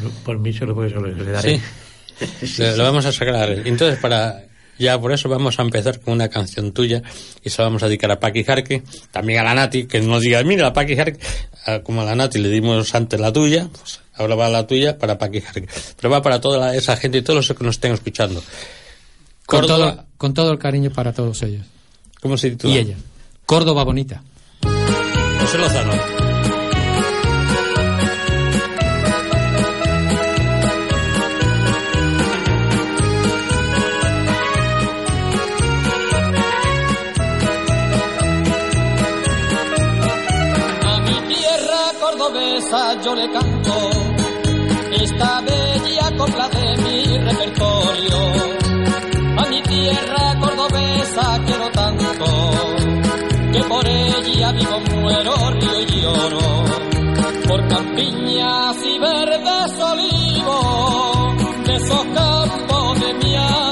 Por, 0.00 0.10
por 0.24 0.38
mí 0.38 0.52
se 0.52 0.66
lo, 0.66 0.74
puedo- 0.74 0.90
se 0.90 0.94
lo- 0.96 1.06
le 1.06 1.30
daré. 1.32 1.60
Sí. 2.44 2.62
Lo 2.76 2.82
vamos 2.82 3.06
a 3.06 3.12
sacar 3.12 3.34
a 3.36 3.44
él. 3.46 3.62
Entonces, 3.64 3.98
para 3.98 4.44
ya 4.78 4.98
por 5.00 5.12
eso 5.12 5.28
vamos 5.28 5.58
a 5.58 5.62
empezar 5.62 6.00
con 6.00 6.14
una 6.14 6.28
canción 6.28 6.72
tuya 6.72 7.02
y 7.44 7.50
se 7.50 7.60
la 7.62 7.68
vamos 7.68 7.82
a 7.82 7.86
dedicar 7.86 8.10
a 8.10 8.20
Paqui 8.20 8.44
Jarque, 8.44 8.82
también 9.10 9.40
a 9.40 9.44
la 9.44 9.54
Nati, 9.54 9.86
que 9.86 10.00
nos 10.00 10.22
diga, 10.22 10.42
mira, 10.44 10.66
a 10.68 10.72
Paqui 10.72 10.96
Jarque, 10.96 11.18
como 11.82 12.02
a 12.02 12.04
la 12.04 12.14
Nati 12.14 12.38
le 12.38 12.48
dimos 12.48 12.94
antes 12.94 13.18
la 13.20 13.32
tuya, 13.32 13.68
pues 13.72 14.00
ahora 14.14 14.34
va 14.34 14.48
la 14.48 14.66
tuya 14.66 14.98
para 14.98 15.18
Paqui 15.18 15.40
Jarque. 15.40 15.68
Pero 15.96 16.10
va 16.10 16.22
para 16.22 16.40
toda 16.40 16.58
la- 16.58 16.74
esa 16.76 16.96
gente 16.96 17.18
y 17.18 17.22
todos 17.22 17.48
los 17.48 17.58
que 17.58 17.64
nos 17.64 17.76
estén 17.76 17.92
escuchando. 17.92 18.42
Con, 19.46 19.60
Córdoba, 19.60 19.92
todo, 19.94 20.06
con 20.16 20.34
todo 20.34 20.52
el 20.52 20.58
cariño 20.58 20.90
para 20.90 21.12
todos 21.12 21.42
ellos. 21.42 21.64
¿cómo 22.20 22.36
se 22.36 22.50
titula? 22.50 22.74
Y 22.74 22.78
ella. 22.78 22.96
Córdoba 23.46 23.84
bonita. 23.84 24.22
José 25.40 25.56
Lozano. 25.58 26.17
Yo 43.02 43.14
le 43.14 43.30
canto 43.30 43.72
esta 44.92 45.40
bella 45.40 46.16
copla 46.18 46.48
de 46.48 46.76
mi 46.82 47.18
repertorio. 47.18 48.18
A 49.38 49.48
mi 49.48 49.62
tierra 49.62 50.38
cordobesa 50.38 51.40
quiero 51.46 51.70
tanto 51.70 52.04
que 53.52 53.62
por 53.62 53.88
ella 53.88 54.52
vivo, 54.52 54.80
muero, 55.00 55.50
río 55.52 55.80
y 55.80 56.00
lloro. 56.00 56.64
Por 57.48 57.68
campiñas 57.68 58.76
y 58.84 58.98
verdes 58.98 59.80
olivos 59.80 61.64
de 61.64 61.74
esos 61.76 62.04
campos 62.14 63.00
de 63.00 63.14
mi 63.14 63.34
Andalucía 63.34 63.67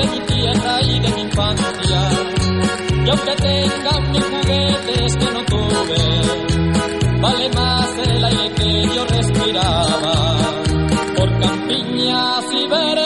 de 0.00 0.10
mi 0.10 0.20
tierra 0.20 0.82
y 0.82 1.00
de 1.00 1.08
mi 1.10 1.20
infancia. 1.22 2.00
Y 3.04 3.08
aunque 3.08 3.36
tengan 3.36 4.10
mis 4.12 4.24
juguetes 4.24 5.16
que 5.16 5.32
no 5.32 5.44
tuve, 5.44 7.20
vale 7.20 7.48
más 7.50 7.98
el 7.98 8.24
aire 8.24 8.52
que 8.54 8.82
yo 8.94 9.04
respiraba. 9.04 10.36
Por 11.16 11.40
campiñas 11.40 12.44
y 12.52 12.68
verdes 12.68 12.99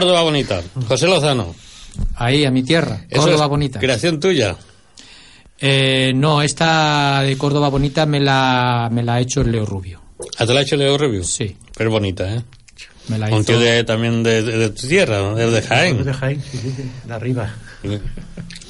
Córdoba 0.00 0.22
bonita. 0.22 0.62
José 0.88 1.06
Lozano. 1.06 1.54
Ahí, 2.16 2.44
a 2.44 2.50
mi 2.50 2.62
tierra, 2.62 3.04
Eso 3.08 3.22
Córdoba 3.22 3.44
es 3.44 3.48
bonita. 3.50 3.80
Creación 3.80 4.20
tuya. 4.20 4.54
Eh, 5.58 6.12
no, 6.14 6.42
esta 6.42 7.22
de 7.22 7.36
Córdoba 7.38 7.70
bonita 7.70 8.04
me 8.04 8.20
la, 8.20 8.90
me 8.92 9.02
la 9.02 9.14
ha 9.14 9.20
hecho 9.20 9.40
el 9.40 9.52
Leo 9.52 9.64
Rubio. 9.64 10.02
¿Ah, 10.38 10.44
te 10.46 10.52
la 10.52 10.60
ha 10.60 10.62
hecho 10.64 10.76
Leo 10.76 10.98
Review? 10.98 11.24
Sí. 11.24 11.56
Pero 11.76 11.90
bonita, 11.90 12.30
¿eh? 12.34 12.42
Me 13.08 13.18
la 13.18 13.28
Un 13.28 13.34
hizo. 13.40 13.44
tío 13.44 13.60
de, 13.60 13.84
también 13.84 14.22
de, 14.22 14.42
de- 14.42 14.58
de 14.58 14.68
tu 14.70 14.86
tierra, 14.86 15.18
¿no? 15.18 15.34
de, 15.34 15.50
de 15.50 15.62
Jaén. 15.62 16.04
De 16.04 16.12
Jaén, 16.12 16.42
sí, 16.42 16.58
sí, 16.58 16.74
sí, 16.76 16.90
de 17.06 17.14
arriba. 17.14 17.54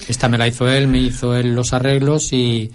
Esta 0.06 0.28
me 0.28 0.38
la 0.38 0.46
hizo 0.46 0.68
él, 0.68 0.86
me 0.86 0.98
hizo 0.98 1.34
él 1.34 1.54
los 1.56 1.72
arreglos 1.72 2.32
y, 2.32 2.70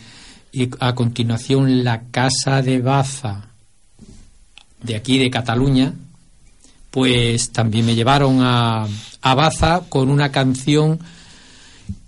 y 0.51 0.69
a 0.79 0.93
continuación 0.95 1.83
la 1.85 2.01
Casa 2.11 2.61
de 2.61 2.79
Baza 2.81 3.45
de 4.83 4.95
aquí 4.95 5.19
de 5.19 5.29
Cataluña, 5.29 5.93
pues 6.91 7.51
también 7.51 7.85
me 7.85 7.95
llevaron 7.95 8.41
a, 8.41 8.85
a 9.21 9.35
Baza 9.35 9.81
con 9.89 10.09
una 10.09 10.31
canción 10.31 10.99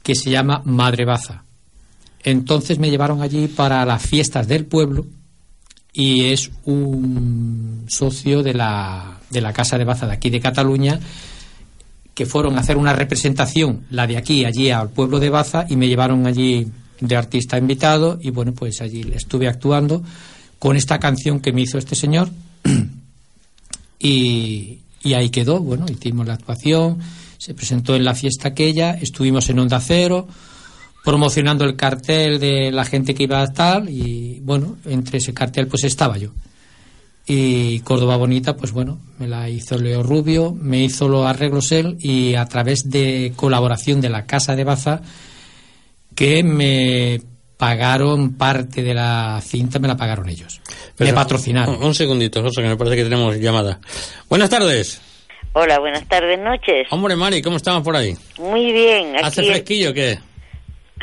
que 0.03 0.15
se 0.15 0.29
llama 0.29 0.61
Madre 0.65 1.05
Baza. 1.05 1.43
Entonces 2.23 2.79
me 2.79 2.89
llevaron 2.89 3.21
allí 3.21 3.47
para 3.47 3.85
las 3.85 4.05
fiestas 4.05 4.47
del 4.47 4.65
pueblo 4.65 5.05
y 5.91 6.25
es 6.25 6.51
un 6.65 7.85
socio 7.87 8.43
de 8.43 8.53
la, 8.53 9.19
de 9.29 9.41
la 9.41 9.53
Casa 9.53 9.77
de 9.77 9.85
Baza 9.85 10.07
de 10.07 10.13
aquí 10.13 10.29
de 10.29 10.39
Cataluña 10.39 10.99
que 12.13 12.25
fueron 12.25 12.57
a 12.57 12.61
hacer 12.61 12.77
una 12.77 12.93
representación, 12.93 13.85
la 13.89 14.05
de 14.05 14.17
aquí, 14.17 14.45
allí 14.45 14.69
al 14.69 14.89
pueblo 14.89 15.19
de 15.19 15.29
Baza, 15.29 15.65
y 15.67 15.75
me 15.77 15.87
llevaron 15.87 16.27
allí 16.27 16.67
de 16.99 17.15
artista 17.15 17.57
invitado, 17.57 18.19
y 18.21 18.29
bueno, 18.29 18.53
pues 18.53 18.81
allí 18.81 19.03
estuve 19.15 19.47
actuando 19.47 20.03
con 20.59 20.75
esta 20.75 20.99
canción 20.99 21.39
que 21.39 21.51
me 21.51 21.61
hizo 21.61 21.79
este 21.79 21.95
señor, 21.95 22.29
y, 24.03 24.79
ahí 25.13 25.29
quedó, 25.29 25.61
bueno, 25.61 25.85
hicimos 25.89 26.27
la 26.27 26.33
actuación, 26.33 26.99
se 27.37 27.53
presentó 27.53 27.95
en 27.95 28.03
la 28.03 28.13
fiesta 28.13 28.49
aquella, 28.49 28.91
estuvimos 28.91 29.49
en 29.49 29.59
Onda 29.59 29.79
Cero, 29.79 30.27
promocionando 31.05 31.63
el 31.63 31.77
cartel 31.77 32.37
de 32.39 32.71
la 32.71 32.83
gente 32.83 33.15
que 33.15 33.23
iba 33.23 33.39
a 33.39 33.45
estar, 33.45 33.89
y 33.89 34.41
bueno, 34.41 34.75
entre 34.85 35.19
ese 35.19 35.33
cartel 35.33 35.67
pues 35.67 35.85
estaba 35.85 36.17
yo. 36.17 36.31
Y 37.25 37.79
Córdoba 37.79 38.17
Bonita, 38.17 38.57
pues 38.57 38.73
bueno, 38.73 38.99
me 39.19 39.29
la 39.29 39.49
hizo 39.49 39.77
Leo 39.77 40.03
Rubio, 40.03 40.53
me 40.53 40.83
hizo 40.83 41.07
los 41.07 41.25
arreglos 41.25 41.71
él 41.71 41.95
y 41.99 42.35
a 42.35 42.45
través 42.45 42.89
de 42.89 43.31
colaboración 43.37 44.01
de 44.01 44.09
la 44.09 44.25
Casa 44.25 44.57
de 44.57 44.65
Baza, 44.65 45.01
que 46.13 46.43
me 46.43 47.21
pagaron 47.67 48.33
parte 48.37 48.83
de 48.83 48.93
la 48.93 49.39
cinta, 49.41 49.79
me 49.79 49.87
la 49.87 49.95
pagaron 49.95 50.27
ellos. 50.27 50.59
Pero- 50.97 51.09
me 51.11 51.15
patrocinaron. 51.15 51.75
Un, 51.77 51.83
un 51.83 51.95
segundito, 51.95 52.41
José, 52.41 52.61
que 52.61 52.67
me 52.67 52.75
parece 52.75 52.97
que 52.97 53.03
tenemos 53.03 53.37
llamada. 53.37 53.79
Buenas 54.27 54.49
tardes. 54.49 55.01
Hola, 55.53 55.79
buenas 55.79 56.05
tardes, 56.09 56.37
noches. 56.39 56.87
Hombre, 56.89 57.15
Mari, 57.15 57.41
¿cómo 57.41 57.55
estamos 57.55 57.81
por 57.83 57.95
ahí? 57.95 58.17
Muy 58.37 58.73
bien. 58.73 59.15
Aquí 59.15 59.25
¿Hace 59.25 59.43
fresquillo 59.43 59.91
o 59.91 59.93
qué? 59.93 60.19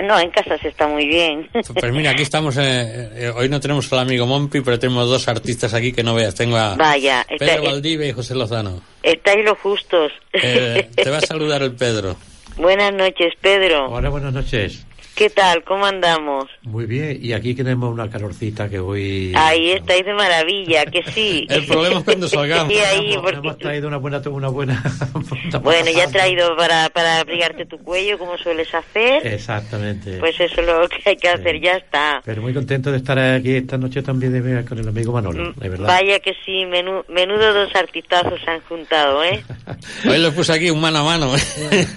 No, 0.03 0.19
en 0.21 0.31
casa 0.31 0.59
se 0.59 0.69
está 0.69 0.87
muy 0.87 1.07
bien. 1.07 1.49
Pues 1.53 1.93
mira, 1.93 2.11
aquí 2.11 2.23
estamos. 2.23 2.57
eh, 2.59 3.11
eh, 3.15 3.33
hoy 3.35 3.49
no 3.49 3.59
tenemos 3.61 3.91
al 3.93 4.01
amigo 4.01 4.27
Mompi, 4.27 4.61
pero 4.61 4.79
tenemos 4.79 5.09
dos 5.09 5.29
artistas 5.29 5.73
aquí 5.73 5.93
que 5.93 6.03
no 6.03 6.15
veas. 6.15 6.35
Tengo 6.35 6.57
a 6.59 6.75
Vaya, 6.77 7.25
está- 7.29 7.45
Pedro 7.47 7.65
Valdivia 7.65 8.07
y 8.09 8.13
José 8.13 8.35
Lozano. 8.35 8.83
estáis 9.03 9.45
los 9.45 9.57
justos. 9.59 10.13
Eh, 10.35 10.89
te 10.95 11.09
va 11.11 11.19
a 11.19 11.21
saludar 11.23 11.63
el 11.63 11.73
Pedro. 11.73 12.17
Buenas 12.57 12.93
noches, 12.93 13.33
Pedro. 13.41 13.87
Hola, 13.91 14.11
buenas 14.11 14.33
noches. 14.35 14.85
¿Qué 15.15 15.29
tal? 15.29 15.63
¿Cómo 15.65 15.85
andamos? 15.85 16.47
Muy 16.63 16.87
bien, 16.87 17.19
y 17.21 17.35
aquí 17.35 17.53
tenemos 17.55 17.93
una 17.93 18.09
calorcita 18.09 18.71
que 18.71 18.79
hoy... 18.79 19.33
Ahí 19.37 19.73
estáis 19.73 20.05
de 20.07 20.15
maravilla, 20.15 20.87
que 20.87 21.03
sí. 21.13 21.47
El 21.51 21.67
problema 21.67 21.99
es 21.99 22.05
cuando 22.05 22.27
salgamos. 22.29 22.73
Sí, 22.73 22.79
ahí, 22.79 23.13
Hemos, 23.13 23.23
porque... 23.25 23.37
hemos 23.49 23.59
traído 23.59 23.89
una 23.89 23.99
buena... 23.99 24.23
Una 24.31 24.49
buena 24.49 24.83
Bueno, 25.63 25.91
ya 25.91 26.05
he 26.05 26.09
traído 26.09 26.57
para, 26.57 26.89
para 26.89 27.21
abrigarte 27.21 27.67
tu 27.67 27.77
cuello, 27.79 28.19
como 28.19 28.39
sueles 28.39 28.75
hacer. 28.75 29.27
Exactamente. 29.27 30.17
Pues 30.19 30.41
eso 30.41 30.61
es 30.63 30.67
lo 30.67 30.89
que 30.89 31.11
hay 31.11 31.17
que 31.17 31.29
hacer, 31.29 31.61
ya 31.61 31.73
está. 31.77 32.23
Pero 32.25 32.41
muy 32.41 32.55
contento 32.55 32.91
de 32.91 32.97
estar 32.99 33.19
aquí 33.19 33.57
esta 33.57 33.77
noche 33.77 34.03
también 34.03 34.33
de 34.33 34.41
ver 34.41 34.65
con 34.65 34.79
el 34.79 34.89
amigo 34.89 35.13
Manolo, 35.13 35.53
de 35.53 35.69
verdad. 35.69 35.87
Vaya 35.87 36.19
que 36.21 36.33
sí, 36.47 36.65
menú- 36.65 37.05
menudo 37.09 37.53
dos 37.53 37.75
artistazos 37.75 38.41
se 38.43 38.51
han 38.51 38.61
juntado, 38.63 39.23
¿eh? 39.23 39.43
Hoy 40.09 40.19
lo 40.19 40.33
puse 40.33 40.55
aquí 40.55 40.71
un 40.71 40.81
mano 40.81 41.01
a 41.01 41.05
mano. 41.05 41.31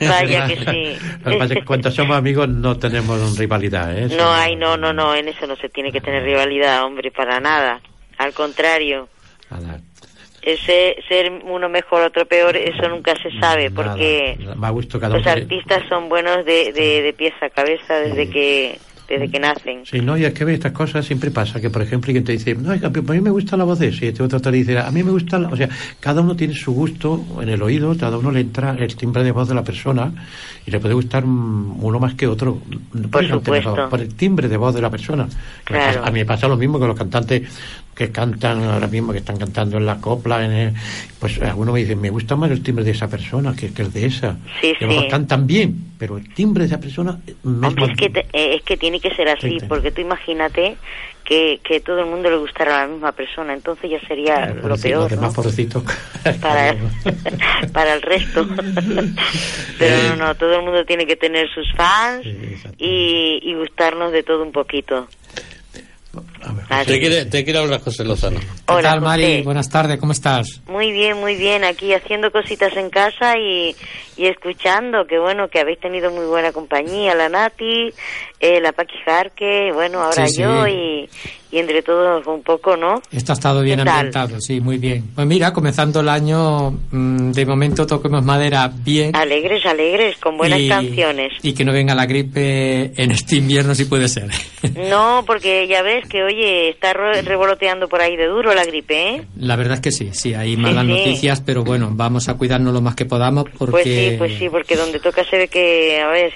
Vaya 0.01 0.47
que 0.47 0.57
sí. 0.57 1.05
Lo 1.23 1.31
que 1.31 1.37
pasa 1.37 1.53
es 1.53 1.59
que 1.59 1.65
cuando 1.65 1.89
somos 1.91 2.17
amigos 2.17 2.49
no 2.49 2.77
tenemos 2.77 3.02
rivalidad, 3.37 3.97
¿eh? 3.97 4.07
No 4.15 4.31
hay, 4.31 4.55
no, 4.55 4.77
no, 4.77 4.93
no, 4.93 5.15
en 5.15 5.27
eso 5.27 5.47
no 5.47 5.55
se 5.55 5.69
tiene 5.69 5.91
que 5.91 6.01
tener 6.01 6.23
rivalidad, 6.23 6.83
hombre, 6.83 7.11
para 7.11 7.39
nada. 7.39 7.81
Al 8.17 8.33
contrario, 8.33 9.09
Nada, 9.49 9.81
ese, 10.41 10.97
ser 11.07 11.31
uno 11.31 11.69
mejor, 11.69 12.03
otro 12.03 12.25
peor, 12.25 12.55
eso 12.57 12.87
nunca 12.89 13.13
se 13.21 13.31
sabe, 13.39 13.71
porque 13.71 14.35
nada. 14.39 14.55
Me 14.55 14.67
ha 14.67 14.69
gustado 14.71 14.99
cada 14.99 15.17
los 15.17 15.25
artistas 15.25 15.83
son 15.87 16.09
buenos 16.09 16.45
de, 16.45 16.73
de, 16.73 17.01
de 17.01 17.13
pies 17.13 17.33
a 17.41 17.49
cabeza 17.49 17.95
desde 17.95 18.29
que 18.29 18.79
desde 19.07 19.29
que 19.29 19.39
nacen. 19.39 19.85
Sí, 19.85 19.99
no, 19.99 20.17
y 20.17 20.25
es 20.25 20.33
que 20.33 20.51
estas 20.53 20.71
cosas 20.71 21.05
siempre 21.05 21.31
pasa, 21.31 21.59
que 21.59 21.69
por 21.69 21.81
ejemplo 21.81 22.09
alguien 22.09 22.23
te 22.23 22.31
dice, 22.31 22.55
no, 22.55 22.71
a 22.71 22.89
mí 22.89 23.21
me 23.21 23.29
gusta 23.29 23.57
la 23.57 23.63
voz 23.63 23.79
de 23.79 23.87
ese, 23.87 24.05
y 24.05 24.07
este 24.09 24.23
otro 24.23 24.39
te 24.39 24.51
dice, 24.51 24.77
a 24.77 24.91
mí 24.91 25.03
me 25.03 25.11
gusta, 25.11 25.39
la-". 25.39 25.49
o 25.49 25.55
sea, 25.55 25.69
cada 25.99 26.21
uno 26.21 26.35
tiene 26.35 26.53
su 26.53 26.73
gusto 26.73 27.23
en 27.41 27.49
el 27.49 27.61
oído, 27.61 27.95
cada 27.97 28.17
uno 28.17 28.31
le 28.31 28.41
entra 28.41 28.75
el 28.77 28.95
timbre 28.95 29.23
de 29.23 29.31
voz 29.31 29.47
de 29.47 29.55
la 29.55 29.63
persona 29.63 30.11
y 30.65 30.71
le 30.71 30.79
puede 30.79 30.93
gustar 30.93 31.25
mm, 31.25 31.83
uno 31.83 31.99
más 31.99 32.15
que 32.15 32.27
otro. 32.27 32.59
Por 33.11 33.27
supuesto. 33.27 33.89
El 33.97 34.15
timbre 34.15 34.47
de 34.47 34.57
voz 34.57 34.73
de 34.73 34.81
la 34.81 34.89
persona. 34.89 35.27
Claro. 35.63 36.05
a 36.05 36.11
mí 36.11 36.19
me 36.19 36.25
pasa 36.25 36.47
lo 36.47 36.57
mismo 36.57 36.79
que 36.79 36.87
los 36.87 36.97
cantantes 36.97 37.43
que 37.95 38.11
cantan 38.11 38.63
ahora 38.63 38.87
mismo, 38.87 39.11
que 39.11 39.19
están 39.19 39.37
cantando 39.37 39.77
en 39.77 39.85
la 39.85 39.97
copla, 40.01 40.43
en 40.45 40.51
el- 40.51 40.73
pues 41.19 41.39
algunos 41.41 41.73
me 41.73 41.81
dicen, 41.81 42.01
me 42.01 42.09
gusta 42.09 42.35
más 42.35 42.49
el 42.51 42.63
timbre 42.63 42.83
de 42.83 42.91
esa 42.91 43.07
persona 43.07 43.55
que, 43.55 43.71
que 43.73 43.81
el 43.83 43.91
de 43.93 44.05
esa. 44.07 44.37
Sí, 44.61 44.73
que 44.79 44.87
sí. 44.87 45.07
cantan 45.09 45.45
bien, 45.47 45.75
pero 45.99 46.17
el 46.17 46.33
timbre 46.33 46.63
de 46.63 46.67
esa 46.67 46.79
persona 46.79 47.19
eh, 47.27 47.35
me 47.43 47.67
Hombre, 47.67 47.85
es 47.85 47.97
que, 47.97 48.09
te- 48.09 48.25
eh, 48.33 48.55
es 48.55 48.63
que 48.63 48.77
tiene 48.77 48.99
que 48.99 49.13
ser 49.15 49.29
así, 49.29 49.51
Sí, 49.51 49.59
sí. 49.59 49.65
porque 49.67 49.91
tú 49.91 50.01
imagínate 50.01 50.75
que, 51.23 51.61
que 51.63 51.79
todo 51.79 51.99
el 51.99 52.07
mundo 52.07 52.29
le 52.29 52.35
gustara 52.37 52.75
a 52.83 52.87
la 52.87 52.93
misma 52.93 53.11
persona, 53.13 53.53
entonces 53.53 53.89
ya 53.91 53.99
sería 54.07 54.47
lo 54.47 54.67
los 54.69 54.81
peor, 54.81 55.09
demás 55.09 55.33
¿no? 55.37 55.43
para, 56.41 56.75
para 57.73 57.93
el 57.93 58.01
resto. 58.01 58.45
Pero 59.79 60.03
no, 60.09 60.15
no, 60.15 60.35
todo 60.35 60.55
el 60.55 60.63
mundo 60.63 60.83
tiene 60.85 61.05
que 61.05 61.15
tener 61.15 61.47
sus 61.53 61.71
fans 61.73 62.25
y, 62.77 63.39
y 63.41 63.55
gustarnos 63.55 64.11
de 64.11 64.23
todo 64.23 64.43
un 64.43 64.51
poquito. 64.51 65.07
Así. 66.69 66.87
Te 66.91 66.99
quiere, 66.99 67.25
te 67.25 67.43
quiere 67.43 67.59
hablar 67.59 67.81
José 67.81 68.03
Lozano. 68.03 68.39
¿Qué 68.39 68.45
Hola, 68.67 68.81
tal, 68.91 69.01
Mari? 69.01 69.23
José. 69.23 69.41
Buenas 69.43 69.69
tardes, 69.69 69.99
¿cómo 69.99 70.11
estás? 70.11 70.61
Muy 70.67 70.91
bien, 70.91 71.17
muy 71.19 71.35
bien, 71.35 71.63
aquí 71.63 71.93
haciendo 71.93 72.31
cositas 72.31 72.75
en 72.77 72.89
casa 72.89 73.37
y, 73.37 73.75
y 74.17 74.27
escuchando, 74.27 75.05
que 75.05 75.19
bueno, 75.19 75.47
que 75.47 75.59
habéis 75.59 75.79
tenido 75.79 76.11
muy 76.11 76.25
buena 76.25 76.51
compañía, 76.51 77.15
la 77.15 77.29
Nati, 77.29 77.93
eh, 78.39 78.59
la 78.61 78.71
Paqui 78.71 78.97
Jarque, 79.05 79.71
bueno, 79.73 80.01
ahora 80.01 80.27
Sí, 80.27 80.35
sí. 80.35 80.41
yo 80.41 80.67
y, 80.67 81.09
y 81.53 81.59
entre 81.59 81.83
todos 81.83 82.25
un 82.25 82.41
poco, 82.41 82.75
¿no? 82.75 83.01
Esto 83.11 83.31
ha 83.31 83.35
estado 83.35 83.61
bien 83.61 83.79
ambientado, 83.79 84.41
sí, 84.41 84.59
muy 84.59 84.79
bien. 84.79 85.03
Pues 85.13 85.27
mira, 85.27 85.53
comenzando 85.53 85.99
el 85.99 86.09
año, 86.09 86.71
mm, 86.71 87.31
de 87.31 87.45
momento 87.45 87.85
toquemos 87.85 88.25
madera 88.25 88.71
bien. 88.73 89.15
Alegres, 89.15 89.63
alegres, 89.67 90.17
con 90.17 90.35
buenas 90.35 90.59
y, 90.59 90.67
canciones. 90.67 91.31
Y 91.43 91.53
que 91.53 91.63
no 91.63 91.71
venga 91.71 91.93
la 91.93 92.07
gripe 92.07 92.91
en 93.01 93.11
este 93.11 93.35
invierno 93.35 93.75
si 93.75 93.85
puede 93.85 94.07
ser. 94.07 94.29
No, 94.89 95.23
porque 95.25 95.67
ya 95.67 95.81
ves 95.81 96.07
que, 96.07 96.23
oye, 96.23 96.69
está 96.69 96.93
revoloteando 96.93 97.87
por 97.87 98.01
ahí 98.01 98.15
de 98.15 98.27
duro 98.27 98.53
la 98.53 98.65
gripe, 98.65 99.15
¿eh? 99.15 99.23
La 99.37 99.55
verdad 99.55 99.75
es 99.75 99.81
que 99.81 99.91
sí, 99.91 100.09
sí, 100.13 100.33
hay 100.33 100.57
malas 100.57 100.85
sí. 100.85 100.91
noticias, 100.91 101.41
pero 101.41 101.63
bueno, 101.63 101.89
vamos 101.91 102.27
a 102.29 102.35
cuidarnos 102.35 102.73
lo 102.73 102.81
más 102.81 102.95
que 102.95 103.05
podamos 103.05 103.45
porque... 103.57 103.71
Pues 103.71 103.85
sí, 104.11 104.15
pues 104.17 104.37
sí, 104.37 104.49
porque 104.49 104.75
donde 104.75 104.99
toca 104.99 105.23
se 105.23 105.37
ve 105.37 105.47
que, 105.47 105.99
a 106.01 106.07
ver, 106.07 106.33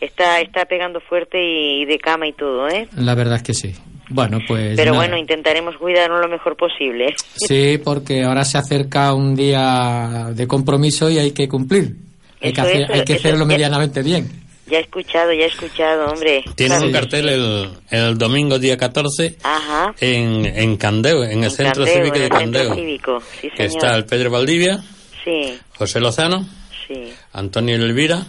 está, 0.00 0.40
está 0.40 0.64
pegando 0.66 1.00
fuerte 1.00 1.38
y, 1.42 1.84
de 1.84 1.98
cama 1.98 2.26
y 2.28 2.32
todo, 2.32 2.68
¿eh? 2.68 2.88
La 2.96 3.14
verdad 3.14 3.36
es 3.36 3.42
que 3.42 3.54
sí. 3.54 3.74
Bueno, 4.10 4.38
pues... 4.48 4.74
Pero 4.76 4.92
nada. 4.92 5.04
bueno, 5.04 5.18
intentaremos 5.18 5.76
cuidarnos 5.76 6.20
lo 6.20 6.28
mejor 6.28 6.56
posible. 6.56 7.14
Sí, 7.36 7.78
porque 7.84 8.22
ahora 8.24 8.44
se 8.44 8.56
acerca 8.56 9.12
un 9.12 9.34
día 9.36 10.28
de 10.32 10.46
compromiso 10.46 11.10
y 11.10 11.18
hay 11.18 11.32
que 11.32 11.46
cumplir. 11.46 11.94
Hay 12.40 12.52
que, 12.52 12.60
hacer- 12.60 12.82
eso, 12.84 12.92
hay 12.94 13.04
que 13.04 13.12
eso, 13.14 13.20
hacerlo 13.28 13.40
ya- 13.40 13.46
medianamente 13.48 14.02
bien. 14.02 14.28
Ya 14.70 14.78
he 14.78 14.80
escuchado, 14.82 15.32
ya 15.32 15.44
he 15.44 15.48
escuchado, 15.48 16.12
hombre. 16.12 16.44
Tienen 16.54 16.76
Claro 16.78 16.86
un 16.86 16.92
cartel 16.92 17.28
el, 17.30 17.68
el 17.90 18.18
domingo 18.18 18.58
día 18.58 18.76
14 18.76 19.36
Ajá. 19.42 19.94
en, 20.00 20.44
en 20.44 20.76
Candeo, 20.76 21.24
en 21.24 21.38
el 21.38 21.44
En 21.44 21.50
Centro 21.50 21.84
Candeo, 21.84 21.94
Cívico 22.04 22.18
de 22.18 22.24
el 22.26 22.30
Centro 22.32 22.38
Candeo. 22.60 22.74
Cívico, 22.74 23.22
sí, 23.40 23.48
que 23.50 23.68
señor. 23.68 23.84
está 23.84 23.96
el 23.96 24.04
Pedro 24.04 24.30
Valdivia, 24.30 24.78
Sí, 25.24 25.58
José 25.76 26.00
Lozano, 26.00 26.46
sí. 26.88 27.12
Antonio 27.32 27.76
Elvira, 27.76 28.26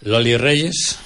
Loli 0.00 0.36
Reyes 0.36 0.98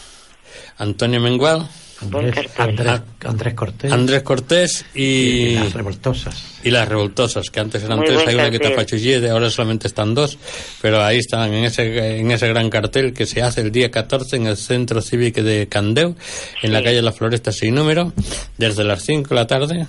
Antonio 0.79 1.21
Mengual, 1.21 1.67
Andrés, 2.03 2.51
Andrés, 2.59 3.01
Andrés 3.25 3.55
Cortés. 3.55 3.91
Andrés 3.91 4.23
Cortés 4.23 4.85
y, 4.95 5.03
y 5.03 5.55
las 5.55 5.73
revoltosas. 5.73 6.45
Y 6.63 6.71
las 6.71 6.87
revoltosas, 6.87 7.49
que 7.49 7.61
antes 7.61 7.83
eran 7.83 7.99
Muy 7.99 8.07
tres, 8.07 8.27
hay 8.27 8.35
una 8.35 8.51
que 8.51 8.59
tapachullé, 8.59 9.31
ahora 9.31 9.49
solamente 9.49 9.87
están 9.87 10.15
dos, 10.15 10.37
pero 10.83 11.03
ahí 11.03 11.19
están 11.19 11.55
en 11.55 11.65
ese, 11.65 12.19
en 12.19 12.31
ese 12.31 12.49
gran 12.49 12.69
cartel 12.69 13.15
que 13.15 13.25
se 13.25 13.41
hace 13.41 13.63
el 13.63 13.73
día 13.73 13.91
14 13.91 14.37
en 14.37 14.47
el 14.49 14.59
Centro 14.59 15.01
Cívico 15.01 15.43
de 15.43 15.67
Candeu, 15.69 16.15
en 16.63 16.73
la 16.73 16.83
calle 16.83 17.01
La 17.01 17.13
Floresta 17.13 17.51
sin 17.53 17.75
número, 17.75 18.13
desde 18.59 18.85
las 18.85 19.03
5 19.03 19.31
de 19.31 19.35
la 19.35 19.47
tarde, 19.47 19.87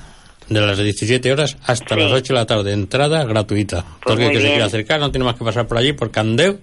de 0.49 0.61
las 0.61 0.77
17 0.77 1.31
horas 1.31 1.57
hasta 1.65 1.95
Sí. 1.95 2.01
las 2.01 2.11
8 2.11 2.33
de 2.33 2.39
la 2.39 2.45
tarde, 2.45 2.71
entrada 2.71 3.23
gratuita. 3.25 3.85
Todo 4.05 4.17
el 4.19 4.31
que 4.31 4.39
se 4.41 4.47
quiera 4.47 4.65
acercar 4.65 4.99
no 4.99 5.11
tiene 5.11 5.25
más 5.25 5.35
que 5.35 5.43
pasar 5.43 5.67
por 5.67 5.77
allí, 5.77 5.93
por 5.93 6.09
Candeu, 6.11 6.59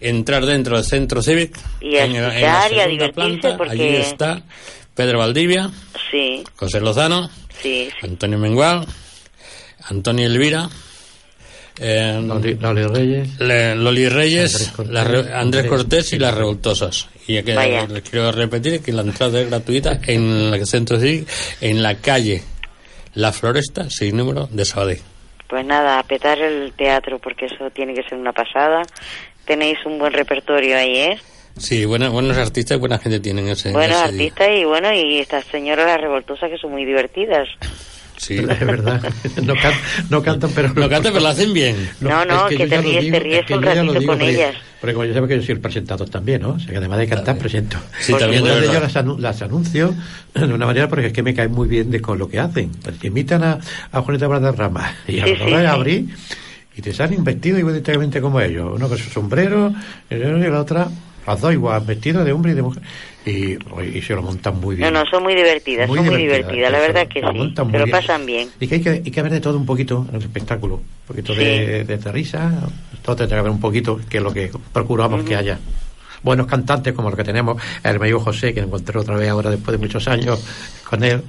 entrar 0.00 0.46
dentro 0.46 0.76
del 0.76 0.84
Centro 0.84 1.22
Cívico, 1.22 1.60
Y 1.80 1.96
a 1.96 2.04
en, 2.06 2.16
el- 2.16 2.16
en 2.16 2.22
la 2.22 2.28
escuchar 2.30 2.72
y 2.72 2.74
a 2.80 2.84
segunda 2.84 2.86
divertirse, 2.86 3.12
planta, 3.12 3.56
porque- 3.58 3.72
allí 3.72 3.96
está 3.96 4.42
Pedro 4.94 5.18
Valdivia, 5.18 5.70
Sí, 6.10 6.42
José 6.56 6.80
Lozano, 6.80 7.28
sí, 7.62 7.88
sí. 7.90 8.06
Antonio 8.06 8.38
Mengual, 8.38 8.86
Antonio 9.88 10.26
Elvira, 10.26 10.68
eh, 11.78 12.20
Loli, 12.22 12.54
Loli 12.54 12.82
Reyes. 12.84 13.28
Le- 13.40 13.74
Loli 13.76 14.08
Reyes, 14.08 14.54
Andrés 14.54 14.70
Cortés. 14.76 14.92
la 14.94 15.04
Re- 15.04 15.18
Andrés 15.18 15.34
Andrés 15.34 15.66
Cortés 15.66 16.12
y 16.12 16.18
las 16.18 16.34
Revoltosas. 16.34 17.08
Y 17.26 17.34
ya 17.34 17.42
que 17.42 17.54
Vaya. 17.54 17.86
les 17.86 18.02
quiero 18.02 18.32
repetir 18.32 18.80
que 18.80 18.92
la 18.92 19.02
entrada 19.02 19.40
es 19.40 19.48
gratuita 19.48 20.00
en 20.06 20.52
el 20.52 20.66
centro 20.66 20.98
cívico, 20.98 21.30
en 21.60 21.82
la 21.82 21.94
calle 21.96 22.42
La 23.14 23.32
Floresta, 23.32 23.88
sin 23.90 24.16
número 24.16 24.46
de 24.50 24.64
Sabadell. 24.64 25.00
Pues 25.48 25.64
nada, 25.66 25.98
a 25.98 26.02
petar 26.04 26.38
el 26.40 26.72
teatro 26.74 27.18
porque 27.18 27.46
eso 27.46 27.70
tiene 27.70 27.92
que 27.94 28.02
ser 28.08 28.16
una 28.18 28.32
pasada. 28.32 28.82
Tenéis 29.44 29.78
un 29.84 29.98
buen 29.98 30.12
repertorio 30.12 30.76
ahí, 30.76 30.96
¿eh? 30.96 31.18
Sí, 31.58 31.84
buena- 31.84 32.08
buenos 32.08 32.38
artistas 32.38 32.76
y 32.76 32.80
buena 32.80 32.98
gente 32.98 33.18
tienen 33.20 33.48
ese, 33.48 33.72
Buenos 33.72 33.96
ese 34.02 34.12
día. 34.12 34.26
artistas 34.28 34.48
y 34.56 34.64
bueno, 34.64 34.92
y 34.94 35.18
estas 35.18 35.44
señoras 35.46 35.86
las 35.86 36.00
revoltosas 36.00 36.48
que 36.50 36.56
son 36.58 36.70
muy 36.70 36.84
divertidas. 36.84 37.48
Sí. 38.20 38.34
Es 38.50 38.60
verdad. 38.60 39.02
No, 39.42 39.54
can- 39.54 39.72
no 40.10 40.22
cantan, 40.22 40.50
pero... 40.54 40.68
Lo 40.74 40.88
cantan, 40.90 41.12
pero 41.12 41.20
lo 41.24 41.28
hacen 41.28 41.54
bien. 41.54 41.88
No, 42.00 42.24
no, 42.26 42.48
es 42.48 42.56
que 42.56 42.58
yo 42.58 42.64
te 42.64 42.70
ya 42.70 42.76
lo 42.82 42.88
ríes- 42.90 43.00
digo- 43.00 43.16
te 43.16 43.20
ríes 43.24 43.40
es 43.40 43.46
que 43.46 43.54
un 43.54 43.62
yo 43.62 43.66
ya 43.74 43.74
lo 43.82 43.92
ratito 43.92 44.00
digo 44.00 44.12
con 44.12 44.18
porque- 44.18 44.34
ellas. 44.34 44.54
Porque 44.80 44.94
como 44.94 45.04
yo 45.06 45.14
sé 45.14 45.28
que 45.28 45.36
yo 45.36 45.42
soy 45.42 45.54
el 45.56 45.60
presentador 45.60 46.08
también, 46.08 46.40
¿no? 46.42 46.50
O 46.52 46.58
sea, 46.58 46.68
que 46.70 46.76
además 46.78 46.98
de 46.98 47.06
cantar, 47.08 47.36
presento. 47.38 47.76
Sí, 48.00 48.12
Por 48.12 48.20
también 48.20 48.42
Entonces 48.46 48.72
yo 48.72 48.80
las, 48.80 48.96
anu- 48.96 49.18
las 49.18 49.42
anuncio 49.42 49.94
de 50.34 50.44
una 50.44 50.64
manera 50.66 50.88
porque 50.88 51.06
es 51.08 51.12
que 51.12 51.22
me 51.22 51.34
caen 51.34 51.52
muy 51.52 51.68
bien 51.68 51.90
de 51.90 52.00
con 52.00 52.18
lo 52.18 52.28
que 52.28 52.38
hacen. 52.38 52.70
Porque 52.82 53.08
imitan 53.08 53.42
a, 53.44 53.58
a 53.92 54.00
Juanita 54.00 54.26
Valderrama 54.26 54.94
y 55.06 55.20
a 55.20 55.24
Sí, 55.26 55.34
los 55.36 55.48
sí, 55.48 55.54
abrí 55.66 56.08
y 56.76 56.80
te 56.82 56.94
salen 56.94 57.22
vestidos 57.24 57.58
igualmente 57.60 58.20
como 58.22 58.40
ellos. 58.40 58.70
Uno 58.74 58.88
con 58.88 58.96
su 58.96 59.10
sombrero 59.10 59.74
y 60.08 60.14
la 60.16 60.60
otra, 60.60 60.88
las 61.26 61.40
dos 61.42 61.52
igual, 61.52 61.82
vestidos 61.84 62.24
de 62.24 62.32
hombre 62.32 62.52
y 62.52 62.54
de 62.54 62.62
mujer. 62.62 62.82
Y, 63.26 63.58
y 63.96 64.00
se 64.02 64.14
lo 64.14 64.22
montan 64.22 64.58
muy 64.60 64.76
No, 64.76 64.80
bien. 64.82 64.94
no, 64.94 65.04
son 65.10 65.22
muy 65.22 65.34
divertidas, 65.34 65.86
son 65.88 66.06
muy 66.06 66.16
divertidas, 66.16 66.72
la 66.72 66.80
verdad 66.80 67.06
que 67.06 67.20
sí, 67.20 67.26
montan 67.26 67.66
se 67.66 67.70
muy 67.72 67.78
lo 67.78 67.84
bien. 67.84 67.90
pasan 67.98 68.24
bien. 68.24 68.48
Y 68.58 68.66
que 68.66 68.76
hay 68.76 68.80
que, 68.80 68.90
hay 68.90 69.02
que 69.02 69.20
haber 69.20 69.32
de 69.32 69.40
todo 69.40 69.58
un 69.58 69.66
poquito 69.66 70.06
en 70.08 70.16
el 70.16 70.22
espectáculo. 70.22 70.76
Un 70.76 70.82
poquito 71.06 71.34
Sí. 71.34 71.40
de, 71.40 71.84
de, 71.84 71.96
de 71.98 72.12
risa, 72.12 72.50
todo 73.02 73.16
tendrá 73.16 73.36
que 73.36 73.40
haber 73.40 73.52
un 73.52 73.60
poquito, 73.60 74.00
que 74.08 74.16
es 74.18 74.22
lo 74.22 74.32
que 74.32 74.50
procuramos 74.72 75.22
que 75.24 75.36
haya. 75.36 75.58
Buenos 76.22 76.46
cantantes 76.46 76.92
como 76.94 77.08
los 77.10 77.16
que 77.16 77.24
tenemos, 77.24 77.60
el 77.82 77.96
amigo 77.96 78.20
José, 78.20 78.52
que 78.54 78.60
encontré 78.60 78.98
otra 78.98 79.16
vez 79.16 79.28
ahora 79.28 79.50
después 79.50 79.72
de 79.78 79.84
muchos 79.86 80.06
años 80.08 80.42
con 80.88 81.02
él, 81.04 81.22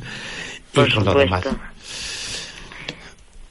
y 0.71 0.75
Por 0.75 0.93
con 0.93 1.03
los 1.05 1.17
demás. 1.17 1.43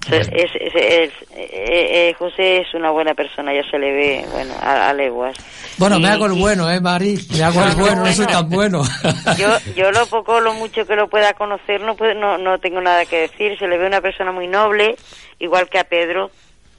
Supuesto. 0.04 0.34
Es- 0.34 0.50
es- 0.54 0.74
es- 0.74 0.74
es- 0.74 1.12
eh, 1.36 2.08
eh, 2.10 2.14
José 2.18 2.58
es 2.58 2.74
una 2.74 2.90
buena 2.90 3.14
persona, 3.14 3.52
ya 3.54 3.62
se 3.70 3.78
le 3.78 3.92
ve, 3.92 4.24
bueno, 4.32 4.54
a, 4.60 4.88
a 4.90 4.94
leguas. 4.94 5.36
Bueno, 5.78 5.98
Y- 5.98 6.02
me 6.02 6.08
hago 6.08 6.26
el 6.26 6.32
bueno, 6.32 6.70
¿eh, 6.70 6.80
Mari? 6.80 7.18
Me 7.36 7.42
hago 7.42 7.62
el 7.62 7.74
bueno, 7.76 8.04
no 8.04 8.12
soy 8.12 8.26
tan 8.26 8.48
bueno. 8.48 8.82
Yo, 9.38 9.48
yo 9.76 9.90
lo 9.92 10.06
poco, 10.06 10.40
lo 10.40 10.54
mucho 10.54 10.86
que 10.86 10.96
lo 10.96 11.08
pueda 11.08 11.32
conocer, 11.34 11.80
no, 11.80 11.96
puedo- 11.96 12.14
no, 12.14 12.38
no 12.38 12.58
tengo 12.58 12.80
nada 12.80 13.04
que 13.06 13.22
decir. 13.22 13.58
Se 13.58 13.66
le 13.68 13.78
ve 13.78 13.86
una 13.86 14.00
persona 14.00 14.32
muy 14.32 14.46
noble, 14.48 14.96
igual 15.38 15.68
que 15.68 15.78
a 15.78 15.84
Pedro. 15.84 16.30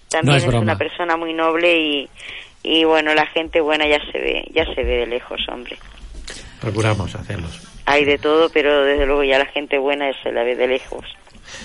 También 0.09 0.38
No 0.43 0.49
es 0.49 0.61
una 0.61 0.78
persona 0.78 1.15
muy 1.15 1.34
noble 1.34 1.78
y, 1.80 2.09
y 2.63 2.84
bueno, 2.84 3.13
la 3.13 3.26
gente 3.28 3.61
buena 3.61 3.88
ya 3.88 3.99
se 4.11 4.19
ve, 4.19 4.43
ya 4.53 4.65
se 4.65 4.84
ve 4.84 4.97
de 4.97 5.07
lejos, 5.07 5.39
hombre. 5.47 5.78
Procuramos 6.59 7.15
hacerlos. 7.15 7.61
Hay 7.86 8.03
de 8.05 8.17
todo, 8.17 8.49
pero 8.49 8.84
desde 8.84 9.05
luego 9.05 9.24
ya 9.24 9.39
la 9.39 9.45
gente 9.45 9.78
buena 9.78 10.11
se 10.22 10.32
la 10.32 10.43
ve 10.43 10.55
de 10.55 10.67
lejos. 10.67 11.05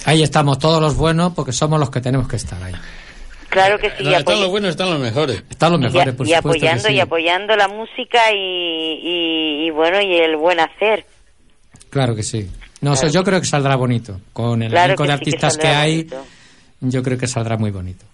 Ahí 0.05 0.23
estamos 0.23 0.59
todos 0.59 0.81
los 0.81 0.97
buenos 0.97 1.33
porque 1.35 1.53
somos 1.53 1.79
los 1.81 1.91
que 1.91 2.01
tenemos 2.01 2.29
que 2.29 2.37
estar 2.37 2.63
ahí. 2.63 2.75
Claro 3.49 3.79
que 3.79 3.89
sí, 3.91 4.05
y, 4.05 4.13
están 4.13 4.41
los 4.41 4.51
buenos 4.51 4.71
están 4.71 4.91
los 4.91 5.01
mejores. 5.01 5.43
Están 5.49 5.73
los 5.73 5.81
y- 5.81 5.85
mejores, 5.85 6.15
por 6.15 6.27
y 6.27 6.31
supuesto 6.35 6.51
que 6.51 6.57
apoyando 6.69 6.89
sí. 6.89 6.95
y 6.95 7.01
apoyando 7.01 7.57
la 7.57 7.69
música 7.69 8.33
y, 8.33 8.37
y, 8.37 9.67
y 9.67 9.71
bueno 9.71 10.01
y 10.03 10.15
el 10.17 10.37
buen 10.37 10.61
hacer. 10.61 11.07
Claro 11.91 12.15
que 12.15 12.23
sí. 12.23 12.51
No, 12.81 12.93
o 12.93 12.97
sea, 12.97 13.09
yo 13.09 13.25
creo 13.25 13.41
que 13.41 13.47
saldrá 13.47 13.77
bonito. 13.77 14.21
Con 14.33 14.63
el 14.63 14.71
Claro 14.71 14.87
elenco 14.95 15.05
de 15.05 15.09
sí 15.09 15.09
que 15.09 15.13
artistas 15.31 15.57
que, 15.59 15.69
hay, 15.69 15.95
bonito. 16.05 16.25
yo 16.81 17.03
creo 17.03 17.17
que 17.19 17.27
saldrá 17.27 17.57
muy 17.57 17.71
bonito. 17.71 18.05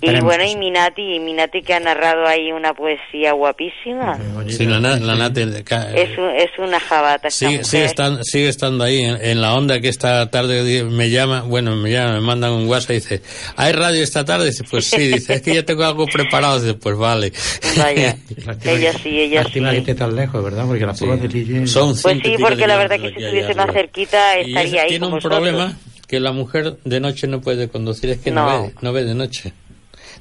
Y 0.00 0.20
bueno, 0.20 0.44
y 0.44 0.50
sí. 0.50 0.56
Minati, 0.56 1.14
y 1.16 1.20
Minati 1.20 1.62
que 1.62 1.72
ha 1.74 1.80
narrado 1.80 2.26
ahí 2.26 2.52
una 2.52 2.74
poesía 2.74 3.32
guapísima. 3.32 4.18
Sí, 4.48 4.66
la, 4.66 4.78
na- 4.80 4.96
la 4.98 5.14
Nate 5.14 5.46
de 5.46 5.64
ca- 5.64 5.90
Es, 5.94 6.16
un- 6.18 6.30
es 6.36 6.50
una 6.58 6.78
jabata. 6.80 7.28
esta 7.28 7.48
Sigue, 7.48 7.64
sigue, 7.64 7.84
estando, 7.84 8.22
sigue 8.24 8.48
estando 8.48 8.84
ahí 8.84 9.00
en, 9.02 9.18
en 9.24 9.40
la 9.40 9.54
onda 9.54 9.80
que 9.80 9.88
esta 9.88 10.28
tarde 10.30 10.84
me 10.84 11.08
llama, 11.10 11.42
bueno, 11.42 11.76
me 11.76 11.90
llama, 11.90 12.14
me 12.14 12.20
mandan 12.20 12.52
un 12.52 12.68
WhatsApp 12.68 12.90
y 12.90 12.94
dice, 12.94 13.22
¿hay 13.56 13.72
radio 13.72 14.02
esta 14.02 14.24
tarde? 14.24 14.46
Dice, 14.46 14.64
pues 14.70 14.86
sí, 14.86 15.08
dice, 15.08 15.34
es 15.34 15.42
que 15.42 15.54
ya 15.54 15.62
tengo 15.62 15.84
algo 15.84 16.06
preparado. 16.06 16.60
Dice, 16.60 16.74
pues 16.74 16.96
vale. 16.96 17.32
Vaya, 17.78 18.16
ella 18.64 18.92
sí, 19.02 19.20
ella 19.20 19.44
sí. 19.52 19.94
tan 19.94 20.14
lejos, 20.14 20.44
¿verdad? 20.44 20.66
Porque 20.66 20.84
las 20.84 20.98
Sí. 20.98 21.06
de 21.06 21.28
Lille... 21.28 21.66
Son 21.66 21.94
Pues 22.02 22.18
sí, 22.22 22.34
porque 22.40 22.66
la 22.66 22.76
verdad 22.76 22.96
que 23.00 23.10
si 23.14 23.22
estuviese 23.22 23.54
más 23.54 23.72
cerquita 23.72 24.36
estaría 24.38 24.82
ahí 24.82 24.88
tiene 24.90 25.06
un 25.06 25.12
vosotros. 25.12 25.38
problema 25.38 25.76
que 26.06 26.20
la 26.20 26.32
mujer 26.32 26.76
de 26.84 27.00
noche 27.00 27.26
no 27.26 27.40
puede 27.40 27.68
conducir, 27.68 28.10
es 28.10 28.18
que 28.18 28.30
no, 28.30 28.46
No. 28.48 28.62
ve, 28.64 28.72
no 28.80 28.92
ve 28.92 29.04
de 29.04 29.14
noche. 29.14 29.52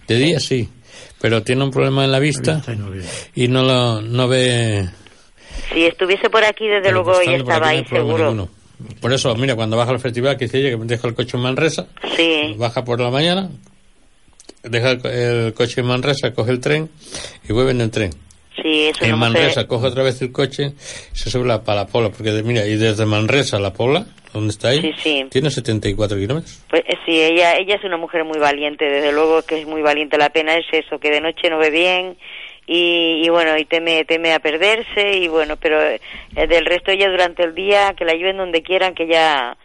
De 0.08 0.18
día 0.18 0.39
sí, 0.39 0.70
pero 1.20 1.41
tiene 1.43 1.64
un 1.64 1.72
problema 1.72 2.03
en 2.06 2.12
la 2.12 2.20
vista 2.20 2.56
Vista 2.56 2.74
y 2.74 2.76
no 2.78 2.89
ve. 2.91 3.03
y 3.36 3.47
no 3.47 3.64
lo 3.64 4.01
no 4.01 4.28
ve. 4.28 4.88
Si 5.74 5.84
estuviese 5.86 6.30
por 6.30 6.43
aquí, 6.43 6.68
desde 6.68 6.82
pero 6.84 7.03
luego 7.03 7.20
ella 7.22 7.38
estaba 7.38 7.70
ahí 7.70 7.86
seguro. 7.86 8.18
ninguno. 8.32 8.49
Por 8.99 9.14
eso, 9.14 9.34
mira, 9.36 9.56
cuando 9.56 9.78
baja 9.78 9.91
al 9.91 9.99
festival, 9.99 10.38
que 10.38 10.45
dice 10.45 10.60
ella 10.60 10.70
que 10.72 10.78
me 10.78 10.86
deja 10.86 11.08
el 11.08 11.16
coche 11.16 11.38
en 11.38 11.43
Manresa, 11.43 11.88
Sí, 12.16 12.53
baja 12.58 12.84
por 12.84 12.99
la 12.99 13.10
mañana, 13.10 13.49
deja 14.64 14.91
el, 14.91 14.99
co- 15.01 15.08
el 15.10 15.53
coche 15.53 15.82
en 15.82 15.88
Manresa, 15.88 16.34
coge 16.34 16.51
el 16.51 16.60
tren 16.60 16.89
y 17.47 17.53
vuelve 17.53 17.72
en 17.72 17.82
el 17.82 17.89
tren. 17.91 18.12
sí, 18.62 18.91
En. 19.01 19.18
Manresa 19.18 19.66
coge 19.66 19.88
otra 19.88 20.03
vez 20.03 20.22
el 20.22 20.32
coche 20.32 20.74
y 21.14 21.18
se 21.18 21.30
sube 21.32 21.47
la, 21.47 21.64
para 21.64 21.82
la 21.82 21.88
Pola, 21.88 22.10
porque 22.10 22.32
de- 22.32 22.43
mira, 22.43 22.66
y 22.68 22.76
desde 22.76 23.06
Manresa 23.06 23.58
a 23.58 23.60
la 23.62 23.72
Pola, 23.74 24.06
donde 24.39 24.51
está 24.51 24.69
ahí, 24.69 24.81
Sí, 24.81 24.93
sí. 24.97 25.25
tiene 25.31 25.49
74 25.49 26.17
kilómetros. 26.17 26.63
Pues 26.69 26.83
eh, 26.88 26.97
sí, 27.05 27.21
ella, 27.21 27.55
ella 27.57 27.75
es 27.75 27.83
una 27.83 27.97
mujer 27.97 28.23
muy 28.23 28.38
valiente, 28.39 28.86
desde 28.86 29.11
luego 29.11 29.41
que 29.43 29.59
es 29.61 29.67
muy 29.67 29.81
valiente. 29.81 30.17
La 30.17 30.29
pena 30.29 30.55
es 30.55 30.65
eso, 30.71 30.99
que 30.99 31.09
de 31.11 31.21
noche 31.21 31.49
no 31.49 31.57
ve 31.57 31.69
bien 31.69 32.17
y, 32.67 33.21
y 33.23 33.29
bueno, 33.29 33.57
y 33.57 33.65
teme, 33.65 34.05
teme 34.05 34.33
a 34.33 34.39
perderse 34.39 35.17
y 35.17 35.27
bueno, 35.27 35.55
pero 35.57 35.81
eh, 35.81 35.99
del 36.47 36.65
resto 36.65 36.91
ella 36.91 37.09
durante 37.09 37.43
el 37.43 37.53
día, 37.55 37.93
que 37.97 38.05
la 38.05 38.13
lleven 38.13 38.38
donde 38.38 38.63
quieran, 38.63 38.95
que 38.95 39.03
ella, 39.03 39.55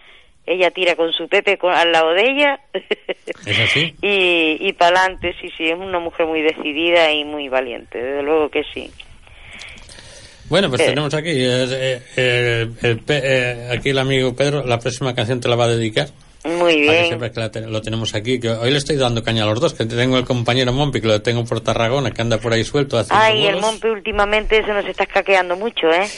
ella 0.47 0.71
tira 0.71 0.97
con 0.97 1.13
su 1.13 1.29
Pepe 1.29 1.57
con- 1.59 1.73
al 1.73 1.93
lado 1.93 2.13
de 2.13 2.23
ella 2.31 2.61
¿Es 3.47 3.59
así? 3.59 3.95
y, 4.03 4.59
y 4.61 4.73
para 4.75 5.01
adelante, 5.01 5.35
sí, 5.41 5.49
sí, 5.57 5.65
es 5.69 5.77
una 5.79 5.99
mujer 5.99 6.27
muy 6.27 6.43
decidida 6.43 7.11
y 7.13 7.25
muy 7.25 7.49
valiente, 7.49 7.99
desde 8.03 8.23
luego 8.23 8.51
que 8.51 8.65
sí. 8.75 8.91
Bueno, 10.51 10.69
pues 10.69 10.83
Eh. 10.83 10.87
tenemos 10.87 11.15
aquí, 11.15 11.31
eh, 11.33 12.03
eh, 12.17 12.69
el 12.83 13.03
eh, 13.09 13.69
aquí 13.73 13.89
el 13.91 13.99
amigo 13.99 14.35
Pedro, 14.35 14.67
la 14.67 14.79
próxima 14.79 15.15
canción 15.15 15.41
te 15.41 15.49
la 15.49 15.57
va 15.57 15.65
a 15.65 15.69
dedicar. 15.69 16.11
Muy 16.45 16.55
Para 16.57 16.71
que 16.73 16.81
bien. 17.03 17.09
sepas 17.11 17.31
que 17.31 17.41
la 17.41 17.51
te- 17.51 17.61
lo 17.67 17.83
tenemos 17.83 18.15
aquí, 18.15 18.41
que 18.41 18.49
hoy 18.51 18.71
le 18.71 18.79
estoy 18.79 18.97
dando 18.97 19.23
caña 19.23 19.45
a 19.45 19.47
los 19.47 19.61
dos, 19.61 19.75
que 19.75 19.85
tengo 19.87 20.17
el 20.19 20.25
compañero 20.25 20.73
Mompi, 20.73 21.01
que 21.01 21.07
lo 21.07 21.23
tengo 21.23 21.45
por 21.45 21.61
Tarragona, 21.61 22.11
que 22.11 22.23
anda 22.23 22.39
por 22.39 22.53
ahí 22.53 22.65
suelto 22.65 22.99
haciendo 22.99 23.23
Ay, 23.25 23.47
el 23.47 23.55
bolos. 23.57 23.61
Monpe 23.73 23.91
últimamente 23.91 24.63
se 24.65 24.73
nos 24.73 24.85
está 24.87 25.05
escaqueando 25.05 25.55
mucho, 25.57 25.87
¿eh? 25.93 26.09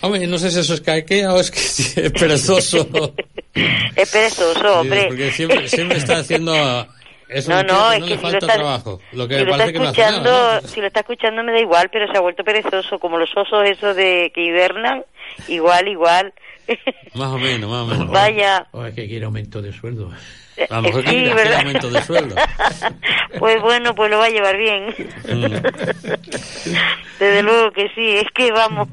Hombre, 0.00 0.26
no 0.26 0.38
sé 0.38 0.50
si 0.50 0.58
eso 0.60 0.74
es 0.74 0.80
caquea 0.80 1.32
o 1.32 1.38
es 1.40 1.50
que 1.50 1.58
es 2.06 2.12
perezoso. 2.12 2.88
Es 3.94 4.10
perezoso, 4.10 4.80
hombre. 4.80 5.04
porque 5.06 5.30
siempre, 5.30 5.68
siempre 5.68 5.98
está 5.98 6.18
haciendo... 6.18 6.52
No, 7.48 7.62
no, 7.62 7.90
que 7.90 7.94
es 7.96 8.00
no 8.00 8.06
que 8.06 8.16
si 8.16 8.22
lo 8.22 8.28
está, 8.38 8.54
trabajo. 8.54 9.00
Lo 9.12 9.26
que 9.28 9.34
si 9.34 9.40
me 9.40 9.46
lo 9.46 9.52
está 9.52 9.56
parece 9.64 9.72
que 9.72 9.78
no 9.78 9.88
hace 9.88 10.00
escuchando, 10.02 10.30
nada, 10.30 10.60
¿no? 10.60 10.68
si 10.68 10.80
lo 10.80 10.86
está 10.86 11.00
escuchando 11.00 11.42
me 11.42 11.52
da 11.52 11.58
igual, 11.60 11.88
pero 11.90 12.06
se 12.10 12.16
ha 12.16 12.20
vuelto 12.20 12.44
perezoso, 12.44 12.98
como 12.98 13.18
los 13.18 13.30
osos 13.36 13.64
esos 13.64 13.96
de 13.96 14.30
que 14.34 14.42
hibernan, 14.44 15.04
igual, 15.48 15.88
igual. 15.88 16.32
Más 17.14 17.28
o 17.28 17.38
menos, 17.38 17.70
más 17.70 17.82
o 17.82 17.86
menos. 17.86 18.10
Vaya. 18.10 18.66
O 18.72 18.84
es 18.86 18.94
que 18.94 19.06
quiere 19.06 19.26
aumento 19.26 19.60
de 19.60 19.70
sueldo. 19.72 20.10
A 20.70 20.76
lo 20.76 20.82
mejor 20.82 21.02
Sí, 21.02 21.10
quiere- 21.10 21.54
aumento 21.56 21.90
de 21.90 22.02
sueldo. 22.02 22.34
pues 23.38 23.60
bueno, 23.60 23.94
pues 23.94 24.10
lo 24.10 24.18
va 24.18 24.24
a 24.26 24.30
llevar 24.30 24.56
bien. 24.56 24.94
Desde 27.18 27.42
luego 27.42 27.70
que 27.72 27.88
sí, 27.94 28.16
es 28.16 28.26
que 28.34 28.50
vamos, 28.52 28.88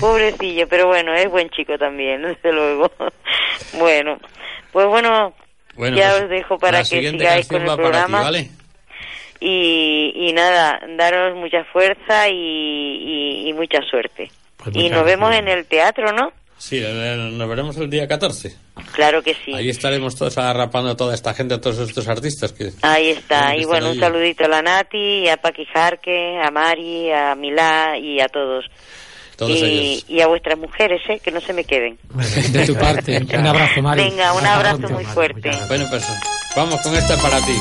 pobrecillo, 0.00 0.68
pero 0.68 0.88
bueno, 0.88 1.14
es 1.14 1.30
buen 1.30 1.48
chico 1.50 1.78
también, 1.78 2.22
desde 2.42 2.52
luego. 2.52 2.90
Bueno, 3.78 4.18
pues 4.72 4.86
bueno, 4.86 5.34
Bueno, 5.80 5.96
ya 5.96 6.10
pues, 6.10 6.22
os 6.24 6.28
dejo 6.28 6.58
para 6.58 6.78
que 6.80 6.84
sigáis 6.84 7.48
con 7.48 7.62
el 7.62 7.68
ti, 7.70 7.76
programa. 7.76 8.20
¿vale? 8.22 8.50
Y, 9.40 10.12
y 10.14 10.32
nada, 10.34 10.78
daros 10.98 11.34
mucha 11.36 11.64
fuerza 11.64 12.28
y, 12.28 12.34
y- 12.34 13.48
y 13.48 13.52
mucha 13.54 13.78
suerte. 13.90 14.30
Pues 14.58 14.76
y 14.76 14.90
nos 14.90 15.04
vemos 15.04 15.34
en 15.34 15.48
el 15.48 15.64
teatro, 15.64 16.12
¿no? 16.12 16.32
Sí, 16.58 16.76
eh, 16.84 17.16
nos 17.32 17.48
veremos 17.48 17.74
el 17.78 17.88
día 17.88 18.06
14. 18.06 18.54
Claro 18.92 19.22
que 19.22 19.32
sí. 19.32 19.54
Ahí 19.54 19.70
estaremos 19.70 20.14
todos 20.14 20.36
agarrapando 20.36 20.90
a 20.90 20.96
toda 20.96 21.14
esta 21.14 21.32
gente, 21.32 21.54
a 21.54 21.60
todos 21.62 21.78
estos 21.78 22.06
artistas 22.06 22.52
que... 22.52 22.68
Ahí 22.82 23.08
está. 23.08 23.52
Que 23.52 23.62
Y 23.62 23.64
bueno, 23.64 23.88
un 23.92 23.98
saludito 23.98 24.44
a 24.44 24.48
la 24.48 24.60
Nati, 24.60 25.26
a 25.30 25.38
Paqui 25.38 25.64
Jarque, 25.64 26.38
a 26.38 26.50
Mari, 26.50 27.10
a 27.10 27.34
Milá 27.34 27.96
y 27.96 28.20
a 28.20 28.26
todos. 28.28 28.66
Todos 29.40 29.56
y, 29.56 29.64
ellos. 29.64 30.04
y 30.06 30.20
a 30.20 30.26
vuestras 30.26 30.58
mujeres, 30.58 31.00
¿eh? 31.08 31.18
que 31.18 31.30
no 31.30 31.40
se 31.40 31.54
me 31.54 31.64
queden. 31.64 31.98
De 32.52 32.66
tu 32.66 32.74
parte. 32.74 33.16
Un 33.16 33.46
abrazo, 33.46 33.80
Mari. 33.80 34.02
Venga, 34.02 34.34
un 34.34 34.44
abrazo 34.46 34.86
muy 34.90 35.06
fuerte. 35.06 35.50
Bueno, 35.66 35.86
pues 35.88 36.04
vamos 36.54 36.78
con 36.82 36.94
esta 36.94 37.16
para 37.16 37.38
ti. 37.40 37.54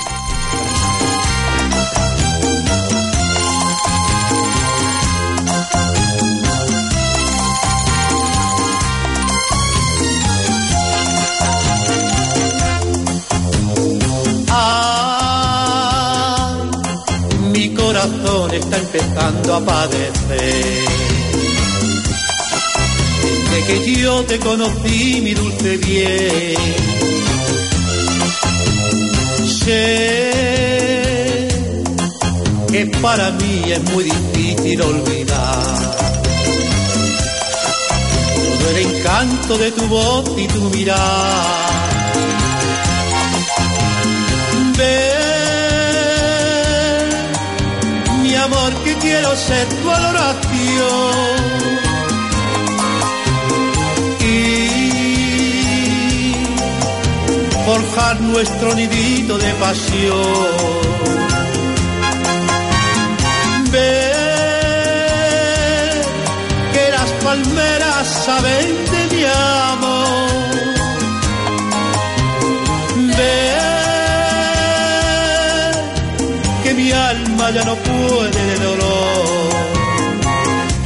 Ah, 14.91 16.57
mi 17.53 17.73
corazón 17.73 18.53
está 18.53 18.77
empezando 18.77 19.55
a 19.55 19.59
padecer. 19.61 21.08
Desde 23.51 23.83
que 23.83 23.95
yo 23.95 24.23
te 24.25 24.39
conocí, 24.39 25.21
mi 25.21 25.33
dulce 25.33 25.77
bien. 25.77 26.55
Sé 29.47 30.29
que 32.71 32.85
para 33.01 33.31
mí 33.31 33.63
es 33.71 33.83
muy 33.91 34.03
difícil 34.03 34.81
olvidar. 34.81 35.63
Todo 38.35 38.69
el 38.69 38.77
encanto 38.85 39.57
de 39.57 39.71
tu 39.71 39.87
voz 39.87 40.29
y 40.37 40.47
tu 40.47 40.61
mirar. 40.69 41.79
Ven, 44.77 45.09
mi 48.23 48.35
amor, 48.35 48.73
que 48.83 48.93
quiero 48.95 49.35
ser 49.35 49.67
tu 49.67 49.89
adoración. 49.89 51.48
Nuestro 58.19 58.73
nidito 58.75 59.37
de 59.37 59.53
pasión. 59.55 60.79
Ven, 63.71 65.01
que 66.73 66.91
las 66.91 67.11
palmeras 67.23 68.07
saben 68.25 68.67
de 68.93 69.01
mi 69.15 69.23
amor. 69.25 70.29
Ven, 73.17 73.67
que 76.63 76.73
mi 76.73 76.91
alma 76.91 77.51
ya 77.51 77.63
no 77.65 77.75
puede 77.75 78.41
de 78.45 78.55
dolor. 78.65 79.49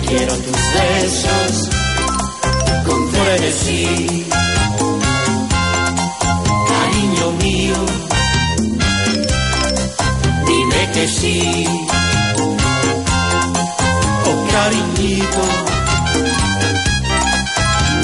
Quiero 0.07 0.35
tus 0.35 0.61
besos 0.77 1.69
con 2.85 2.99
frenesí, 3.11 4.25
cariñito, 15.03 15.43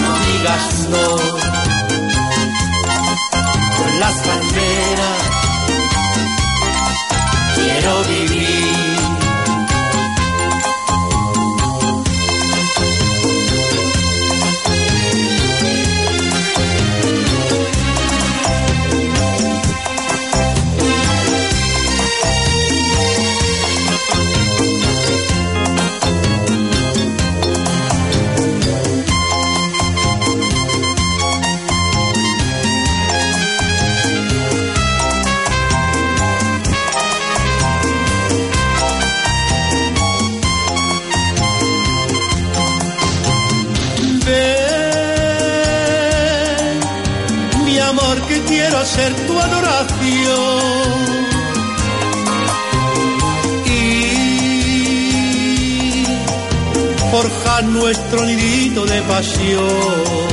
no 0.02 0.12
digas 0.26 0.88
no. 0.90 1.06
Con 3.78 4.00
las 4.00 4.16
Y 53.66 56.06
forjar 57.12 57.64
nuestro 57.66 58.26
nidito 58.26 58.86
de 58.86 59.02
pasión. 59.04 60.30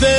Ven, 0.00 0.10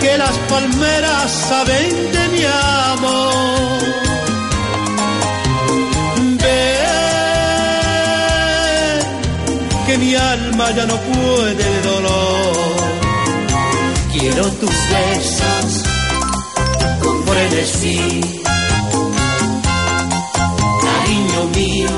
que 0.00 0.18
las 0.18 0.36
palmeras 0.50 1.30
saben 1.48 2.12
de 2.12 2.28
mi 2.28 2.44
amor. 2.44 3.80
Ven, 6.42 6.50
que 9.86 9.98
mi 9.98 10.14
alma 10.14 10.70
ya 10.72 10.86
no 10.86 10.96
puede 10.96 11.54
de 11.54 11.82
dolor. 11.82 12.79
Quiero 14.40 14.56
tus 14.56 14.70
besos 14.70 15.84
con 17.02 17.24
frenesí, 17.26 18.20
cariño 20.82 21.44
mío. 21.54 21.90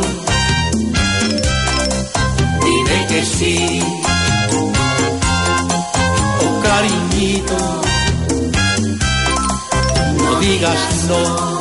Dime 2.65 3.07
que 3.07 3.25
sí, 3.25 3.81
oh 6.41 6.63
cariñito, 6.65 7.59
no 10.17 10.41
digas 10.41 10.81
no. 11.07 11.61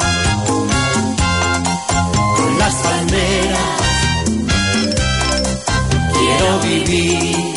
Con 2.38 2.58
las 2.58 2.74
palmeras 2.74 3.60
quiero 6.12 6.60
vivir. 6.64 7.51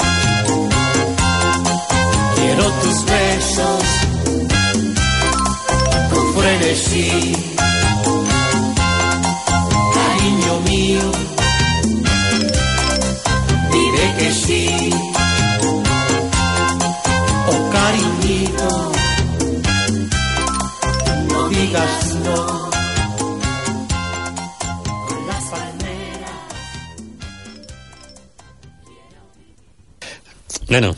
Tus 2.82 3.04
besos 3.04 3.84
con 6.12 6.34
frenesí. 6.34 7.36
Cariño 9.94 10.60
mío, 10.68 11.12
dime 13.72 14.14
que 14.18 14.32
sí. 14.32 14.90
Oh 17.46 17.70
cariñito, 17.72 18.92
no 21.28 21.48
digas 21.48 22.14
no. 22.24 22.64
Bueno, 30.66 30.96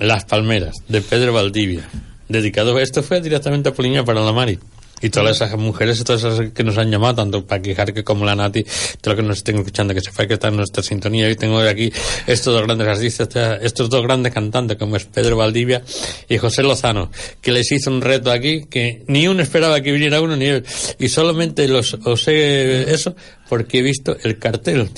Las 0.00 0.24
Palmeras, 0.24 0.76
de 0.88 1.02
Pedro 1.02 1.34
Valdivia. 1.34 1.82
Dedicado, 2.26 2.78
esto 2.78 3.02
fue 3.02 3.20
directamente 3.20 3.68
a 3.68 3.74
Poliña 3.74 4.02
para 4.02 4.22
la 4.24 4.32
Mari. 4.32 4.58
Y 5.02 5.10
todas 5.10 5.36
esas 5.36 5.56
mujeres, 5.56 6.00
y 6.00 6.04
todas 6.04 6.24
esas 6.24 6.50
que 6.50 6.62
nos 6.62 6.76
han 6.76 6.90
llamado, 6.90 7.14
tanto 7.16 7.46
para 7.46 7.62
quejar 7.62 7.92
que 7.92 8.04
como 8.04 8.24
la 8.24 8.34
Nati, 8.34 8.64
todo 9.00 9.14
lo 9.14 9.16
que 9.16 9.22
nos 9.22 9.38
estén 9.38 9.56
escuchando, 9.58 9.94
que 9.94 10.00
se 10.00 10.12
fue 10.12 10.28
que 10.28 10.34
está 10.34 10.48
en 10.48 10.56
nuestra 10.56 10.82
sintonía. 10.82 11.26
Hoy 11.26 11.36
tengo 11.36 11.58
aquí 11.60 11.92
estos 12.26 12.54
dos 12.54 12.62
grandes 12.64 12.86
artistas, 12.86 13.58
estos 13.62 13.88
dos 13.88 14.02
grandes 14.02 14.32
cantantes, 14.32 14.76
como 14.76 14.96
es 14.96 15.06
Pedro 15.06 15.36
Valdivia 15.36 15.82
y 16.28 16.36
José 16.38 16.62
Lozano, 16.62 17.10
que 17.40 17.52
les 17.52 17.70
hizo 17.72 17.90
un 17.90 18.02
reto 18.02 18.30
aquí 18.30 18.66
que 18.66 19.02
ni 19.06 19.26
uno 19.26 19.42
esperaba 19.42 19.80
que 19.80 19.92
viniera 19.92 20.20
uno 20.20 20.36
ni 20.36 20.46
él. 20.46 20.64
Y 20.98 21.08
solamente 21.08 21.66
los, 21.66 21.94
os 21.94 22.22
sé 22.22 22.92
eso 22.92 23.14
porque 23.48 23.78
he 23.78 23.82
visto 23.82 24.16
el 24.22 24.38
cartel. 24.38 24.90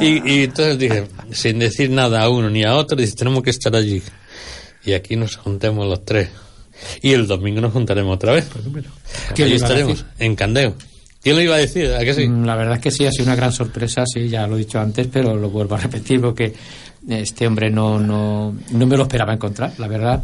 Y, 0.00 0.32
y 0.32 0.44
entonces 0.44 0.78
dije, 0.78 1.04
sin 1.32 1.58
decir 1.58 1.90
nada 1.90 2.22
a 2.22 2.28
uno 2.28 2.48
ni 2.48 2.64
a 2.64 2.76
otro, 2.76 2.96
dice, 2.96 3.14
tenemos 3.16 3.42
que 3.42 3.50
estar 3.50 3.74
allí. 3.74 4.02
Y 4.84 4.92
aquí 4.92 5.16
nos 5.16 5.36
juntemos 5.36 5.86
los 5.86 6.04
tres. 6.04 6.28
Y 7.02 7.12
el 7.12 7.26
domingo 7.26 7.60
nos 7.60 7.72
juntaremos 7.72 8.14
otra 8.14 8.32
vez. 8.32 8.48
¿Qué 9.34 9.42
Allí 9.44 9.50
le 9.52 9.56
iba 9.56 9.66
a 9.66 9.70
estaremos, 9.70 10.04
en 10.18 10.34
Candeo. 10.36 10.74
¿Quién 11.22 11.36
lo 11.36 11.42
iba 11.42 11.54
a 11.54 11.58
decir? 11.58 11.92
¿A 11.92 12.00
que 12.04 12.14
sí? 12.14 12.26
Mm, 12.28 12.44
La 12.44 12.56
verdad 12.56 12.74
es 12.76 12.80
que 12.80 12.90
sí, 12.90 13.06
ha 13.06 13.12
sido 13.12 13.24
una 13.26 13.36
gran 13.36 13.52
sorpresa, 13.52 14.04
sí, 14.06 14.28
ya 14.28 14.46
lo 14.46 14.56
he 14.56 14.60
dicho 14.60 14.80
antes, 14.80 15.06
pero 15.12 15.36
lo 15.36 15.50
vuelvo 15.50 15.76
a 15.76 15.78
repetir 15.78 16.20
porque 16.20 16.52
este 17.08 17.46
hombre 17.46 17.70
no, 17.70 17.98
no, 18.00 18.54
no 18.70 18.86
me 18.86 18.96
lo 18.96 19.04
esperaba 19.04 19.32
encontrar, 19.32 19.72
la 19.78 19.86
verdad. 19.86 20.22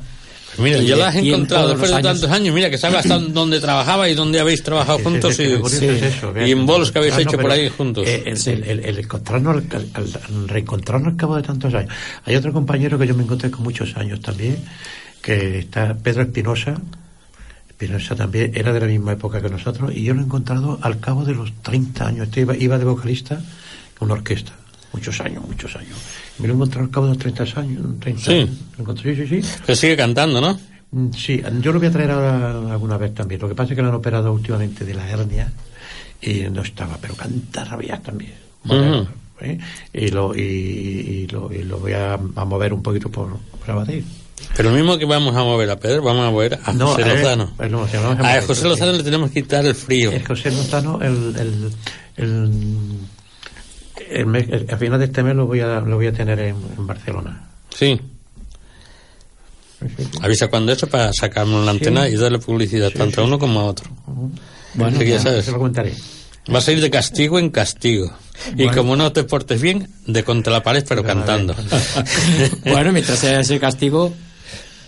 Pues 0.57 0.61
mira, 0.61 0.81
ya 0.83 0.97
lo 0.97 1.05
has 1.05 1.15
encontrado 1.15 1.69
después 1.69 1.95
de 1.95 2.03
tantos 2.03 2.31
años. 2.31 2.53
Mira, 2.55 2.69
que 2.71 2.79
sabes 2.79 2.99
hasta 3.01 3.19
dónde 3.29 3.61
trabajaba 3.61 4.09
y 4.09 4.15
dónde 4.15 4.41
habéis 4.41 4.63
trabajado 4.65 4.99
Sí, 4.99 5.05
sí, 5.05 5.11
juntos 5.11 5.37
sí, 5.37 5.43
y, 5.45 5.57
curioso 5.59 5.85
es 5.85 6.03
eso, 6.03 6.35
y 6.45 6.51
en 6.51 6.67
bolos 6.67 6.91
que 6.91 6.99
habéis 6.99 7.15
encontrarnos, 7.19 7.35
hecho 7.35 7.43
por 7.43 7.51
ahí 7.53 7.69
juntos. 7.69 8.09
eh, 8.09 8.23
el, 8.27 8.49
el- 8.49 8.65
el- 8.71 8.85
el 8.87 8.99
encontrarnos, 8.99 9.63
al 9.95 10.49
reencontrarnos 10.49 11.13
al 11.13 11.17
cabo 11.17 11.37
de 11.37 11.43
tantos 11.43 11.73
años. 11.75 11.93
Hay 12.25 12.35
otro 12.35 12.53
compañero 12.53 12.99
que 12.99 13.07
yo 13.07 13.15
me 13.15 13.23
encontré 13.23 13.51
con 13.53 13.63
muchos 13.63 13.95
años 13.97 14.21
también, 14.21 14.57
que 15.29 15.59
está 15.59 15.95
Pedro 15.95 16.23
Espinosa. 16.23 16.81
Espinosa 17.69 18.17
también 18.17 18.51
era 18.55 18.73
de 18.73 18.81
la 18.81 18.87
misma 18.87 19.13
época 19.13 19.43
que 19.43 19.51
nosotros, 19.51 19.93
y 19.95 20.03
yo 20.05 20.15
lo 20.15 20.23
he 20.23 20.25
encontrado 20.25 20.79
al 20.81 21.01
cabo 21.01 21.23
de 21.27 21.35
los 21.35 21.53
30 21.61 22.07
años. 22.07 22.29
Este 22.29 22.41
iba, 22.41 22.57
iba 22.57 22.79
de 22.79 22.85
vocalista 22.87 23.35
en 23.35 23.43
una 24.01 24.15
orquesta. 24.15 24.53
Muchos 24.95 25.21
años, 25.21 25.45
muchos 25.47 25.77
años. 25.77 25.99
Me 26.39 26.47
lo 26.49 26.55
he 26.55 26.57
encontrado 26.57 26.87
al 26.87 26.91
cabo 26.91 27.07
de 27.09 27.13
los 27.13 27.19
30 27.19 27.61
años. 27.61 27.83
30 28.01 28.23
Sí. 28.25 28.33
años. 28.33 28.51
Lo 28.79 28.83
encontré, 28.85 29.15
sí, 29.17 29.27
sí, 29.29 29.43
sí. 29.43 29.49
Que 29.67 29.77
sigue 29.77 29.97
cantando, 29.99 30.41
¿no? 30.41 30.59
Mm, 30.93 31.11
Sí, 31.13 31.43
yo 31.61 31.73
lo 31.75 31.79
voy 31.79 31.89
a 31.89 31.93
traer 31.93 32.11
ahora 32.13 32.73
alguna 32.73 32.97
vez 32.97 33.13
también. 33.15 33.39
Lo 33.39 33.49
que 33.51 33.55
pasa 33.55 33.75
es 33.75 33.77
que 33.77 33.83
lo 33.83 33.89
han 33.89 33.95
operado 33.97 34.33
últimamente 34.33 34.87
de 34.87 34.95
la 34.95 35.07
hernia 35.11 35.53
y 36.23 36.45
no 36.51 36.63
estaba, 36.63 36.97
pero 36.99 37.15
canta 37.15 37.65
rabia 37.65 38.01
también. 38.03 38.33
¿eh? 39.43 39.59
Y, 39.93 40.09
lo, 40.09 40.35
y, 40.35 40.41
y 40.41 41.27
lo, 41.27 41.53
y 41.53 41.63
lo 41.65 41.79
voy 41.81 41.93
a, 41.93 42.15
a 42.15 42.45
mover 42.47 42.73
un 42.73 42.83
poquito 42.83 43.11
por, 43.11 43.37
por 43.37 43.71
Abadía. 43.71 44.03
Pero 44.57 44.71
mismo 44.71 44.99
que 44.99 45.05
vamos 45.05 45.35
a 45.37 45.43
mover 45.45 45.71
a 45.71 45.79
Pedro, 45.79 46.03
vamos 46.03 46.27
a 46.27 46.31
mover 46.31 46.59
a 46.65 46.73
No, 46.73 46.89
José 46.89 47.05
a 47.05 47.13
él, 47.13 47.19
Lozano. 47.23 47.53
pues 47.57 47.71
no, 47.71 47.87
si 47.89 47.97
a 47.97 48.37
a 48.39 48.43
José 48.43 48.63
sí. 48.63 48.69
Lozano 48.69 48.93
le 48.93 49.03
tenemos 49.03 49.31
que 49.31 49.43
quitar 49.43 49.65
el 49.67 49.75
frío. 49.75 50.11
El 50.13 50.27
José 50.27 50.51
Lozano, 50.51 51.01
el, 51.03 51.35
el, 51.37 51.71
el, 52.17 52.99
el 54.11 54.27
mes- 54.27 54.49
el- 54.51 54.67
a 54.73 54.77
final 54.77 54.99
de 54.99 55.05
este 55.07 55.23
mes 55.23 55.35
lo 55.37 55.47
voy 55.47 55.61
a, 55.61 55.81
lo 55.81 55.97
voy 55.97 56.07
a 56.09 56.13
tener 56.13 56.39
en, 56.41 56.57
en 56.77 56.87
Barcelona. 56.87 57.49
Sí. 57.77 58.01
Avisa 60.23 60.49
cuando 60.49 60.73
eso 60.73 60.89
para 60.89 61.13
sacarnos 61.13 61.65
la 61.65 61.71
antena 61.71 62.09
y 62.09 62.17
darle 62.17 62.39
publicidad 62.41 62.89
Sí, 62.91 62.99
tanto 62.99 63.21
a 63.21 63.25
sí, 63.25 63.29
uno 63.29 63.39
como 63.39 63.61
a 63.61 63.65
otro. 63.65 63.89
Bueno, 64.75 64.97
Así 64.97 65.05
que 65.05 65.11
ya 65.13 65.21
sabes. 65.21 65.45
se 65.45 65.53
lo 65.53 65.59
comentaré. 65.59 65.95
Vas 66.49 66.67
a 66.67 66.73
ir 66.73 66.81
de 66.81 66.91
castigo 66.91 67.39
en 67.39 67.51
castigo. 67.51 68.11
Y 68.53 68.65
Bueno. 68.65 68.73
como 68.75 68.97
no 68.97 69.13
te 69.13 69.23
portes 69.25 69.61
bien, 69.61 69.89
de 70.07 70.25
contra 70.25 70.53
la 70.53 70.63
pared, 70.63 70.85
pero 70.89 71.05
cantando. 71.05 71.55
bueno, 72.65 72.93
mientras 72.93 73.19
sea 73.19 73.41
ese 73.41 73.61
castigo, 73.61 74.13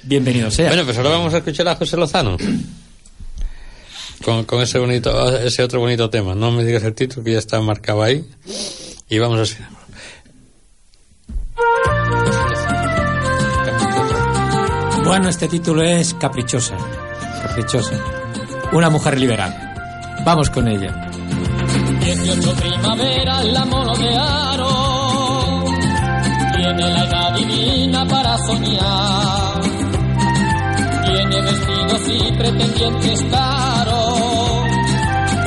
bienvenido 0.03 0.51
sea. 0.51 0.68
Bueno, 0.68 0.84
pues 0.84 0.96
ahora 0.96 1.11
vamos 1.11 1.34
a 1.34 1.38
escuchar 1.38 1.68
a 1.68 1.76
José 1.76 1.96
Lozano. 1.96 2.36
Con, 4.24 4.44
con 4.44 4.62
ese 4.62 4.78
bonito, 4.78 5.36
ese 5.38 5.62
otro 5.62 5.80
bonito 5.80 6.11
tema. 6.11 6.34
No 6.34 6.51
me 6.51 6.64
digas 6.64 6.82
el 6.84 6.94
título 6.94 7.24
que 7.24 7.32
ya 7.32 7.38
está 7.38 7.61
marcado 7.61 8.03
ahí. 8.03 8.24
Y 9.09 9.18
vamos 9.18 9.40
así. 9.40 9.57
Bueno, 15.05 15.28
este 15.28 15.48
título 15.48 15.82
es 15.82 16.14
Caprichosa. 16.14 16.76
Caprichosa. 17.42 17.98
Una 18.72 18.90
mujer 18.90 19.18
liberal. 19.18 19.53
Vamos 20.24 20.51
con 20.51 20.68
ella. 20.68 21.11
18 22.01 22.55
primaveras 22.55 23.44
la. 23.46 23.64
Tiene 26.55 26.90
la 26.90 27.05
edad 27.05 27.34
divina 27.34 28.07
para 28.07 28.38
soñar. 28.38 29.39
Y 32.13 32.33
pretendientes 32.33 33.23
caros. 33.31 34.65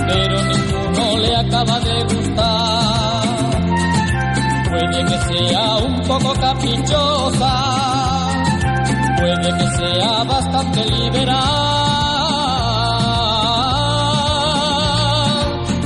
Pero 0.08 0.44
ninguno 0.44 1.18
le 1.20 1.36
acaba 1.36 1.80
de 1.80 2.04
gustar. 2.04 3.24
Puede 4.70 5.06
que 5.06 5.18
sea 5.36 5.76
un 5.78 6.02
poco 6.02 6.34
caprichosa. 6.34 7.54
Puede 9.18 9.58
que 9.58 9.68
sea 9.78 10.24
bastante 10.24 10.86
liberal. 10.86 11.54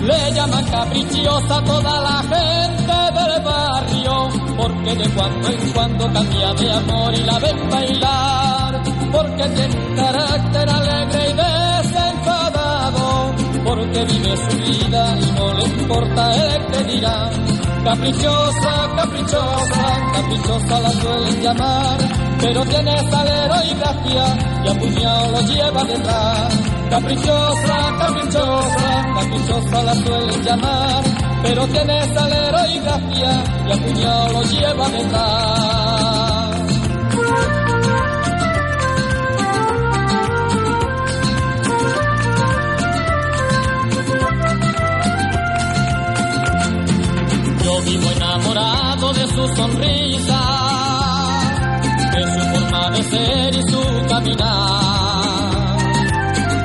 Le 0.04 0.32
llaman 0.34 0.66
caprichosa 0.66 1.64
toda 1.64 2.02
la 2.02 2.24
gente 2.24 2.94
del 3.20 3.44
barrio, 3.44 4.30
porque 4.58 4.96
de 4.96 5.10
cuando 5.10 5.50
en 5.50 5.72
cuando 5.74 6.14
cambia 6.14 6.54
de 6.54 6.72
amor 6.72 7.14
y 7.14 7.24
la 7.24 7.40
ven 7.40 7.70
bailar, 7.70 8.57
porque 9.12 9.44
tiene 9.50 9.76
carácter 9.96 10.70
alegre 10.70 11.30
y 11.30 11.34
desenfadado, 11.34 13.34
porque 13.64 14.06
vive 14.06 14.38
su 14.38 14.58
vida 14.58 15.18
y 15.20 15.32
no 15.32 15.54
le 15.54 15.64
importa 15.64 16.36
el 16.36 16.66
que 16.68 16.84
dirá. 16.92 17.30
Caprichosa, 17.84 18.90
caprichosa, 18.98 20.12
caprichosa 20.14 20.80
la 20.80 20.92
suelen 20.92 21.42
llamar, 21.42 21.98
pero 22.42 22.66
tiene 22.66 23.10
salero 23.10 23.56
y 23.64 23.74
gracia 23.76 24.38
y 24.66 24.68
a 24.68 24.74
puñado 24.80 25.32
lo 25.32 25.42
lleva 25.42 25.84
detrás. 25.86 26.54
Caprichosa, 26.90 27.78
caprichosa, 28.00 29.06
caprichosa 29.16 29.84
la 29.84 29.96
suelen 29.96 30.44
llamar, 30.44 31.04
pero 31.44 31.68
tiene 31.68 32.14
salero 32.14 32.58
y 32.74 32.80
gracia 32.80 33.44
y 33.68 33.72
a 33.72 33.78
puñado 33.78 34.30
lo 34.34 34.44
lleva 34.44 34.90
detrás. 34.90 36.17
De 48.98 49.28
su 49.28 49.48
sonrisa, 49.56 50.42
de 52.14 52.24
su 52.34 52.40
forma 52.52 52.90
de 52.90 53.04
ser 53.04 53.56
y 53.56 53.62
su 53.72 54.08
caminar. 54.10 55.52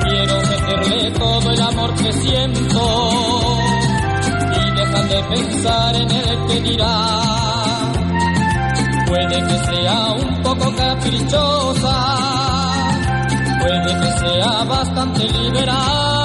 Quiero 0.03 0.41
meterle 0.41 1.11
todo 1.11 1.51
el 1.51 1.61
amor 1.61 1.93
que 1.93 2.11
siento 2.11 3.09
y 4.51 4.71
dejar 4.77 5.09
de 5.09 5.23
pensar 5.35 5.95
en 5.95 6.11
el 6.11 6.45
que 6.47 6.61
dirá. 6.61 7.11
Puede 9.05 9.43
que 9.47 9.57
sea 9.65 10.13
un 10.13 10.41
poco 10.41 10.75
caprichosa, 10.75 11.97
puede 13.61 13.99
que 13.99 14.11
sea 14.17 14.63
bastante 14.63 15.29
liberal. 15.29 16.22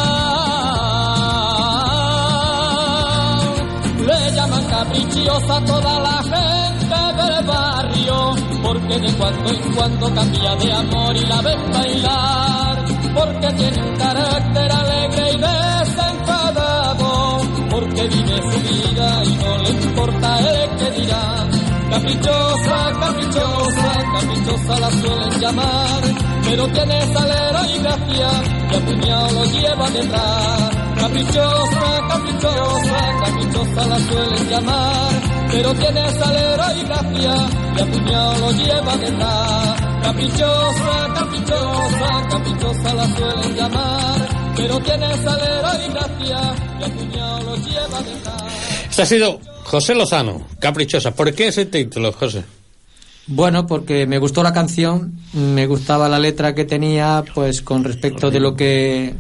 Le 4.09 4.33
llaman 4.33 4.65
caprichosa 4.65 5.61
toda 5.67 6.01
la 6.01 6.23
gente 6.23 6.97
del 7.19 7.45
barrio, 7.45 8.35
porque 8.63 8.99
de 9.01 9.13
cuando 9.19 9.51
en 9.51 9.75
cuando 9.75 10.15
cambia 10.15 10.57
de 10.57 10.73
amor 10.73 11.15
y 11.15 11.27
la 11.27 11.43
ven 11.43 11.71
bailar, 11.71 12.87
porque 13.15 13.53
tiene 13.53 13.83
un 13.83 13.95
carácter 13.97 14.73
alegre 14.73 15.31
y 15.31 15.37
desenfadado, 15.37 17.39
porque 17.71 18.09
vive 18.09 18.43
su 18.51 18.59
vida 18.73 19.25
y 19.25 19.37
no 19.37 19.59
le 19.59 19.69
importa 19.69 20.39
el 20.39 20.71
que 20.79 20.91
dirá. 21.03 21.47
Caprichosa, 21.91 22.93
caprichosa, 23.01 23.93
caprichosa 24.15 24.81
la 24.81 24.91
suelen 24.91 25.39
llamar, 25.41 26.03
pero 26.45 26.67
tiene 26.69 27.13
salero 27.13 27.61
y 27.67 27.79
gracia 27.79 28.31
y 28.71 28.75
a 28.75 28.81
puñado 28.87 29.33
lo 29.33 29.45
lleva 29.45 29.91
detrás. 29.91 30.71
Caprichosa, 30.99 32.08
caprichosa, 32.19 33.19
caprichosa 33.21 33.87
la 33.87 33.99
suelen 34.01 34.49
llamar, 34.49 35.23
pero 35.51 35.75
tiene 35.75 36.11
salero 36.13 36.65
y 36.77 36.85
gracia 36.85 37.35
y 37.77 37.81
a 37.81 37.87
puñado 37.87 38.39
lo 38.39 38.53
lleva 38.53 38.97
detrás. 38.97 39.81
Caprichosa, 40.03 41.15
caprichosa, 41.15 42.29
caprichosa 42.31 42.95
la 42.95 43.17
suelen 43.17 43.57
llamar, 43.57 44.29
pero 44.57 44.79
tiene 44.81 45.09
salero 45.23 45.69
y 45.87 45.93
gracia 45.93 46.55
y 46.81 46.85
a 46.85 46.89
puñado 46.89 47.43
lo 47.45 47.57
lleva 47.57 48.03
detrás. 48.03 48.43
Este 48.91 49.03
ha 49.03 49.07
sido 49.07 49.41
José 49.65 49.95
Lozano, 49.95 50.47
Caprichosa. 50.59 51.15
¿Por 51.15 51.33
qué 51.35 51.49
ese 51.49 51.67
título, 51.67 52.13
José? 52.13 52.45
Bueno, 53.31 53.67
porque 53.67 54.07
me 54.07 54.19
gustó 54.19 54.43
la 54.43 54.55
canción, 54.55 55.21
me 55.35 55.67
gustaba 55.67 56.09
la 56.09 56.19
letra 56.19 56.55
que 56.55 56.65
tenía, 56.65 57.23
pues 57.35 57.61
con 57.61 57.85
respecto 57.85 58.31
de 58.31 58.41
lo 58.41 58.57
que 58.57 59.15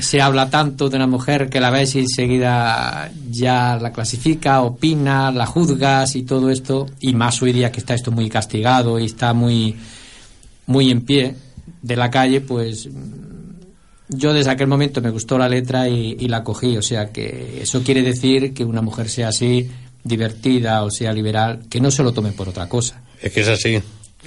se 0.00 0.20
habla 0.20 0.50
tanto 0.50 0.88
de 0.88 0.96
una 0.96 1.06
mujer 1.06 1.48
que 1.48 1.60
la 1.60 1.70
ves 1.70 1.94
y 1.94 2.00
enseguida 2.00 3.10
ya 3.30 3.76
la 3.80 3.92
clasifica, 3.92 4.62
opina, 4.62 5.30
la 5.32 5.46
juzgas 5.46 6.16
y 6.16 6.22
todo 6.22 6.50
esto, 6.50 6.86
y 7.00 7.14
más 7.14 7.42
hoy 7.42 7.52
día 7.52 7.72
que 7.72 7.80
está 7.80 7.94
esto 7.94 8.10
muy 8.10 8.28
castigado 8.28 8.98
y 8.98 9.06
está 9.06 9.32
muy, 9.32 9.76
muy 10.66 10.90
en 10.90 11.02
pie 11.02 11.34
de 11.82 11.96
la 11.96 12.10
calle, 12.10 12.40
pues 12.40 12.88
yo 14.08 14.32
desde 14.32 14.50
aquel 14.50 14.66
momento 14.66 15.00
me 15.00 15.10
gustó 15.10 15.38
la 15.38 15.48
letra 15.48 15.88
y, 15.88 16.16
y 16.18 16.28
la 16.28 16.42
cogí, 16.42 16.76
o 16.76 16.82
sea 16.82 17.10
que 17.12 17.60
eso 17.62 17.82
quiere 17.82 18.02
decir 18.02 18.54
que 18.54 18.64
una 18.64 18.82
mujer 18.82 19.08
sea 19.08 19.28
así, 19.28 19.70
divertida 20.02 20.82
o 20.84 20.90
sea 20.90 21.12
liberal, 21.12 21.60
que 21.68 21.80
no 21.80 21.90
se 21.90 22.02
lo 22.02 22.12
tome 22.12 22.32
por 22.32 22.48
otra 22.48 22.68
cosa. 22.68 23.02
Es 23.20 23.32
que 23.32 23.40
es 23.40 23.48
así. 23.48 23.80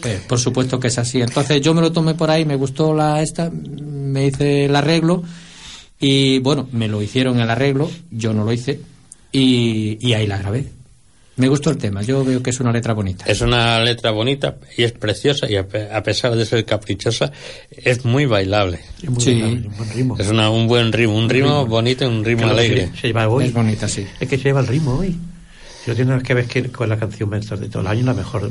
Eh, 0.03 0.21
por 0.27 0.39
supuesto 0.39 0.79
que 0.79 0.87
es 0.87 0.97
así. 0.97 1.21
Entonces 1.21 1.61
yo 1.61 1.73
me 1.73 1.81
lo 1.81 1.91
tomé 1.91 2.15
por 2.15 2.29
ahí, 2.29 2.45
me 2.45 2.55
gustó 2.55 2.93
la 2.93 3.21
esta, 3.21 3.49
me 3.49 4.27
hice 4.27 4.65
el 4.65 4.75
arreglo 4.75 5.23
Y 6.05 6.39
bueno, 6.39 6.67
me 6.73 6.89
lo 6.89 7.01
hicieron 7.01 7.39
el 7.39 7.49
arreglo, 7.49 7.89
yo 8.11 8.33
no 8.33 8.43
lo 8.43 8.51
hice, 8.51 8.81
y, 9.31 9.97
y 10.05 10.13
ahí 10.13 10.27
la 10.27 10.37
grabé. 10.37 10.65
Me 11.37 11.47
gustó 11.47 11.69
el 11.71 11.77
tema, 11.77 12.01
yo 12.03 12.25
veo 12.25 12.43
que 12.43 12.49
es 12.49 12.59
una 12.59 12.73
letra 12.73 12.93
bonita. 12.93 13.23
Es 13.25 13.39
una 13.39 13.79
letra 13.79 14.11
bonita 14.11 14.57
y 14.77 14.83
es 14.83 14.91
preciosa 14.91 15.49
y 15.49 15.55
a, 15.55 15.65
pe- 15.65 15.89
a 15.91 16.03
pesar 16.03 16.35
de 16.35 16.45
ser 16.45 16.65
caprichosa, 16.65 17.31
es 17.71 18.03
muy 18.03 18.25
bailable. 18.25 18.81
Es 19.01 19.09
muy 19.09 19.23
Sí. 19.23 19.31
bailable, 19.41 19.67
un 19.69 19.77
buen 19.77 19.89
ritmo. 19.93 20.17
Es 20.19 20.27
una- 20.29 20.49
un 20.51 20.67
buen 20.67 20.91
ritmo, 20.91 21.17
un 21.17 21.29
ritmo 21.29 21.65
bonito 21.65 22.03
y 22.03 22.07
un 22.07 22.23
ritmo 22.25 22.47
alegre. 22.49 22.89
Se, 22.95 23.01
se 23.01 23.07
lleva 23.07 23.27
hoy. 23.29 23.45
Es 23.45 23.53
bonita, 23.53 23.87
sí. 23.87 24.05
Es 24.19 24.27
que 24.27 24.37
se 24.37 24.43
lleva 24.43 24.59
el 24.59 24.67
ritmo 24.67 24.95
hoy. 24.99 25.15
Yo 25.85 25.93
tengo 25.95 26.17
que 26.19 26.33
ver 26.33 26.45
que 26.45 26.63
con 26.71 26.87
la 26.87 26.97
canción 26.97 27.29
maestra 27.29 27.57
de 27.57 27.67
todo 27.67 27.81
el 27.81 27.87
año, 27.87 28.05
la 28.05 28.13
mejor 28.13 28.49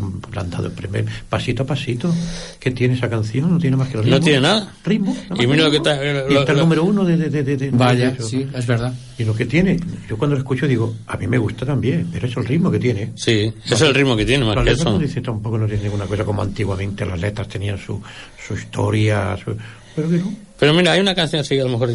dado 0.51 0.67
el 0.67 0.73
primer 0.73 1.07
pasito 1.31 1.63
a 1.63 1.67
pasito. 1.67 2.15
¿Qué 2.61 2.71
tiene 2.73 2.95
esa 2.95 3.09
canción? 3.09 3.51
No 3.51 3.59
tiene 3.59 3.77
más 3.77 3.89
que 3.89 3.97
el 3.97 4.05
ritmo. 4.05 4.19
No 4.19 4.23
tiene 4.25 4.41
nada. 4.41 4.73
Ritmo. 4.85 5.17
Y 5.41 5.47
mira 5.47 5.65
lo 5.65 5.71
que 5.71 5.79
está- 5.79 5.95
Y 6.31 6.35
está 6.37 6.53
el 6.53 6.59
lo- 6.59 6.65
número 6.65 6.85
uno 6.85 7.05
de, 7.07 7.17
de, 7.17 7.43
de, 7.43 7.71
Vaya, 7.71 8.15
sí, 8.21 8.47
es 8.55 8.67
verdad. 8.67 8.93
Y 9.19 9.25
lo 9.25 9.35
que 9.35 9.47
tiene, 9.47 9.79
yo 10.09 10.19
cuando 10.19 10.35
lo 10.37 10.41
escucho 10.43 10.67
digo, 10.67 10.95
a 11.07 11.17
mí 11.17 11.27
me 11.27 11.39
gusta 11.39 11.65
también, 11.65 12.09
pero 12.13 12.27
es 12.27 12.37
el 12.37 12.45
ritmo 12.45 12.71
que 12.71 12.79
tiene. 12.79 13.13
Sí, 13.15 13.53
es 13.65 13.81
el 13.81 13.95
ritmo 13.95 14.15
que 14.17 14.27
tiene, 14.27 14.45
más 14.45 14.57
Las 14.57 14.65
que 14.67 14.71
eso. 14.73 14.91
no 14.91 14.99
dice 14.99 15.21
tampoco 15.23 15.57
no 15.57 15.67
tiene 15.67 15.85
ninguna 15.85 16.05
cosa 16.07 16.25
como 16.25 16.43
antiguamente 16.43 17.07
las 17.07 17.19
letras 17.21 17.49
tenían 17.49 17.79
su, 17.79 18.01
su 18.47 18.55
historia, 18.55 19.37
su- 19.43 19.57
pero 19.97 20.09
que 20.11 20.19
no. 20.19 20.35
Pero 20.59 20.75
mira, 20.75 20.93
hay 20.93 21.01
una 21.01 21.15
canción 21.15 21.41
así 21.41 21.55
que 21.55 21.63
a 21.63 21.65
lo 21.65 21.71
mejor 21.71 21.91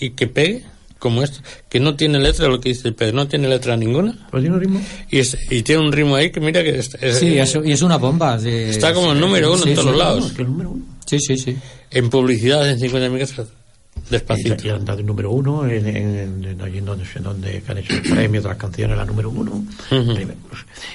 y 0.00 0.10
que 0.10 0.26
pegue, 0.28 0.62
como 0.98 1.22
esta, 1.22 1.40
que 1.68 1.80
no 1.80 1.94
tiene 1.96 2.18
letra, 2.18 2.48
lo 2.48 2.60
que 2.60 2.70
dice 2.70 2.90
Pedro, 2.92 3.14
no 3.16 3.28
tiene 3.28 3.48
letra 3.48 3.76
ninguna. 3.76 4.14
Pero 4.30 4.40
tiene 4.40 4.56
un 4.56 4.60
ritmo. 4.60 4.80
Y, 5.10 5.18
es- 5.18 5.36
y 5.50 5.62
tiene 5.62 5.82
un 5.82 5.92
ritmo 5.92 6.16
ahí 6.16 6.30
que 6.30 6.40
mira 6.40 6.62
que 6.62 6.78
es, 6.78 6.94
es- 7.00 7.18
Sí, 7.18 7.36
y 7.64 7.72
es 7.72 7.82
una 7.82 7.96
bomba. 7.98 8.36
de- 8.38 8.70
está 8.70 8.92
como 8.92 9.12
el 9.12 9.20
número 9.20 9.52
uno 9.52 9.62
Sí, 9.62 9.70
en 9.70 9.74
todos 9.76 9.86
sí, 9.86 9.90
los 9.92 9.98
lados. 9.98 10.32
Que 10.32 10.42
el 10.42 10.48
número 10.48 10.70
uno. 10.70 10.84
Sí, 11.06 11.18
sí, 11.20 11.36
sí. 11.36 11.56
En 11.90 12.10
publicidad 12.10 12.68
en 12.68 12.78
50 12.78 13.08
mil 13.08 13.22
Y, 13.22 14.10
despacito. 14.10 14.66
y 14.66 14.70
han 14.70 14.84
dado 14.84 15.00
el 15.00 15.06
número 15.06 15.30
uno 15.30 15.66
en, 15.66 15.86
en, 15.86 15.96
en- 15.96 16.44
en 16.44 16.84
donde, 16.84 17.04
en 17.14 17.22
donde 17.22 17.62
han 17.66 17.78
hecho 17.78 17.94
el 17.94 18.02
premio 18.02 18.42
de 18.42 18.48
las 18.48 18.56
canciones, 18.56 18.96
la 18.96 19.04
número 19.04 19.30
uno. 19.30 19.64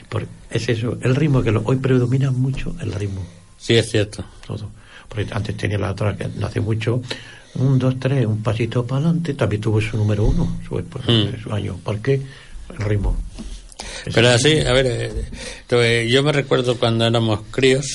Por- 0.10 0.28
es 0.51 0.70
eso, 0.70 0.97
el 1.01 1.16
ritmo 1.16 1.41
que 1.41 1.51
lo- 1.51 1.62
hoy 1.66 1.78
predomina 1.78 2.32
mucho 2.32 2.76
el 2.82 2.91
ritmo, 2.93 3.26
Sí, 3.58 3.74
es 3.76 3.89
cierto. 3.89 4.24
todo. 4.45 4.70
Porque 5.10 5.28
antes 5.32 5.56
tenía 5.58 5.78
la 5.78 5.91
otra 5.91 6.16
que 6.16 6.28
no 6.28 6.47
hace 6.47 6.60
mucho, 6.60 7.01
un, 7.56 7.78
dos, 7.80 7.99
tres, 7.99 8.26
un 8.26 8.41
pasito 8.41 8.86
para 8.86 9.06
adelante, 9.06 9.34
también 9.34 9.62
tuvo 9.62 9.80
su 9.82 9.97
número 9.97 10.26
uno, 10.26 10.60
su, 10.68 10.76
Mm. 10.76 11.41
su 11.43 11.54
año. 11.54 11.78
¿Por 11.84 11.99
qué? 11.99 12.22
El 12.78 12.86
ritmo. 12.86 13.16
Es 14.06 14.14
Pero 14.14 14.30
así. 14.30 14.60
a 14.60 14.74
ver, 14.74 14.86
eh, 14.88 15.12
eh, 15.70 16.08
yo 16.10 16.24
me 16.24 16.32
recuerdo 16.32 16.78
cuando 16.78 17.06
éramos 17.06 17.41
críos 17.51 17.86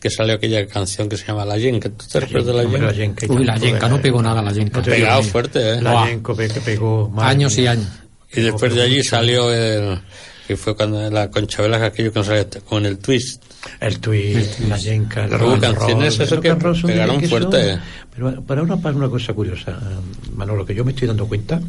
que 0.00 0.10
salió 0.10 0.34
aquella 0.34 0.66
canción 0.66 1.08
que 1.08 1.16
se 1.16 1.26
llama 1.26 1.44
La 1.44 1.58
Yenka. 1.58 1.88
¿Tú 1.90 2.04
te 2.10 2.20
recuerdas 2.20 2.46
de 2.54 2.64
La 2.78 2.86
la 2.86 2.92
yenca 2.92 3.26
y 3.26 3.30
Uy, 3.30 3.44
la 3.44 3.56
yenca, 3.56 3.88
no 3.88 4.00
pegó 4.00 4.22
nada 4.22 4.40
la 4.42 4.52
yenca. 4.52 4.80
Pegado 4.80 5.22
fuerte, 5.24 5.70
¿eh? 5.74 5.82
La 5.82 6.06
yenca 6.08 6.34
pegó 6.64 7.12
Años 7.18 7.58
y 7.58 7.66
años. 7.66 7.88
Y 8.32 8.42
después 8.42 8.74
de 8.74 8.82
allí 8.82 9.02
salió 9.02 9.52
el... 9.52 10.00
que 10.48 10.56
fue 10.56 10.74
cuando 10.74 11.10
la 11.10 11.30
Concha 11.30 11.60
Velasco, 11.60 11.84
aquello 11.84 12.10
que 12.10 12.20
nos 12.20 12.26
salía 12.26 12.48
con 12.66 12.86
el 12.86 12.96
twist. 12.96 13.42
El 13.80 14.00
twist, 14.00 14.60
la 14.60 14.78
yenca, 14.78 15.26
el 15.26 15.34
Hubo 15.34 15.60
canciones 15.60 16.18
eso 16.18 16.40
que 16.40 16.54
pegaron 16.54 17.22
fuerte. 17.24 17.78
Pero, 18.14 18.42
pero 18.46 18.62
ahora 18.62 18.78
pasa 18.78 18.96
una 18.96 19.10
cosa 19.10 19.34
curiosa, 19.34 19.72
eh, 19.72 20.30
Manolo, 20.34 20.64
que 20.64 20.74
yo 20.74 20.86
me 20.86 20.92
estoy 20.92 21.06
dando 21.06 21.28
cuenta, 21.28 21.60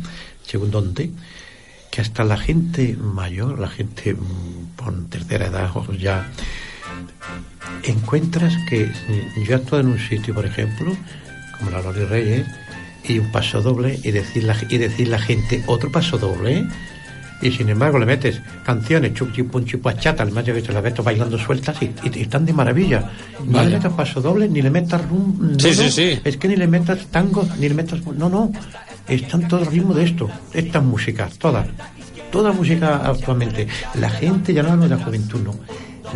según 0.45 0.71
donde, 0.71 1.11
que 1.91 1.99
hasta 1.99 2.23
la 2.23 2.37
gente 2.37 2.95
mayor, 2.95 3.59
la 3.59 3.67
gente 3.67 4.13
mm, 4.13 4.77
con 4.77 5.09
tercera 5.09 5.47
edad 5.47 5.71
o 5.75 5.91
ya, 5.91 6.31
encuentras 7.83 8.53
que 8.69 8.85
mm, 8.85 9.43
yo 9.43 9.57
actúo 9.57 9.79
en 9.81 9.87
un 9.87 9.99
sitio, 9.99 10.33
por 10.33 10.45
ejemplo, 10.45 10.95
como 11.57 11.69
la 11.69 11.81
Lori 11.81 12.05
Reyes, 12.05 12.47
y 13.03 13.19
un 13.19 13.29
paso 13.29 13.61
doble, 13.61 13.99
y 14.01 14.11
decir 14.11 14.45
la, 14.45 14.55
y 14.69 14.77
decir 14.77 15.09
la 15.09 15.19
gente 15.19 15.63
otro 15.67 15.91
paso 15.91 16.17
doble, 16.17 16.65
y 17.41 17.51
sin 17.51 17.69
embargo 17.69 17.97
le 17.99 18.05
metes 18.05 18.41
canciones, 18.65 19.13
chup, 19.13 19.31
chup, 19.33 19.49
pum, 19.51 19.65
chup, 19.65 19.87
chata, 19.99 20.23
al 20.23 20.31
macho 20.31 20.53
que 20.53 20.61
te 20.61 20.73
las 20.73 20.83
ves 20.83 20.93
bailando 21.03 21.37
sueltas 21.37 21.81
y, 21.81 21.85
y- 21.85 22.19
y 22.19 22.21
están 22.21 22.45
de 22.45 22.53
maravilla. 22.53 23.09
Vaya. 23.45 23.69
le 23.69 23.75
metas 23.77 23.93
paso 23.93 24.21
doble, 24.21 24.47
ni 24.49 24.61
le 24.61 24.69
metas 24.69 25.07
rum, 25.09 25.35
no, 25.53 25.59
Sí, 25.59 25.73
sí, 25.73 25.83
no, 25.83 25.89
sí. 25.89 26.19
Es 26.23 26.37
que 26.37 26.47
ni 26.47 26.55
le 26.55 26.67
metas 26.67 27.05
tango, 27.11 27.47
ni 27.59 27.69
le 27.69 27.75
metas. 27.75 28.05
No, 28.05 28.27
no. 28.29 28.51
Están 29.07 29.47
todo 29.47 29.61
el 29.61 29.67
ritmo 29.67 29.93
de 29.93 30.03
esto. 30.03 30.29
Estas 30.53 30.83
músicas, 30.83 31.37
todas. 31.39 31.65
Toda 32.31 32.51
música 32.51 32.97
actualmente. 33.05 33.67
La 33.95 34.09
gente, 34.09 34.53
ya 34.53 34.61
no 34.61 34.71
hablo 34.73 34.83
de 34.87 34.95
la 34.95 35.03
juventud, 35.03 35.39
no. 35.41 35.55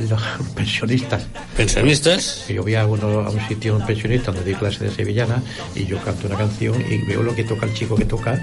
Los 0.10 0.22
pensionistas. 0.56 1.26
Pensionistas. 1.58 2.46
Yo 2.50 2.62
voy 2.64 2.76
a, 2.76 2.86
uno, 2.86 3.22
a 3.22 3.30
un 3.30 3.40
sitio, 3.48 3.76
un 3.78 3.86
pensionista, 3.86 4.32
donde 4.32 4.52
doy 4.52 4.60
clase 4.60 4.84
de 4.86 4.92
sevillana, 4.92 5.42
y 5.76 5.86
yo 5.86 5.98
canto 6.04 6.28
una 6.28 6.38
canción 6.38 6.76
y 6.82 6.98
veo 7.08 7.24
lo 7.24 7.34
que 7.34 7.44
toca 7.44 7.66
el 7.66 7.74
chico 7.74 7.96
que 7.96 8.06
toca, 8.06 8.40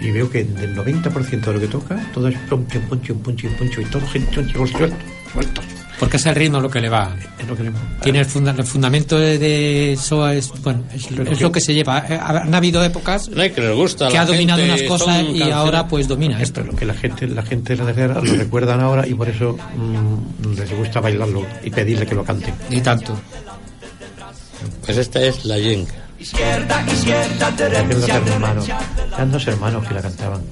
y 0.00 0.10
veo 0.10 0.30
que 0.30 0.44
del 0.44 0.76
90% 0.76 1.40
de 1.40 1.52
lo 1.52 1.60
que 1.60 1.66
toca, 1.68 2.00
todo 2.14 2.28
es 2.28 2.36
poncho, 2.48 2.80
poncho, 2.88 3.14
poncho, 3.18 3.48
poncho, 3.58 3.80
y 3.80 3.84
todo 3.86 4.06
gente 4.08 4.34
sueltos, 4.52 4.90
sueltos. 5.32 5.64
Porque 5.98 6.16
es 6.16 6.26
el 6.26 6.36
ritmo 6.36 6.60
lo 6.60 6.70
que 6.70 6.80
le 6.80 6.88
va. 6.88 7.12
Es 7.40 7.48
lo 7.48 7.56
que 7.56 7.64
le- 7.64 7.72
Tiene 8.00 8.20
el, 8.20 8.24
funda- 8.26 8.54
el 8.56 8.62
fundamento 8.64 9.18
de, 9.18 9.36
de 9.36 9.94
eso, 9.94 10.28
es, 10.28 10.48
bueno, 10.62 10.84
es, 10.94 11.10
lo- 11.10 11.24
es 11.24 11.40
lo 11.40 11.50
que 11.50 11.60
se 11.60 11.74
lleva. 11.74 12.04
Eh, 12.08 12.16
Han 12.22 12.54
habido 12.54 12.84
épocas 12.84 13.28
No 13.28 13.42
que 13.52 13.60
les 13.60 13.74
gusta. 13.74 14.08
que 14.08 14.16
ha 14.16 14.24
dominado 14.24 14.62
unas 14.62 14.82
cosas 14.82 15.22
y 15.22 15.26
canciones- 15.26 15.52
ahora 15.54 15.88
pues 15.88 16.06
domina 16.06 16.40
Esto 16.40 16.60
es 16.60 16.66
lo 16.68 16.76
que 16.76 16.84
la 16.84 16.94
gente, 16.94 17.26
la 17.26 17.42
gente 17.42 17.74
de 17.74 17.82
la 17.82 17.86
tercera 17.92 18.20
lo 18.22 18.32
recuerdan 18.36 18.80
ahora 18.80 19.08
y 19.08 19.14
por 19.14 19.28
eso 19.28 19.58
mm, 19.76 20.54
les 20.56 20.72
gusta 20.76 21.00
bailarlo 21.00 21.44
y 21.64 21.70
pedirle 21.70 22.06
que 22.06 22.14
lo 22.14 22.22
canten. 22.24 22.54
Ni 22.70 22.80
tanto. 22.80 23.18
Pues 24.84 24.96
esta 24.98 25.20
es 25.20 25.44
La 25.46 25.56
Yenka. 26.18 26.84
Eran 27.66 27.88
dos 27.90 28.08
hermanos, 28.08 28.68
eran 29.14 29.30
dos 29.32 29.46
hermanos 29.46 29.86
que 29.86 29.94
la 29.94 30.02
cantaban. 30.02 30.42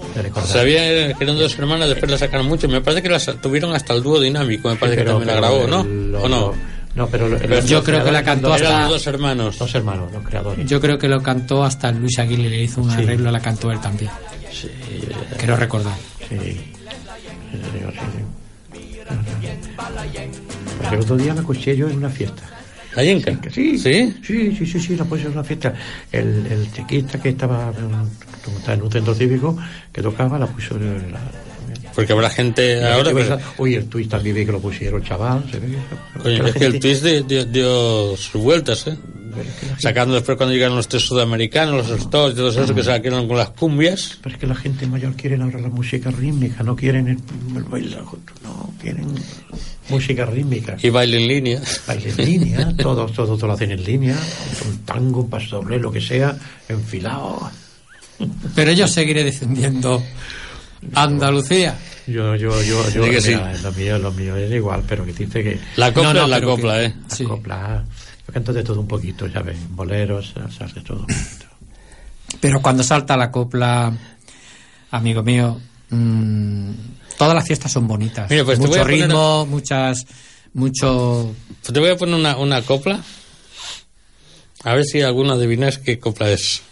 Sabía 0.45 1.13
que 1.15 1.25
eran 1.25 1.37
dos 1.37 1.59
hermanas, 1.59 1.89
después 1.89 2.11
la 2.11 2.19
sacaron 2.19 2.47
mucho. 2.47 2.69
Me 2.69 2.81
parece 2.81 3.03
que 3.03 3.09
las 3.09 3.27
tuvieron 3.43 3.75
hasta 3.75 3.93
el 3.95 4.03
dúo 4.03 4.21
dinámico, 4.21 4.69
me 4.69 4.77
parece 4.77 4.99
Pero- 4.99 5.19
que 5.19 5.27
también 5.27 5.41
la 5.43 5.49
grabó, 5.49 5.67
¿no? 5.67 5.83
lo- 5.85 6.23
¿O 6.23 6.29
no? 6.29 6.53
No, 6.95 7.07
pero, 7.09 7.29
lo- 7.29 7.37
Pero 7.39 7.61
yo 7.67 7.83
creo 7.85 8.03
que 8.05 8.11
la 8.13 8.23
cantó 8.23 8.53
hasta- 8.55 8.81
los 8.83 8.91
dos 8.91 9.07
hermanos. 9.07 9.59
Dos 9.59 9.75
hermanos, 9.75 10.11
los 10.13 10.25
creadores. 10.25 10.67
Yo 10.69 10.81
creo 10.81 10.99
que 10.99 11.09
lo 11.09 11.23
cantó 11.23 11.63
hasta 11.63 11.91
Luis 11.93 12.19
Aguilera, 12.19 12.49
le 12.51 12.63
hizo 12.63 12.81
un 12.81 12.91
Sí. 12.91 12.97
arreglo, 13.03 13.31
la 13.31 13.41
cantó 13.41 13.71
él 13.71 13.81
también. 13.81 14.11
Sí, 14.51 14.71
Quiero 15.37 15.57
recordar. 15.57 15.93
sí. 16.29 16.37
Sí, 16.39 16.49
sí, 16.53 16.61
sí. 17.53 18.23
El 20.93 21.01
otro 21.01 21.17
día 21.17 21.35
la 21.35 21.41
escuché 21.41 21.77
yo 21.77 21.89
en 21.89 21.99
una 21.99 22.09
fiesta. 22.11 22.43
¿La 22.97 23.05
Yenka? 23.05 23.39
Sí, 23.51 23.79
¿Sí? 23.79 24.15
sí, 24.25 24.57
sí, 24.57 24.67
sí, 24.67 24.81
sí, 24.81 24.97
la 24.97 25.05
puse 25.05 25.27
en 25.27 25.33
una 25.33 25.45
fiesta. 25.45 25.75
El, 26.11 26.47
el 26.47 26.73
chiquista 26.73 27.21
que 27.21 27.29
estaba, 27.29 27.71
en 27.77 28.83
un 28.83 28.91
centro 28.91 29.15
cívico, 29.15 29.57
que 29.93 30.01
tocaba, 30.01 30.39
la 30.39 30.47
puso 30.47 30.77
en 30.77 31.13
la... 31.13 31.21
Porque 31.97 32.13
habrá 32.13 32.31
gente 32.31 32.85
ahora... 32.85 33.11
pero- 33.13 33.41
Uy, 33.59 33.75
el 33.75 33.87
twist 33.87 34.11
también 34.11 34.37
vi 34.37 34.47
que 34.47 34.53
lo 34.53 34.61
pusieron, 34.61 35.03
chaval. 35.03 35.45
Se 35.51 35.59
ve 35.59 35.77
la 36.39 36.49
es 36.51 36.55
que 36.55 36.67
el 36.67 36.79
twist 36.79 37.03
dio, 37.03 37.23
dio- 37.25 37.45
dio 37.47 38.17
sus 38.17 38.41
vueltas, 38.41 38.87
¿eh? 38.87 38.97
Sacando 39.79 40.15
después 40.15 40.37
cuando 40.39 40.55
llegaron 40.55 40.77
los 40.77 40.89
tres 40.89 41.03
sudamericanos, 41.03 41.89
los 41.91 42.01
Stones, 42.01 42.33
y 42.35 42.37
todos 42.37 42.57
esos 42.57 42.73
que 42.73 42.83
sacaron 42.83 43.29
con 43.29 43.37
las 43.37 43.51
cumbias. 43.51 44.19
Pero 44.23 44.35
es 44.35 44.41
que 44.41 44.47
la 44.47 44.55
gente 44.55 44.87
mayor 44.87 45.15
quiere 45.15 45.37
ahora 45.43 45.59
la 45.61 45.69
música 45.69 46.11
rítmica, 46.11 46.63
no 46.63 46.75
quieren 46.77 47.09
el, 47.09 47.19
el 47.57 47.65
baile, 47.65 47.97
no, 48.43 48.73
quieren 48.81 49.09
música 49.91 50.25
rítmica. 50.25 50.77
Y 50.83 50.89
baile 50.89 51.19
en 51.19 51.29
línea. 51.29 51.61
Baile 51.87 52.11
en 52.17 52.25
línea, 52.25 52.77
todos, 52.79 53.13
todos, 53.13 53.29
todos 53.29 53.43
lo 53.43 53.53
hacen 53.53 53.73
en 53.73 53.85
línea, 53.85 54.17
un 54.71 54.79
tango, 54.87 55.21
un 55.23 55.29
paso 55.31 55.57
doble, 55.57 55.79
lo 55.79 55.93
que 55.93 56.01
sea, 56.01 56.35
enfilado. 56.69 57.51
Pero 58.55 58.73
yo 58.73 58.89
seguiré 58.89 59.23
defendiendo 59.23 60.03
Andalucía. 60.95 61.77
Yo, 62.07 62.37
yo, 62.37 62.63
yo, 62.63 62.89
yo, 62.91 63.05
Di 63.05 63.11
que 63.11 63.21
sí. 63.21 63.29
mira, 63.31 63.53
lo 63.59 63.73
mío, 63.73 63.99
lo 63.99 64.13
mío 64.13 64.37
es 64.37 64.53
igual, 64.53 64.83
pero 64.87 65.05
que 65.05 65.13
dice 65.13 65.43
que 65.43 65.59
La 65.77 65.93
copla 65.93 66.13
No, 66.13 66.27
la 66.27 66.41
copla, 66.41 66.75
que- 66.79 66.85
¿eh? 66.87 66.95
la 67.09 67.17
Sí. 67.17 67.25
copla, 67.25 67.85
yo 68.27 68.33
canto 68.33 68.53
de 68.53 68.63
todo 68.63 68.81
un 68.81 68.87
poquito, 68.89 69.31
¿sabes? 69.31 69.57
Boleros, 69.71 70.33
salsas, 70.35 70.75
de 70.75 70.81
todo. 70.83 71.05
Pero 72.41 72.61
cuando 72.63 72.83
salta 72.85 73.17
la 73.17 73.31
copla, 73.31 73.93
amigo 74.93 75.23
mío, 75.25 75.61
mm, 75.91 76.71
todas 77.19 77.35
las 77.35 77.45
fiestas 77.45 77.73
son 77.73 77.89
bonitas. 77.89 78.31
Mira, 78.31 78.45
pues 78.45 78.59
Mucho 78.61 78.81
a 78.81 78.85
ritmo, 78.85 79.47
muchas, 79.47 80.07
mucho. 80.55 81.35
Pues 81.63 81.73
te 81.73 81.81
voy 81.81 81.91
a 81.91 81.97
poner 81.97 82.15
una, 82.15 82.37
una 82.37 82.63
copla. 82.63 83.01
A 84.65 84.75
ver 84.75 84.85
si 84.85 85.03
alguno 85.03 85.33
adivinas 85.33 85.79
qué 85.79 85.99
copla 85.99 86.31
es. 86.31 86.63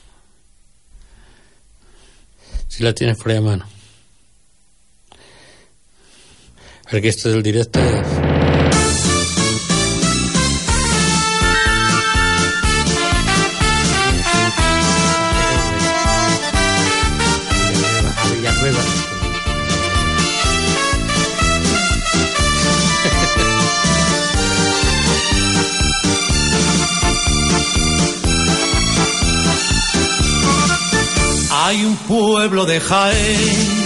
Si 2.68 2.82
la 2.82 2.92
tienes 2.92 3.16
por 3.18 3.30
ahí 3.30 3.38
a 3.38 3.40
mano. 3.40 3.66
Que 6.90 7.09
esto 7.09 7.28
del 7.28 7.43
es... 7.43 7.69
Villanueva. 18.32 18.81
un 31.85 31.97
pueblo 31.97 32.66
de 32.66 32.78
Jaén 32.78 33.84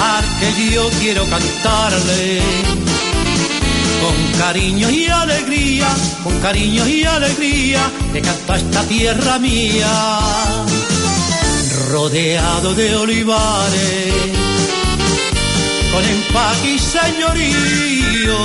al 0.00 0.24
que 0.38 0.70
yo 0.70 0.88
quiero 1.00 1.24
cantarle. 1.28 2.40
Con 4.02 4.38
cariño 4.38 4.88
y 4.90 5.06
alegría, 5.06 5.88
con 6.22 6.38
cariño 6.40 6.86
y 6.86 7.04
alegría, 7.04 7.90
le 8.12 8.20
canto 8.20 8.54
esta 8.54 8.82
tierra 8.84 9.38
mía, 9.40 9.90
rodeado 11.90 12.74
de 12.74 12.94
olivares, 12.94 14.14
con 15.92 16.04
empaque 16.04 16.74
y 16.74 16.78
señorío, 16.78 18.38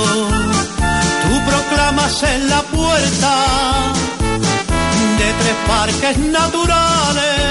tú 1.22 1.44
proclamas 1.46 2.22
en 2.24 2.50
la 2.50 2.62
puerta 2.62 3.92
de 5.18 5.32
tres 5.40 5.56
parques 5.68 6.18
naturales, 6.18 7.43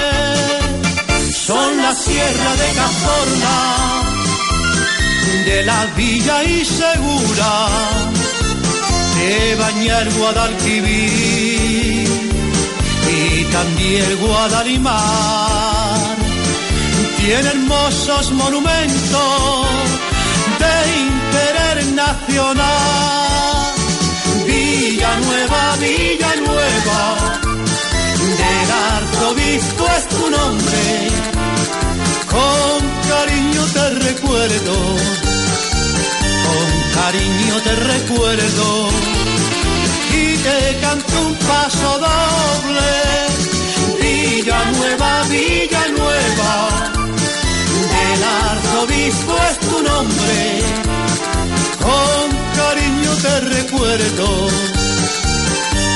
son 1.46 1.76
la 1.76 1.94
sierra 1.94 2.56
de 2.56 2.68
Cazorla, 2.78 3.58
de 5.44 5.62
la 5.64 5.86
Villa 5.94 6.42
y 6.42 6.64
Segura, 6.64 7.68
de 9.18 9.54
Bañar 9.56 10.10
Guadalquivir 10.14 12.08
y 13.18 13.44
también 13.52 14.16
Guadalimar. 14.22 16.16
Tiene 17.18 17.48
hermosos 17.48 18.32
monumentos 18.32 19.66
de 20.62 20.74
interés 21.08 21.88
nacional. 21.92 23.74
Villa 24.46 25.12
Nueva, 25.26 25.76
Villa 25.78 26.32
Nueva, 26.46 27.02
del 28.40 28.70
arzobispo 28.96 29.84
es 29.98 30.04
tu 30.08 30.30
nombre, 30.30 31.33
con 32.34 32.80
cariño 33.12 33.62
te 33.76 33.90
recuerdo, 34.06 34.74
con 36.46 36.68
cariño 36.98 37.54
te 37.66 37.74
recuerdo, 37.92 38.88
y 40.20 40.36
te 40.46 40.58
canto 40.80 41.14
un 41.28 41.34
paso 41.36 41.90
doble, 42.08 42.92
Villa 44.00 44.60
Nueva, 44.76 45.22
Villa 45.30 45.84
Nueva, 45.96 46.52
del 47.94 48.22
arzobispo 48.48 49.32
es 49.50 49.56
tu 49.68 49.82
nombre, 49.90 50.40
con 51.86 52.26
cariño 52.60 53.12
te 53.22 53.40
recuerdo. 53.54 54.26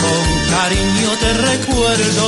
Con 0.01 0.27
cariño 0.57 1.11
te 1.21 1.33
recuerdo 1.35 2.27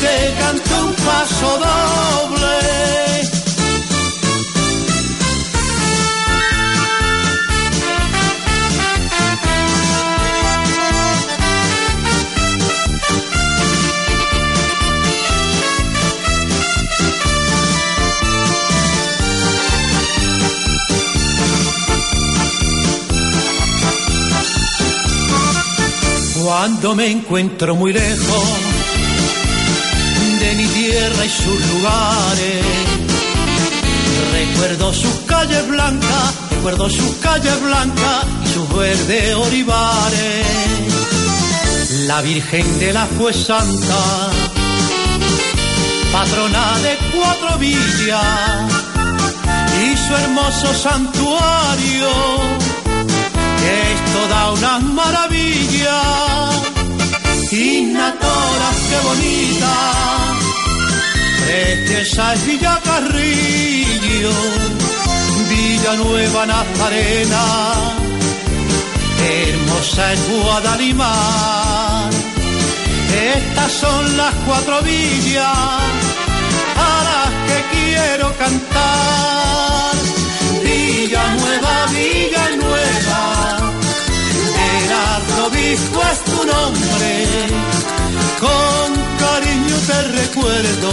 te 0.00 0.34
canto 0.38 0.86
un 0.86 0.94
paso 0.94 1.58
doble. 1.58 2.56
Cuando 26.42 26.94
me 26.94 27.10
encuentro 27.10 27.74
muy 27.76 27.92
lejos 27.92 28.69
tierra 30.90 31.24
y 31.24 31.28
sus 31.28 31.60
lugares, 31.72 32.64
recuerdo 34.32 34.92
sus 34.92 35.14
calles 35.26 35.68
blancas, 35.68 36.34
recuerdo 36.50 36.90
sus 36.90 37.14
calles 37.16 37.62
blancas 37.62 38.24
y 38.44 38.48
sus 38.48 38.68
verdes 38.76 39.34
olivares. 39.36 40.46
La 42.08 42.20
Virgen 42.22 42.78
de 42.80 42.92
la 42.92 43.06
Fue 43.06 43.32
Santa, 43.32 44.30
patrona 46.12 46.78
de 46.78 46.98
cuatro 47.14 47.58
villas 47.58 48.72
y 49.84 49.96
su 49.96 50.14
hermoso 50.14 50.74
santuario 50.74 52.10
que 53.60 53.92
es 53.92 54.00
toda 54.16 54.52
una 54.52 54.78
maravilla. 54.80 56.00
Ignatora, 57.52 58.70
qué 58.88 58.98
bonita, 59.08 60.39
preciosa 61.50 62.34
es 62.34 62.46
Villa 62.46 62.80
Carrillo, 62.84 64.32
Villa 65.48 65.92
Nueva 65.96 66.46
Nazarena, 66.46 67.44
hermosa 69.18 70.12
es 70.12 70.20
Guadalimar. 70.28 72.10
Estas 73.36 73.72
son 73.72 74.16
las 74.16 74.34
cuatro 74.46 74.80
villas 74.82 75.44
a 76.88 76.92
las 77.08 77.30
que 77.46 77.58
quiero 77.74 78.32
cantar. 78.38 79.94
Villa 80.62 81.24
Nueva, 81.38 81.86
Villa 81.92 82.44
Nueva, 82.62 83.22
el 84.72 84.92
arzobispo 85.16 86.00
es 86.12 86.18
tu 86.24 86.44
nombre, 86.46 87.26
con 88.40 89.19
te 89.90 90.02
recuerdo, 90.20 90.90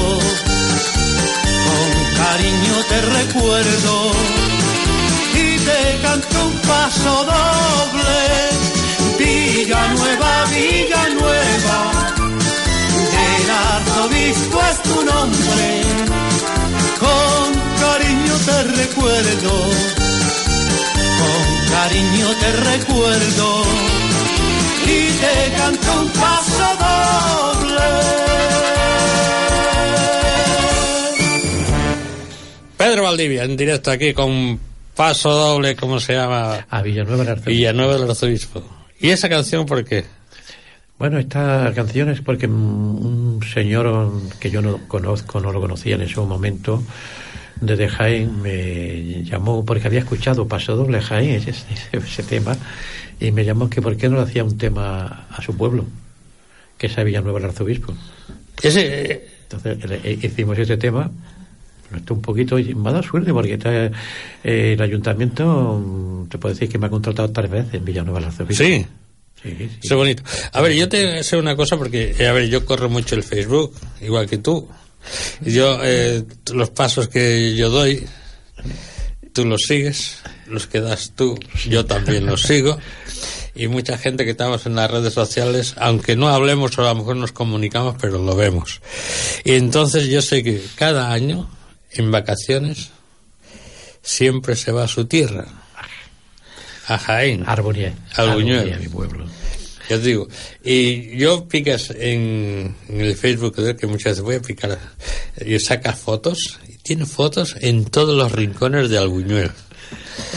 con 1.65 1.89
cariño 2.23 2.75
te 2.89 2.99
recuerdo, 3.17 3.93
y 5.35 5.57
te 5.67 5.81
canto 6.01 6.45
un 6.45 6.53
paso 6.71 7.13
doble, 7.35 8.21
Villa 9.19 9.87
Nueva, 9.95 10.45
Villa 10.45 11.03
Nueva, 11.19 11.79
el 13.29 13.45
arzobispo 13.73 14.57
es 14.71 14.77
tu 14.83 14.97
nombre, 15.11 15.67
con 17.03 17.45
cariño 17.85 18.35
te 18.47 18.63
recuerdo, 18.81 19.53
con 21.19 21.41
cariño 21.75 22.27
te 22.41 22.51
recuerdo. 22.71 23.47
Y 24.89 25.11
te 25.21 25.57
canto 25.57 26.01
un 26.01 26.09
paso 26.11 26.67
doble. 26.79 28.16
Valdivia, 33.01 33.43
en 33.43 33.57
directo 33.57 33.91
aquí 33.91 34.13
con 34.13 34.59
paso 34.95 35.29
doble, 35.29 35.75
¿cómo 35.75 35.99
se 35.99 36.13
llama? 36.13 36.65
A 36.69 36.81
Villanueva 36.81 37.23
del 37.23 37.29
Arzobispo. 37.29 37.51
Villanueva 37.51 37.93
del 37.93 38.09
Arzobispo. 38.09 38.63
¿Y 38.99 39.09
esa 39.09 39.29
canción 39.29 39.65
por 39.65 39.83
qué? 39.85 40.05
Bueno, 40.97 41.19
esta 41.19 41.71
canción 41.75 42.09
es 42.09 42.21
porque 42.21 42.47
un 42.47 43.39
señor 43.53 44.11
que 44.39 44.49
yo 44.49 44.63
no 44.63 44.79
conozco, 44.87 45.39
no 45.39 45.51
lo 45.51 45.61
conocía 45.61 45.95
en 45.95 46.01
ese 46.01 46.19
momento, 46.19 46.83
desde 47.61 47.87
Jaén, 47.87 48.41
me 48.41 49.23
llamó 49.23 49.63
porque 49.63 49.87
había 49.87 49.99
escuchado 49.99 50.47
Paso 50.47 50.75
Doble 50.75 51.01
Jaén, 51.01 51.43
ese, 51.45 52.23
tema, 52.23 52.57
y 53.19 53.31
me 53.31 53.45
llamó 53.45 53.69
que 53.69 53.81
por 53.81 53.95
qué 53.97 54.09
no 54.09 54.17
le 54.17 54.23
hacía 54.23 54.43
un 54.43 54.57
tema 54.57 55.27
a 55.29 55.41
su 55.41 55.55
pueblo, 55.55 55.85
que 56.77 56.87
es 56.87 56.97
a 56.97 57.03
Villanueva 57.03 57.39
del 57.39 57.49
Arzobispo. 57.49 57.93
Ese, 58.61 59.27
Entonces 59.43 59.77
eh, 60.03 60.19
hicimos 60.21 60.57
ese 60.57 60.77
tema, 60.77 61.11
esto 61.95 62.14
un 62.14 62.22
poquito, 62.22 62.57
dado 62.57 63.03
suerte 63.03 63.31
porque 63.31 63.53
está, 63.53 63.85
eh, 63.85 63.91
el 64.43 64.81
ayuntamiento, 64.81 65.80
mm, 65.80 66.27
te 66.30 66.38
puedo 66.38 66.53
decir 66.53 66.69
que 66.69 66.77
me 66.77 66.88
ha 66.88 66.89
contratado 66.89 67.31
tres 67.31 67.49
veces 67.49 67.73
en 67.76 67.85
Villanueva 67.85 68.19
Arzobispo. 68.27 68.64
sí, 68.64 68.85
Sí, 69.41 69.53
sí. 69.55 69.69
eso 69.84 69.93
es 69.93 69.97
bonito. 69.97 70.23
A 70.51 70.61
ver, 70.61 70.73
yo 70.73 70.89
te 70.89 71.23
sé 71.23 71.38
una 71.38 71.55
cosa 71.55 71.77
porque, 71.77 72.15
eh, 72.18 72.27
a 72.27 72.34
ver, 72.34 72.49
yo 72.49 72.65
corro 72.65 72.89
mucho 72.89 73.14
el 73.14 73.22
Facebook, 73.23 73.72
igual 74.01 74.27
que 74.27 74.39
tú. 74.39 74.68
Yo, 75.41 75.80
eh, 75.84 76.23
los 76.53 76.72
pasos 76.72 77.07
que 77.07 77.55
yo 77.55 77.69
doy, 77.69 78.05
tú 79.34 79.45
los 79.45 79.61
sigues, 79.68 80.18
los 80.47 80.68
que 80.68 80.81
das 80.81 81.14
tú, 81.15 81.38
yo 81.69 81.85
también 81.85 82.26
los 82.26 82.41
sigo. 82.41 82.77
Y 83.55 83.68
mucha 83.68 83.97
gente 83.97 84.26
que 84.26 84.31
estamos 84.31 84.65
en 84.65 84.76
las 84.76 84.89
redes 84.89 85.14
sociales, 85.14 85.76
aunque 85.77 86.15
no 86.15 86.27
hablemos 86.30 86.77
o 86.77 86.81
a 86.81 86.89
lo 86.93 86.95
mejor 86.95 87.15
nos 87.15 87.31
comunicamos, 87.31 87.95
pero 87.99 88.23
lo 88.23 88.35
vemos. 88.35 88.81
Y 89.43 89.53
entonces 89.53 90.07
yo 90.07 90.22
sé 90.22 90.43
que 90.43 90.61
cada 90.76 91.11
año, 91.11 91.49
en 91.91 92.11
vacaciones, 92.11 92.89
siempre 94.01 94.55
se 94.55 94.72
va 94.72 94.84
a 94.84 94.88
su 94.88 95.05
tierra, 95.05 95.45
a 96.88 96.97
Jaén. 96.97 97.43
Arboñé. 97.45 97.93
Al 98.15 98.34
Buñuel. 98.34 98.80
Mi 98.80 98.88
pueblo. 98.88 99.26
Ya 99.89 99.97
te 99.97 100.03
digo, 100.03 100.27
y 100.64 101.18
yo 101.18 101.47
picas 101.47 101.91
en, 101.91 102.76
en 102.89 103.01
el 103.01 103.15
Facebook, 103.15 103.55
que 103.77 103.88
muchas 103.88 104.14
veces 104.14 104.22
voy 104.22 104.35
a 104.35 104.41
picar, 104.41 104.77
y 105.45 105.57
sacas 105.59 105.97
fotos, 105.97 106.59
y 106.68 106.73
tiene 106.77 107.05
fotos 107.05 107.55
en 107.61 107.85
todos 107.85 108.15
los 108.15 108.31
rincones 108.31 108.89
de 108.89 108.97
Albuñuel. 108.97 109.51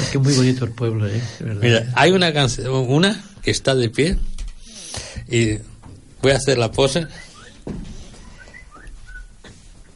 Es 0.00 0.08
que 0.10 0.18
es 0.18 0.24
muy 0.24 0.34
bonito 0.34 0.64
el 0.64 0.70
pueblo, 0.70 1.08
¿eh? 1.08 1.20
Verdad. 1.40 1.62
Mira, 1.62 1.92
hay 1.96 2.12
una 2.12 2.32
canción, 2.32 2.72
una 2.72 3.24
que 3.42 3.50
está 3.50 3.74
de 3.74 3.88
pie, 3.88 4.18
y 5.28 5.58
voy 6.22 6.32
a 6.32 6.36
hacer 6.36 6.58
la 6.58 6.70
pose. 6.70 7.08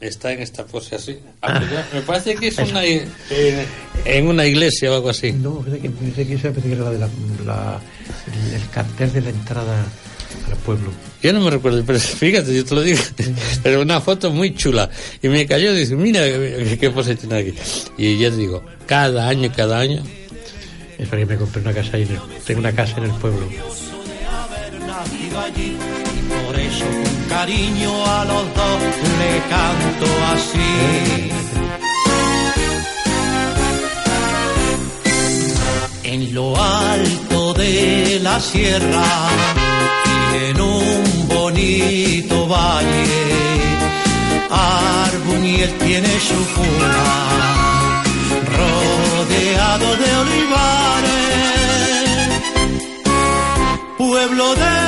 Está 0.07 0.33
en 0.33 0.43
esta 0.43 0.65
pose 0.67 0.97
así. 0.97 1.19
apoyado. 1.41 1.85
Me 1.95 2.03
parece 2.03 2.35
que 2.37 2.49
es 2.49 2.59
una, 2.59 2.85
i- 2.87 3.03
en, 4.05 4.27
una 4.27 4.45
iglesia 4.47 4.91
o 4.93 4.97
algo 4.97 5.09
así. 5.11 5.33
No, 5.33 5.61
pensé 5.61 5.81
que, 5.81 5.91
pensé 5.91 6.27
que 6.27 6.35
esa 6.35 6.51
pensé 6.51 6.69
que 6.69 6.75
era 6.75 6.85
la 6.85 6.91
de 6.91 6.99
la, 6.99 7.09
la- 7.47 7.81
el, 8.49 8.55
el 8.61 8.69
cartel 8.71 9.13
de 9.13 9.21
la 9.23 9.31
entrada 9.31 9.85
al 10.51 10.57
pueblo. 10.59 10.91
Yo 11.23 11.33
no 11.33 11.41
me 11.41 11.51
recuerdo, 11.51 11.83
pero 11.87 11.99
fíjate, 12.21 12.55
yo 12.55 12.65
te 12.65 12.75
lo 12.75 12.83
digo. 12.83 13.01
Pero 13.63 13.81
una 13.81 14.01
foto 14.01 14.31
muy 14.31 14.55
chula. 14.55 14.91
Y 15.23 15.29
me 15.29 15.47
cayó 15.47 15.73
y 15.73 15.79
dice, 15.79 15.97
mira 15.97 16.21
qué 16.23 16.77
qué 16.79 16.91
pose 16.91 17.17
tiene 17.17 17.37
aquí. 17.39 17.55
Y 17.97 18.19
ya 18.19 18.31
te 18.31 18.37
digo, 18.37 18.63
cada 18.87 19.27
año, 19.29 19.51
cada 19.57 19.79
año. 19.79 20.03
Es 20.99 21.09
para 21.09 21.21
que 21.23 21.27
me 21.27 21.37
compré 21.37 21.63
una 21.63 21.73
casa 21.73 21.97
ahí. 21.97 22.03
en 22.03 22.11
el- 22.13 22.21
tengo 22.45 22.61
una 22.61 22.73
casa 22.73 22.99
en 22.99 23.05
el 23.05 23.13
pueblo. 23.13 23.49
Por 26.45 26.59
eso 26.59 26.85
con 26.85 27.29
cariño 27.29 27.91
a 28.07 28.25
los 28.25 28.45
dos 28.55 28.81
le 29.21 29.33
canto 29.55 30.07
así. 30.35 31.31
En 36.03 36.35
lo 36.35 36.57
alto 36.57 37.55
de 37.55 38.21
la 38.23 38.41
sierra 38.41 39.07
y 40.13 40.45
en 40.51 40.61
un 40.61 41.29
bonito 41.29 42.47
valle, 42.49 43.07
Arbuñel 44.51 45.73
tiene 45.79 46.13
su 46.29 46.41
cuna, 46.55 48.03
rodeado 48.59 49.97
de 49.97 50.17
olivares 50.25 51.35
pueblo 53.97 54.55
de 54.55 54.84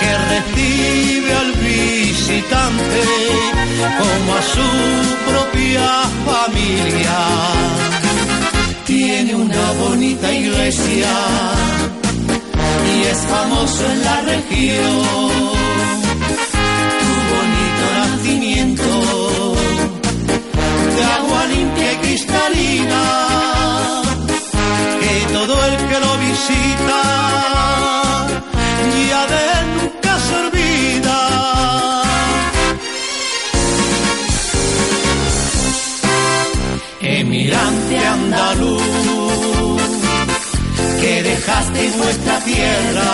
que 0.00 0.18
recibe 0.34 1.32
al 1.34 1.52
visitante 1.52 3.02
como 3.98 4.34
a 4.34 4.42
su 4.42 4.70
propia 5.30 5.86
familia. 6.26 7.18
Tiene 8.86 9.34
una 9.34 9.72
bonita 9.72 10.32
iglesia 10.32 11.10
y 12.94 13.02
es 13.06 13.18
famoso 13.18 13.90
en 13.90 14.04
la 14.04 14.20
región. 14.22 15.62
Tu 17.02 17.12
bonito 17.32 17.84
nacimiento 18.02 19.54
de 20.96 21.04
agua 21.04 21.46
limpia 21.46 21.92
y 21.92 21.96
cristalina, 21.96 23.02
todo 25.32 25.64
el 25.66 25.76
que 25.88 26.00
lo 26.00 26.18
visita 26.18 27.02
ya 29.08 29.26
de 29.32 29.44
nunca 29.76 30.12
se 30.26 30.34
olvida. 30.44 31.18
Emigrante 37.00 37.98
andaluz, 38.16 39.82
que 41.00 41.22
dejaste 41.22 41.90
vuestra 42.02 42.38
tierra, 42.40 43.10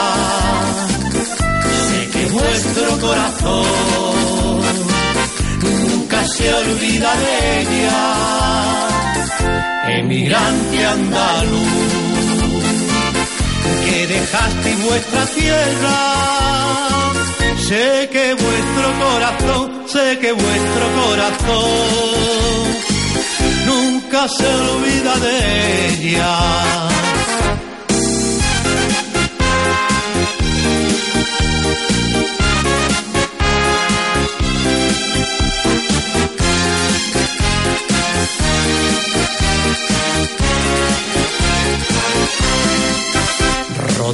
sé 1.86 2.00
que 2.12 2.26
vuestro 2.26 2.98
corazón 3.06 4.62
nunca 5.62 6.24
se 6.34 6.54
olvida 6.54 7.10
de 7.22 7.60
ella. 7.60 8.00
Emigrante 10.00 10.86
andaluz, 10.86 12.07
que 13.84 14.06
dejaste 14.06 14.76
vuestra 14.76 15.26
tierra. 15.26 15.98
Sé 17.68 18.08
que 18.10 18.34
vuestro 18.34 18.86
corazón, 19.04 19.84
sé 19.86 20.18
que 20.18 20.32
vuestro 20.32 20.84
corazón 21.02 22.28
nunca 23.66 24.28
se 24.28 24.46
olvida 24.46 25.16
de 25.18 25.88
ella. 25.88 27.07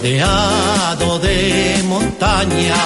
Rodeado 0.04 1.18
de 1.18 1.82
montaña, 1.88 2.76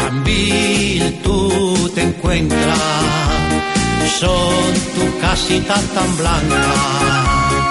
Cambil 0.00 1.18
tú 1.22 1.90
te 1.94 2.02
encuentras, 2.02 2.78
son 4.20 4.74
tus 4.94 5.20
casitas 5.22 5.80
tan 5.94 6.16
blancas 6.18 7.68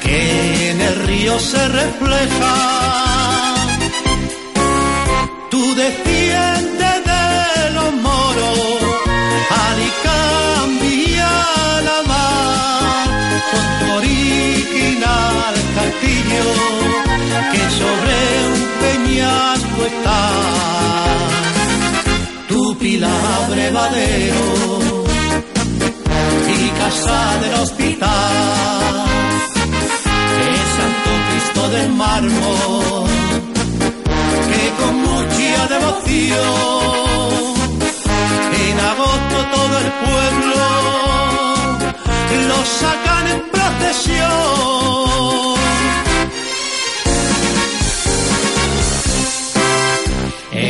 que 0.00 0.70
en 0.70 0.80
el 0.80 0.94
río 1.06 1.38
se 1.38 1.68
refleja. 1.68 2.54
Tú 5.50 5.74
desciendes 5.74 7.04
de 7.12 7.70
los 7.74 7.92
moros, 8.08 8.78
Alicambi 9.66 11.04
y 11.12 11.18
Alamar, 11.18 13.08
con 13.50 13.64
tu 13.78 13.94
original 13.98 15.54
castillo 15.76 16.73
que 17.52 17.62
sobre 17.80 18.16
un 18.52 18.60
peñasco 18.82 19.80
está. 19.92 20.20
Tu 22.48 22.78
pilar 22.78 23.50
brevadero 23.50 24.44
y 26.56 26.68
casa 26.80 27.20
del 27.42 27.54
hospital, 27.54 29.04
es 30.52 30.68
Santo 30.78 31.10
Cristo 31.28 31.62
del 31.70 31.88
mármol, 31.92 33.08
que 34.50 34.64
con 34.80 34.94
mucha 35.08 35.66
devoción 35.74 36.84
en 38.66 38.80
agosto 38.80 39.36
todo 39.56 39.74
el 39.84 39.90
pueblo 40.04 40.84
lo 42.48 42.64
sacan 42.64 43.28
en 43.28 43.40
procesión. 43.50 44.83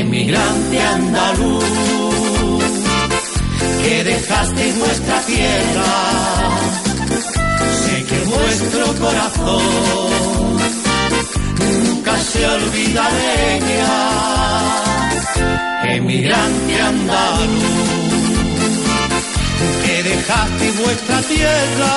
Emigrante 0.06 0.78
andaluz, 0.82 1.64
que 3.82 4.04
dejaste 4.04 4.72
nuestra 4.74 5.18
tierra, 5.22 5.92
sé 7.80 8.04
que 8.04 8.18
vuestro 8.34 8.84
corazón 9.02 10.58
nunca 11.58 12.18
se 12.18 12.46
olvida 12.46 13.04
de 13.18 13.56
ella. 13.56 13.94
Emigrante 15.96 16.80
andaluz, 16.82 17.64
que 19.84 20.02
dejaste 20.02 20.66
vuestra 20.82 21.22
tierra, 21.22 21.94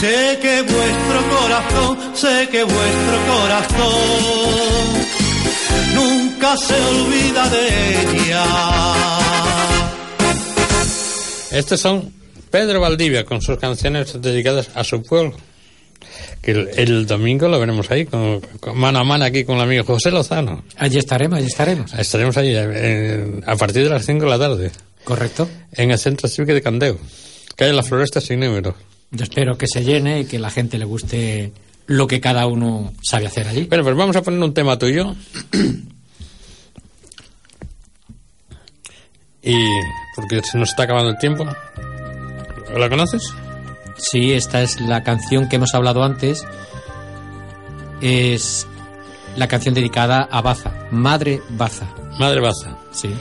sé 0.00 0.38
que 0.40 0.62
vuestro 0.62 1.18
corazón, 1.36 1.98
sé 2.14 2.48
que 2.48 2.62
vuestro 2.62 3.16
corazón 3.32 5.27
nunca 5.94 6.56
se 6.56 6.74
olvida 6.74 7.48
de 7.48 8.26
ella. 8.26 8.44
Estos 11.50 11.80
son 11.80 12.12
Pedro 12.50 12.80
Valdivia 12.80 13.24
con 13.24 13.40
sus 13.40 13.58
canciones 13.58 14.20
dedicadas 14.20 14.70
a 14.74 14.84
su 14.84 15.02
pueblo. 15.02 15.34
Que 16.42 16.52
el, 16.52 16.68
el 16.76 17.06
domingo 17.06 17.48
lo 17.48 17.58
veremos 17.58 17.90
ahí, 17.90 18.06
con, 18.06 18.40
con 18.60 18.78
mano 18.78 19.00
a 19.00 19.04
mano 19.04 19.24
aquí 19.24 19.44
con 19.44 19.56
el 19.56 19.62
amigo 19.62 19.84
José 19.84 20.10
Lozano. 20.10 20.64
Allí 20.76 20.98
estaremos, 20.98 21.38
allí 21.38 21.46
estaremos. 21.46 21.92
Estaremos 21.94 22.36
ahí 22.36 22.52
eh, 22.54 23.40
a 23.46 23.56
partir 23.56 23.84
de 23.84 23.90
las 23.90 24.06
5 24.06 24.24
de 24.24 24.30
la 24.30 24.38
tarde. 24.38 24.70
Correcto. 25.04 25.48
En 25.72 25.90
el 25.90 25.98
Centro 25.98 26.28
Cívico 26.28 26.54
de 26.54 26.62
Candeo. 26.62 26.98
Calle 27.56 27.72
La 27.72 27.82
Floresta 27.82 28.20
sin 28.20 28.40
número. 28.40 28.74
Yo 29.10 29.24
espero 29.24 29.56
que 29.56 29.66
se 29.66 29.82
llene 29.82 30.20
y 30.20 30.24
que 30.26 30.38
la 30.38 30.50
gente 30.50 30.78
le 30.78 30.84
guste 30.84 31.52
lo 31.88 32.06
que 32.06 32.20
cada 32.20 32.46
uno 32.46 32.92
sabe 33.02 33.26
hacer 33.26 33.48
allí. 33.48 33.64
Bueno, 33.64 33.82
pues 33.82 33.96
vamos 33.96 34.14
a 34.14 34.22
poner 34.22 34.40
un 34.40 34.54
tema 34.54 34.78
tuyo. 34.78 35.16
y 39.42 39.56
porque 40.14 40.42
se 40.44 40.58
nos 40.58 40.68
está 40.68 40.84
acabando 40.84 41.10
el 41.10 41.18
tiempo. 41.18 41.46
¿La 42.76 42.88
conoces? 42.90 43.34
Sí, 43.96 44.32
esta 44.34 44.62
es 44.62 44.80
la 44.80 45.02
canción 45.02 45.48
que 45.48 45.56
hemos 45.56 45.74
hablado 45.74 46.04
antes. 46.04 46.46
Es 48.02 48.66
la 49.36 49.48
canción 49.48 49.74
dedicada 49.74 50.28
a 50.30 50.42
Baza, 50.42 50.74
Madre 50.90 51.40
Baza. 51.48 51.88
Madre 52.18 52.40
Baza. 52.40 52.76
Sí. 52.92 53.14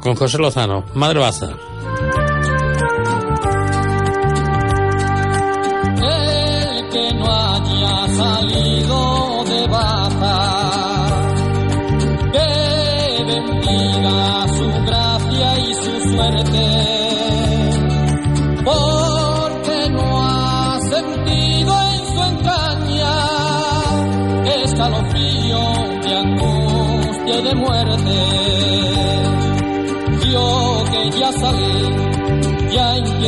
Con 0.00 0.14
José 0.14 0.38
Lozano. 0.38 0.86
Madre 0.94 1.20
Baza. 1.20 1.54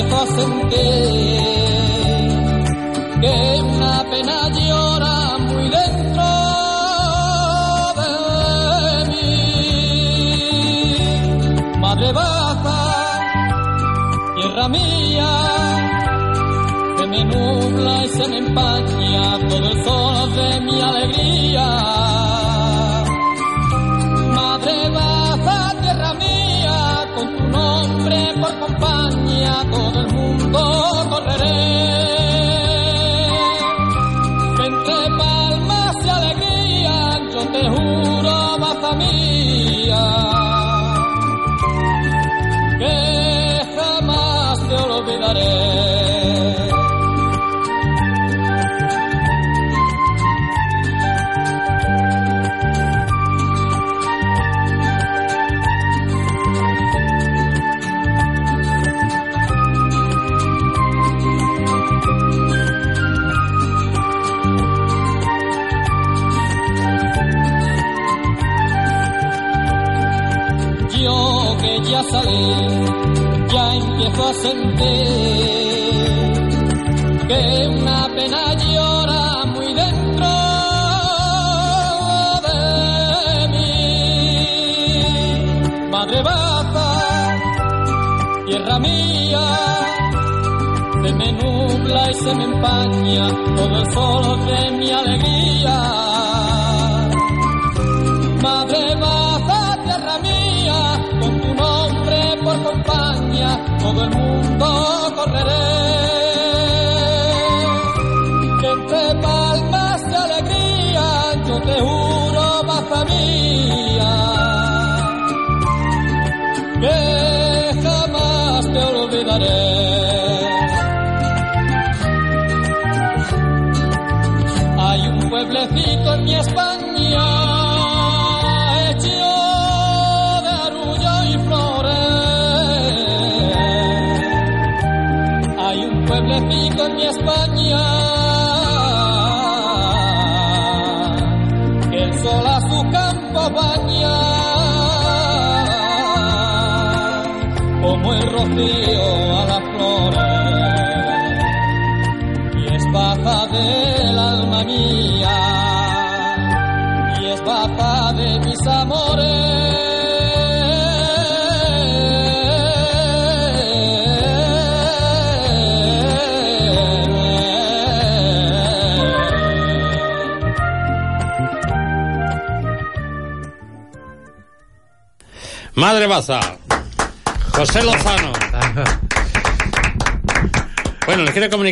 Ya 0.08 0.14
empiezo 0.14 0.16
a 0.16 0.26
sentir 0.26 0.76
que 3.20 3.60
una 3.62 4.04
pena 4.10 4.48
llora 4.50 5.38
muy 5.38 5.68
dentro 5.68 6.28
de 8.00 8.10
mí. 9.10 9.38
Madre 11.80 12.12
baja, 12.12 12.82
tierra 14.36 14.68
mía, 14.68 15.30
se 16.98 17.06
me 17.06 17.24
nubla 17.24 18.04
y 18.04 18.08
se 18.08 18.28
me 18.28 18.38
empaña 18.38 19.38
todo 19.48 19.66
el 19.68 19.84
sol 19.84 20.34
de 20.34 20.60
mi 20.60 20.80
alegría. 20.80 22.15
Todo 29.76 30.00
el 30.00 30.06
mundo 30.14 31.06
correré. 31.10 32.05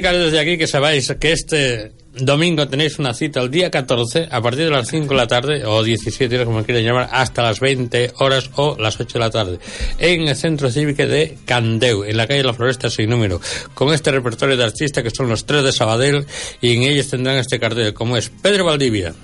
Desde 0.02 0.40
aquí 0.40 0.58
que 0.58 0.66
sabáis 0.66 1.14
que 1.20 1.30
este 1.30 1.92
domingo 2.18 2.66
tenéis 2.66 2.98
una 2.98 3.14
cita 3.14 3.40
el 3.40 3.48
día 3.48 3.70
14 3.70 4.26
a 4.28 4.40
partir 4.42 4.64
de 4.64 4.70
las 4.70 4.88
5 4.88 5.06
de 5.06 5.14
la 5.14 5.28
tarde 5.28 5.64
o 5.64 5.84
17 5.84 6.34
horas 6.34 6.46
como 6.46 6.64
quieran 6.64 6.82
llamar 6.82 7.08
hasta 7.12 7.42
las 7.42 7.60
20 7.60 8.14
horas 8.18 8.50
o 8.56 8.76
las 8.76 8.98
8 8.98 9.12
de 9.12 9.18
la 9.20 9.30
tarde 9.30 9.58
en 9.98 10.26
el 10.26 10.34
Centro 10.34 10.68
Cívico 10.68 11.06
de 11.06 11.38
Candeu 11.44 12.02
en 12.02 12.16
la 12.16 12.26
calle 12.26 12.42
La 12.42 12.54
Floresta 12.54 12.90
sin 12.90 13.08
número 13.08 13.40
con 13.72 13.94
este 13.94 14.10
repertorio 14.10 14.56
de 14.56 14.64
artistas 14.64 15.04
que 15.04 15.10
son 15.10 15.28
los 15.28 15.46
tres 15.46 15.62
de 15.62 15.70
Sabadell 15.70 16.26
y 16.60 16.74
en 16.74 16.82
ellos 16.82 17.08
tendrán 17.08 17.36
este 17.36 17.60
cartel 17.60 17.94
como 17.94 18.16
es 18.16 18.30
Pedro 18.30 18.64
Valdivia 18.64 19.14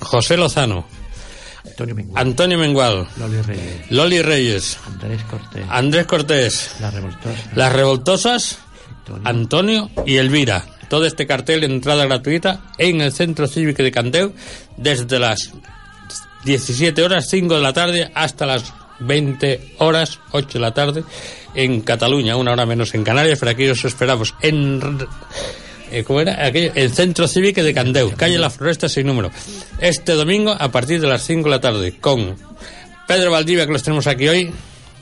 José 0.00 0.36
Lozano 0.36 0.86
Antonio 1.64 1.94
Mengual, 1.96 2.22
Antonio 2.22 2.58
Mengual 2.58 3.08
Loli 3.16 3.42
Reyes, 3.42 3.90
Loli 3.90 4.22
Reyes 4.22 4.78
Andrés 4.86 5.22
Cortés, 5.24 5.64
Andrés 5.68 6.06
Cortés 6.06 6.70
La 6.80 6.90
Revoltosa, 6.92 7.50
Las 7.56 7.72
Revoltosas 7.72 8.58
Antonio, 9.24 9.90
y 10.06 10.16
Elvira. 10.16 10.64
Todo 10.88 11.06
este 11.06 11.26
cartel 11.26 11.64
entrada 11.64 12.04
gratuita 12.06 12.72
en 12.78 13.00
el 13.00 13.12
Centro 13.12 13.46
Cívico 13.46 13.82
de 13.82 13.92
Candeu 13.92 14.32
desde 14.76 15.18
las 15.18 15.52
17 16.44 17.02
horas 17.02 17.28
5 17.28 17.54
de 17.54 17.60
la 17.60 17.72
tarde 17.72 18.10
hasta 18.14 18.46
las 18.46 18.72
20 18.98 19.74
horas 19.78 20.18
8 20.32 20.48
de 20.54 20.58
la 20.58 20.74
tarde 20.74 21.04
en 21.54 21.80
Cataluña, 21.82 22.36
una 22.36 22.52
hora 22.52 22.66
menos 22.66 22.94
en 22.94 23.04
Canarias, 23.04 23.38
pero 23.38 23.52
aquí 23.52 23.68
os 23.68 23.84
esperamos 23.84 24.34
en 24.42 24.80
eh, 25.90 26.04
¿cómo 26.04 26.20
era? 26.20 26.44
Aquello, 26.44 26.72
el 26.74 26.92
Centro 26.92 27.26
Cívico 27.26 27.62
de 27.62 27.74
Candeu, 27.74 28.12
calle 28.16 28.38
La 28.38 28.50
Floresta 28.50 28.88
sin 28.88 29.06
número. 29.06 29.30
Este 29.80 30.12
domingo 30.12 30.54
a 30.56 30.70
partir 30.70 31.00
de 31.00 31.08
las 31.08 31.22
5 31.24 31.44
de 31.44 31.50
la 31.50 31.60
tarde 31.60 31.98
con 32.00 32.36
Pedro 33.08 33.32
Valdivia 33.32 33.66
que 33.66 33.72
los 33.72 33.82
tenemos 33.82 34.06
aquí 34.06 34.28
hoy. 34.28 34.52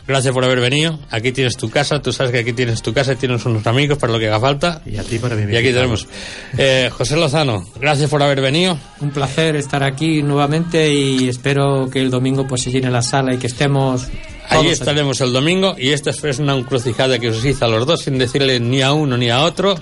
Gracias 0.09 0.33
por 0.33 0.43
haber 0.43 0.59
venido. 0.59 0.99
Aquí 1.11 1.33
tienes 1.33 1.59
tu 1.59 1.69
casa. 1.69 2.01
Tú 2.01 2.15
sabes 2.15 2.33
que 2.33 2.39
aquí 2.39 2.55
tienes 2.55 2.81
tu 2.81 2.95
casa 2.95 3.13
y 3.13 3.17
tienes 3.17 3.45
unos 3.45 3.67
amigos 3.67 3.99
para 3.99 4.11
lo 4.11 4.19
que 4.19 4.27
haga 4.27 4.41
falta. 4.41 4.81
y 4.87 4.97
a 4.97 5.05
ti 5.05 5.19
para 5.19 5.37
mi 5.37 5.53
Y 5.53 5.57
aquí 5.57 5.71
tenemos. 5.71 6.09
Eh, 6.57 6.89
José 6.91 7.15
Lozano, 7.17 7.67
gracias 7.79 8.09
por 8.09 8.23
haber 8.23 8.41
venido. 8.41 8.79
Un 9.03 9.11
placer 9.11 9.55
estar 9.57 9.83
aquí 9.83 10.23
nuevamente 10.23 10.91
y 10.91 11.29
espero 11.29 11.91
que 11.93 12.01
el 12.01 12.11
domingo 12.11 12.47
pues 12.49 12.63
se 12.63 12.71
llene 12.71 12.91
la 12.91 13.03
sala 13.03 13.35
y 13.35 13.37
que 13.37 13.49
estemos 13.49 14.07
Allí 14.49 14.69
estaremos 14.69 15.21
el 15.21 15.31
domingo 15.31 15.77
y 15.79 15.91
esta 15.91 16.09
es 16.09 16.39
una 16.39 16.57
encrucijada 16.57 17.19
que 17.19 17.29
os 17.29 17.45
hice 17.45 17.67
a 17.67 17.69
los 17.69 17.87
dos 17.87 18.01
sin 18.01 18.17
decirle 18.17 18.59
ni 18.61 18.81
a 18.81 18.95
uno 18.95 19.19
ni 19.19 19.29
a 19.29 19.43
otro. 19.43 19.75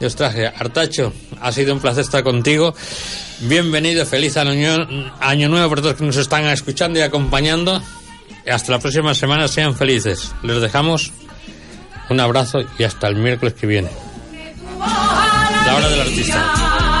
Yo 0.00 0.06
os 0.06 0.14
traje 0.14 0.46
Artacho, 0.46 1.12
ha 1.40 1.50
sido 1.50 1.74
un 1.74 1.80
placer 1.80 2.04
estar 2.04 2.22
contigo. 2.22 2.72
Bienvenido, 3.40 4.06
feliz 4.06 4.36
año, 4.36 4.86
año 5.18 5.48
nuevo 5.48 5.68
por 5.68 5.80
todos 5.80 5.96
que 5.96 6.04
nos 6.04 6.16
están 6.16 6.44
escuchando 6.44 7.00
y 7.00 7.02
acompañando. 7.02 7.82
Hasta 8.50 8.72
la 8.72 8.78
próxima 8.78 9.14
semana, 9.14 9.48
sean 9.48 9.74
felices. 9.74 10.34
Les 10.42 10.60
dejamos 10.60 11.12
un 12.10 12.20
abrazo 12.20 12.60
y 12.78 12.84
hasta 12.84 13.08
el 13.08 13.16
miércoles 13.16 13.54
que 13.54 13.66
viene. 13.66 13.90
La 15.66 15.76
hora 15.76 15.88
del 15.88 16.00
artista. 16.00 16.91